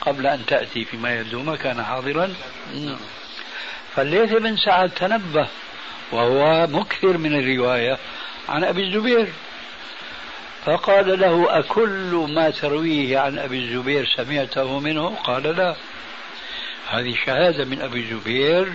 قبل 0.00 0.26
أن 0.26 0.46
تأتي 0.46 0.84
فيما 0.84 1.14
يبدو 1.14 1.42
ما 1.42 1.56
كان 1.56 1.82
حاضرا. 1.84 2.34
فالليث 3.94 4.32
بن 4.32 4.56
سعد 4.56 4.90
تنبه 4.90 5.48
وهو 6.12 6.66
مكثر 6.66 7.18
من 7.18 7.38
الرواية 7.38 7.98
عن 8.48 8.64
أبي 8.64 8.84
الزبير. 8.84 9.28
فقال 10.64 11.20
له 11.20 11.58
أكل 11.58 12.26
ما 12.34 12.50
ترويه 12.50 13.18
عن 13.18 13.38
أبي 13.38 13.58
الزبير 13.58 14.06
سمعته 14.16 14.80
منه؟ 14.80 15.16
قال 15.24 15.42
لا. 15.42 15.76
هذه 16.88 17.14
شهادة 17.26 17.64
من 17.64 17.82
أبي 17.82 18.00
الزبير 18.00 18.72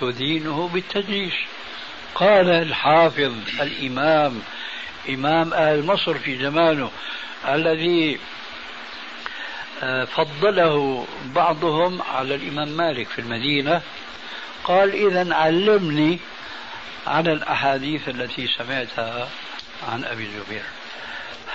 تدينه 0.00 0.68
بالتدليس 0.68 1.34
قال 2.16 2.50
الحافظ 2.50 3.32
الإمام 3.60 4.42
إمام 5.08 5.54
أهل 5.54 5.86
مصر 5.86 6.18
في 6.18 6.38
زمانه 6.38 6.90
الذي 7.48 8.18
آه، 9.82 10.04
فضله 10.04 11.06
بعضهم 11.24 12.02
على 12.02 12.34
الإمام 12.34 12.68
مالك 12.68 13.08
في 13.08 13.18
المدينة 13.18 13.82
قال 14.64 14.92
إذا 14.92 15.34
علمني 15.34 16.18
عن 17.06 17.26
الأحاديث 17.26 18.08
التي 18.08 18.46
سمعتها 18.46 19.28
عن 19.88 20.04
أبي 20.04 20.24
الزبير. 20.24 20.62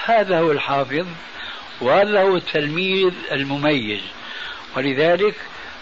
هذا 0.05 0.39
هو 0.39 0.51
الحافظ 0.51 1.07
وهذا 1.81 2.21
هو 2.21 2.35
التلميذ 2.35 3.13
المميز. 3.31 4.01
ولذلك 4.77 5.35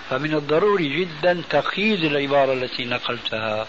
فمن 0.09 0.33
الضروري 0.33 0.99
جدا 0.99 1.43
تقييد 1.49 2.03
العبارة 2.03 2.53
التي 2.53 2.85
نقلتها. 2.85 3.67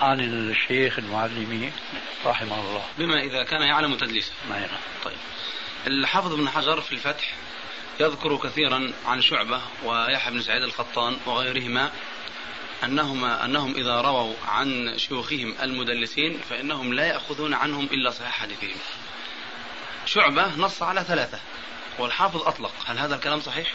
عن 0.00 0.20
الشيخ 0.20 0.98
المعلمي 0.98 1.72
رحمه 2.26 2.60
الله. 2.60 2.84
بما 2.98 3.20
إذا 3.20 3.42
كان 3.44 3.62
يعلم 3.62 3.96
تدليسه. 3.96 4.32
ما 4.48 4.58
يرى. 4.58 4.78
طيب. 5.04 5.16
الحافظ 5.86 6.34
بن 6.34 6.48
حجر 6.48 6.80
في 6.80 6.92
الفتح 6.92 7.34
يذكر 8.00 8.36
كثيرا 8.36 8.92
عن 9.06 9.20
شعبة 9.20 9.60
ويحيى 9.84 10.32
بن 10.32 10.42
سعيد 10.42 10.62
القطان 10.62 11.16
وغيرهما 11.26 11.90
أنهما 12.84 13.44
أنهم 13.44 13.74
إذا 13.74 14.00
رووا 14.00 14.34
عن 14.48 14.98
شيوخهم 14.98 15.54
المدلسين 15.62 16.40
فإنهم 16.50 16.94
لا 16.94 17.06
يأخذون 17.06 17.54
عنهم 17.54 17.84
إلا 17.84 18.10
صحيح 18.10 18.30
حديثهم. 18.30 18.76
شعبة 20.06 20.56
نص 20.56 20.82
على 20.82 21.04
ثلاثة 21.04 21.38
والحافظ 21.98 22.42
أطلق. 22.42 22.72
هل 22.86 22.98
هذا 22.98 23.14
الكلام 23.14 23.40
صحيح؟ 23.40 23.72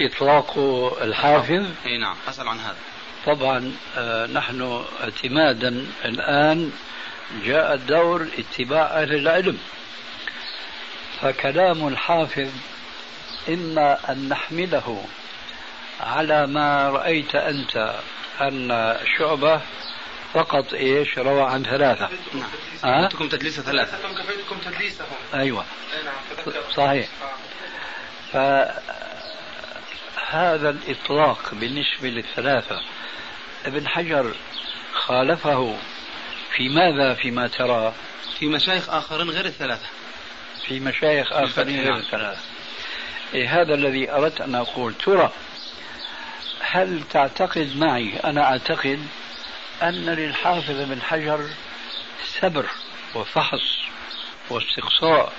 إطلاق 0.00 0.58
الحافظ؟ 1.02 1.66
أي 1.86 1.98
نعم 1.98 2.16
أسأل 2.28 2.48
عن 2.48 2.60
هذا. 2.60 2.76
طبعا 3.26 3.72
آه، 3.96 4.26
نحن 4.26 4.84
اعتمادا 5.00 5.86
الآن 6.04 6.72
جاء 7.44 7.76
دور 7.76 8.28
اتباع 8.38 8.82
أهل 8.82 9.14
العلم. 9.14 9.58
فكلام 11.20 11.88
الحافظ 11.88 12.48
إما 13.48 14.12
أن 14.12 14.28
نحمله 14.28 15.04
على 16.00 16.46
ما 16.46 16.88
رأيت 16.88 17.34
أنت 17.34 17.94
أن 18.40 18.96
شعبة 19.18 19.60
فقط 20.34 20.74
إيش؟ 20.74 21.18
روى 21.18 21.42
عن 21.42 21.62
ثلاثة. 21.62 22.08
أه؟ 22.84 23.06
كفيتكم 23.06 23.28
تدليس 23.28 23.60
ثلاثة. 23.60 23.98
كفيتكم 24.22 24.58
تدليسهم 24.58 25.06
أيوة. 25.34 25.64
أي 25.98 26.02
نعم 26.04 26.14
صحيح. 26.74 27.08
فهذا 28.32 28.80
الإطلاق 30.70 31.54
بالنسبة 31.54 32.08
للثلاثة. 32.08 32.80
ابن 33.66 33.88
حجر 33.88 34.34
خالفه 34.92 35.76
في 36.56 36.68
ماذا 36.68 37.14
فيما 37.14 37.48
ترى؟ 37.48 37.94
في 38.38 38.46
مشايخ 38.46 38.90
آخرين 38.90 39.30
غير 39.30 39.44
الثلاثة. 39.44 39.86
في 40.66 40.80
مشايخ 40.80 41.32
آخرين 41.32 41.80
غير 41.80 41.90
نعم. 41.90 42.00
الثلاثة. 42.00 42.40
إيه 43.34 43.62
هذا 43.62 43.74
الذي 43.74 44.12
أردت 44.12 44.40
أن 44.40 44.54
أقول. 44.54 44.94
ترى 44.94 45.32
هل 46.60 47.02
تعتقد 47.10 47.76
معي 47.76 48.16
أنا 48.16 48.44
أعتقد 48.44 49.06
أن 49.82 50.04
للحافظ 50.04 50.80
بن 50.80 51.02
حجر 51.02 51.50
سبر 52.40 52.66
وفحص 53.14 53.78
واستقصاء 54.50 55.32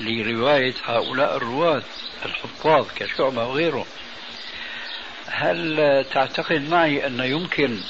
لرواية 0.00 0.74
هؤلاء 0.84 1.36
الرواة 1.36 1.82
الحفاظ 2.24 2.86
كشعبة 2.96 3.46
وغيره 3.46 3.86
هل 5.30 6.04
تعتقد 6.12 6.68
معي 6.68 7.06
أن 7.06 7.20
يمكن 7.20 7.80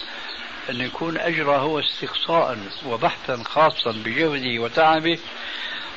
أن 0.70 0.80
يكون 0.80 1.18
أجرى 1.18 1.56
هو 1.56 1.80
استقصاء 1.80 2.58
وبحثا 2.86 3.42
خاصا 3.44 3.92
بجهده 3.92 4.62
وتعبه 4.62 5.18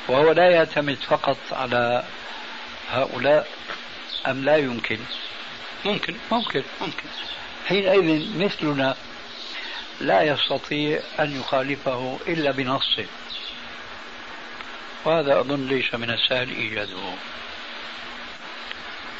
وهو 0.08 0.32
لا 0.32 0.50
يعتمد 0.50 0.96
فقط 1.08 1.38
على 1.52 2.04
هؤلاء 2.90 3.48
أم 4.26 4.44
لا 4.44 4.56
يمكن؟ 4.56 4.98
ممكن 5.84 6.16
ممكن 6.32 6.62
ممكن. 6.80 7.08
حينئذ 7.66 8.38
مثلنا 8.44 8.96
لا 10.00 10.22
يستطيع 10.22 11.00
أن 11.20 11.40
يخالفه 11.40 12.18
إلا 12.26 12.50
بنص 12.50 13.00
وهذا 15.04 15.40
أظن 15.40 15.66
ليس 15.66 15.94
من 15.94 16.10
السهل 16.10 16.50
إيجاده. 16.50 16.96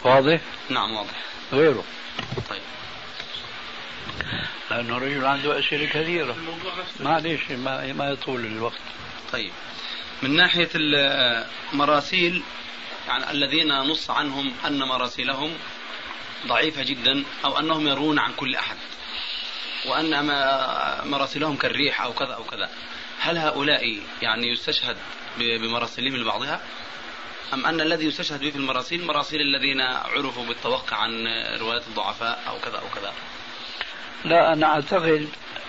واضح؟ 0.04 0.40
نعم 0.68 0.96
واضح. 0.96 1.33
غيره. 1.52 1.84
طيب. 2.50 2.62
لأنه 4.70 4.98
رجل 4.98 5.24
عنده 5.24 5.58
أسئلة 5.58 5.86
كثيرة. 5.86 6.36
معليش 7.00 7.40
ما, 7.50 7.92
ما 7.92 8.10
يطول 8.10 8.46
الوقت. 8.46 8.78
طيب. 9.32 9.52
من 10.22 10.36
ناحية 10.36 10.68
المراسيل 11.72 12.42
يعني 13.08 13.30
الذين 13.30 13.68
نص 13.78 14.10
عنهم 14.10 14.52
أن 14.66 14.78
مراسيلهم 14.78 15.54
ضعيفة 16.46 16.82
جدا 16.82 17.24
أو 17.44 17.58
أنهم 17.58 17.88
يرون 17.88 18.18
عن 18.18 18.32
كل 18.32 18.54
أحد 18.54 18.76
وأن 19.86 20.26
مراسيلهم 21.10 21.56
كالريح 21.56 22.02
أو 22.02 22.12
كذا 22.12 22.34
أو 22.34 22.44
كذا. 22.44 22.70
هل 23.20 23.38
هؤلاء 23.38 24.00
يعني 24.22 24.48
يستشهد 24.52 24.96
ب- 25.38 25.60
بمراسيلهم 25.60 26.16
لبعضها؟ 26.16 26.60
أم 27.52 27.66
أن 27.66 27.80
الذي 27.80 28.06
يستشهد 28.06 28.40
به 28.40 28.50
في 28.50 28.56
المراسيل 28.56 29.06
مراسيل 29.06 29.40
الذين 29.40 29.80
عرفوا 29.80 30.46
بالتوقع 30.46 30.96
عن 30.96 31.26
رواية 31.60 31.82
الضعفاء 31.88 32.42
أو 32.48 32.58
كذا 32.58 32.78
أو 32.78 33.00
كذا؟ 33.00 33.12
لا 34.24 34.52
أنا 34.52 34.66
أعتقد 34.66 35.28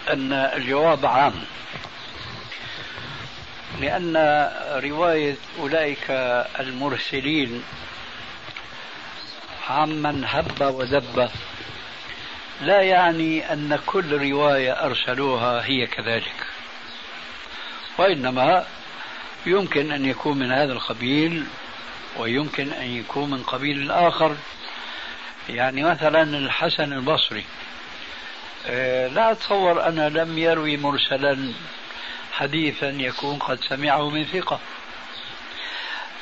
أن 0.09 0.33
الجواب 0.33 1.05
عام. 1.05 1.33
لأن 3.81 4.17
رواية 4.83 5.35
أولئك 5.59 6.11
المرسلين 6.59 7.63
عمن 9.69 10.23
هب 10.25 10.61
ودب. 10.61 11.29
لا 12.61 12.81
يعني 12.81 13.53
أن 13.53 13.79
كل 13.85 14.31
رواية 14.31 14.71
أرسلوها 14.71 15.65
هي 15.65 15.87
كذلك. 15.87 16.45
وإنما 17.97 18.65
يمكن 19.45 19.91
أن 19.91 20.05
يكون 20.05 20.37
من 20.37 20.51
هذا 20.51 20.73
القبيل 20.73 21.45
ويمكن 22.19 22.73
أن 22.73 22.87
يكون 22.87 23.29
من 23.29 23.43
قبيل 23.43 23.91
آخر 23.91 24.35
يعني 25.49 25.83
مثلا 25.83 26.23
الحسن 26.37 26.93
البصري 26.93 27.45
آه، 28.67 29.07
لا 29.07 29.31
أتصور 29.31 29.85
أنا 29.87 30.09
لم 30.09 30.37
يروي 30.37 30.77
مرسلا 30.77 31.53
حديثا 32.31 32.89
يكون 32.89 33.37
قد 33.37 33.59
سمعه 33.69 34.09
من 34.09 34.25
ثقة 34.25 34.59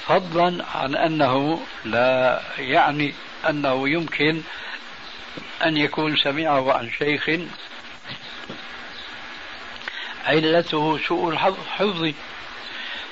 فضلا 0.07 0.65
عن 0.75 0.95
أنه 0.95 1.61
لا 1.85 2.41
يعني 2.57 3.13
أنه 3.49 3.89
يمكن 3.89 4.41
أن 5.63 5.77
يكون 5.77 6.17
سمعه 6.17 6.73
عن 6.73 6.91
شيخ 6.91 7.29
علته 10.25 10.99
سوء 11.07 11.29
الحفظ 11.29 12.11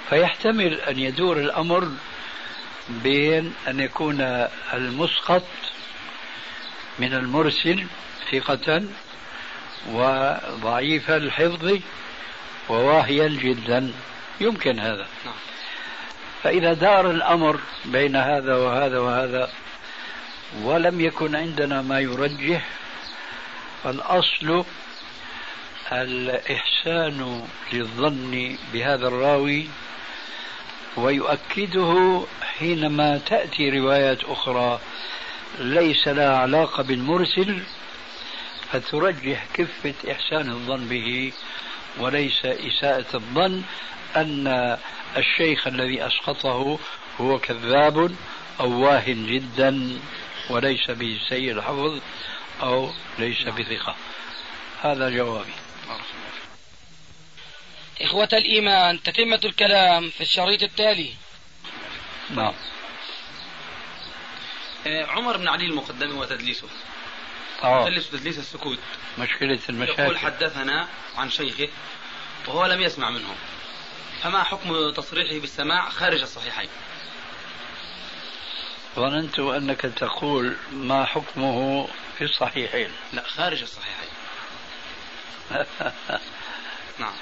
فيحتمل 0.10 0.82
أن 0.82 1.00
يدور 1.00 1.38
الأمر 1.38 1.92
بين 2.90 3.54
أن 3.68 3.80
يكون 3.80 4.22
المسقط 4.74 5.44
من 7.00 7.14
المرسل 7.14 7.86
ثقة 8.32 8.84
وضعيف 9.90 11.12
الحفظ 11.12 11.80
وواهيا 12.70 13.28
جدا 13.28 13.94
يمكن 14.42 14.80
هذا 14.80 15.08
نعم. 15.26 15.34
فإذا 16.44 16.74
دار 16.74 17.12
الأمر 17.12 17.60
بين 17.86 18.16
هذا 18.16 18.56
وهذا 18.56 19.00
وهذا 19.00 19.50
ولم 20.62 21.02
يكن 21.02 21.36
عندنا 21.36 21.82
ما 21.82 22.00
يرجح 22.00 22.68
فالأصل 23.84 24.64
الإحسان 25.92 27.48
للظن 27.74 28.58
بهذا 28.74 29.08
الراوي 29.08 29.68
ويؤكده 30.98 32.22
حينما 32.42 33.18
تأتي 33.18 33.70
روايات 33.70 34.24
أخرى 34.24 34.80
ليس 35.60 36.08
لها 36.08 36.38
علاقة 36.38 36.84
بالمرسل 36.84 37.60
فترجح 38.72 39.46
كفة 39.54 40.12
إحسان 40.12 40.50
الظن 40.50 40.88
به 40.88 41.32
وليس 42.00 42.46
إساءة 42.46 43.06
الظن 43.14 43.62
أن 44.16 44.78
الشيخ 45.18 45.68
الذي 45.68 46.08
أسقطه 46.08 46.80
هو 47.22 47.40
كذاب 47.40 48.12
أو 48.60 48.80
واهن 48.80 49.28
جدا 49.28 50.00
وليس 50.50 50.92
بسيء 50.92 51.52
الحفظ 51.52 52.00
أو 52.64 52.90
ليس 53.20 53.44
بثقة. 53.44 53.96
هذا 54.82 55.10
جوابي. 55.10 55.54
إخوة 58.04 58.30
الإيمان 58.34 59.04
تتمة 59.04 59.40
الكلام 59.46 60.10
في 60.10 60.22
الشريط 60.22 60.64
التالي. 60.64 61.14
نعم. 62.30 62.54
آه، 64.88 65.06
عمر 65.06 65.38
بن 65.38 65.48
علي 65.48 65.66
المقدمي 65.66 66.14
وتدليسه 66.14 66.68
آه. 67.64 67.88
يدلس 67.88 68.10
تدليس 68.10 68.40
السكوت. 68.40 68.80
مشكلة 69.20 69.52
يقول 69.52 69.62
المشاكل 69.70 70.18
حدثنا 70.18 70.88
عن 71.18 71.30
شيخه 71.30 71.68
وهو 72.48 72.66
لم 72.66 72.82
يسمع 72.82 73.10
منه. 73.10 73.36
فما 74.24 74.44
حكم 74.44 74.92
تصريحه 74.92 75.40
بالسماع 75.40 75.90
خارج 75.90 76.22
الصحيحين؟ 76.22 76.70
ظننت 78.96 79.40
أنك 79.40 79.82
تقول 79.82 80.56
ما 80.72 81.06
حكمه 81.06 81.88
في 82.18 82.24
الصحيحين. 82.24 82.90
لا 83.14 83.24
خارج 83.24 83.62
الصحيحين. 83.62 84.10
نعم. 87.00 87.14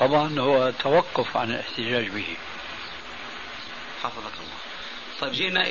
طبعا 0.00 0.40
هو 0.40 0.70
توقف 0.70 1.36
عن 1.36 1.50
الاحتجاج 1.50 2.08
به. 2.08 2.36
حفظك 4.02 4.32
الله. 4.40 4.58
طيب 5.20 5.32
جينا 5.32 5.66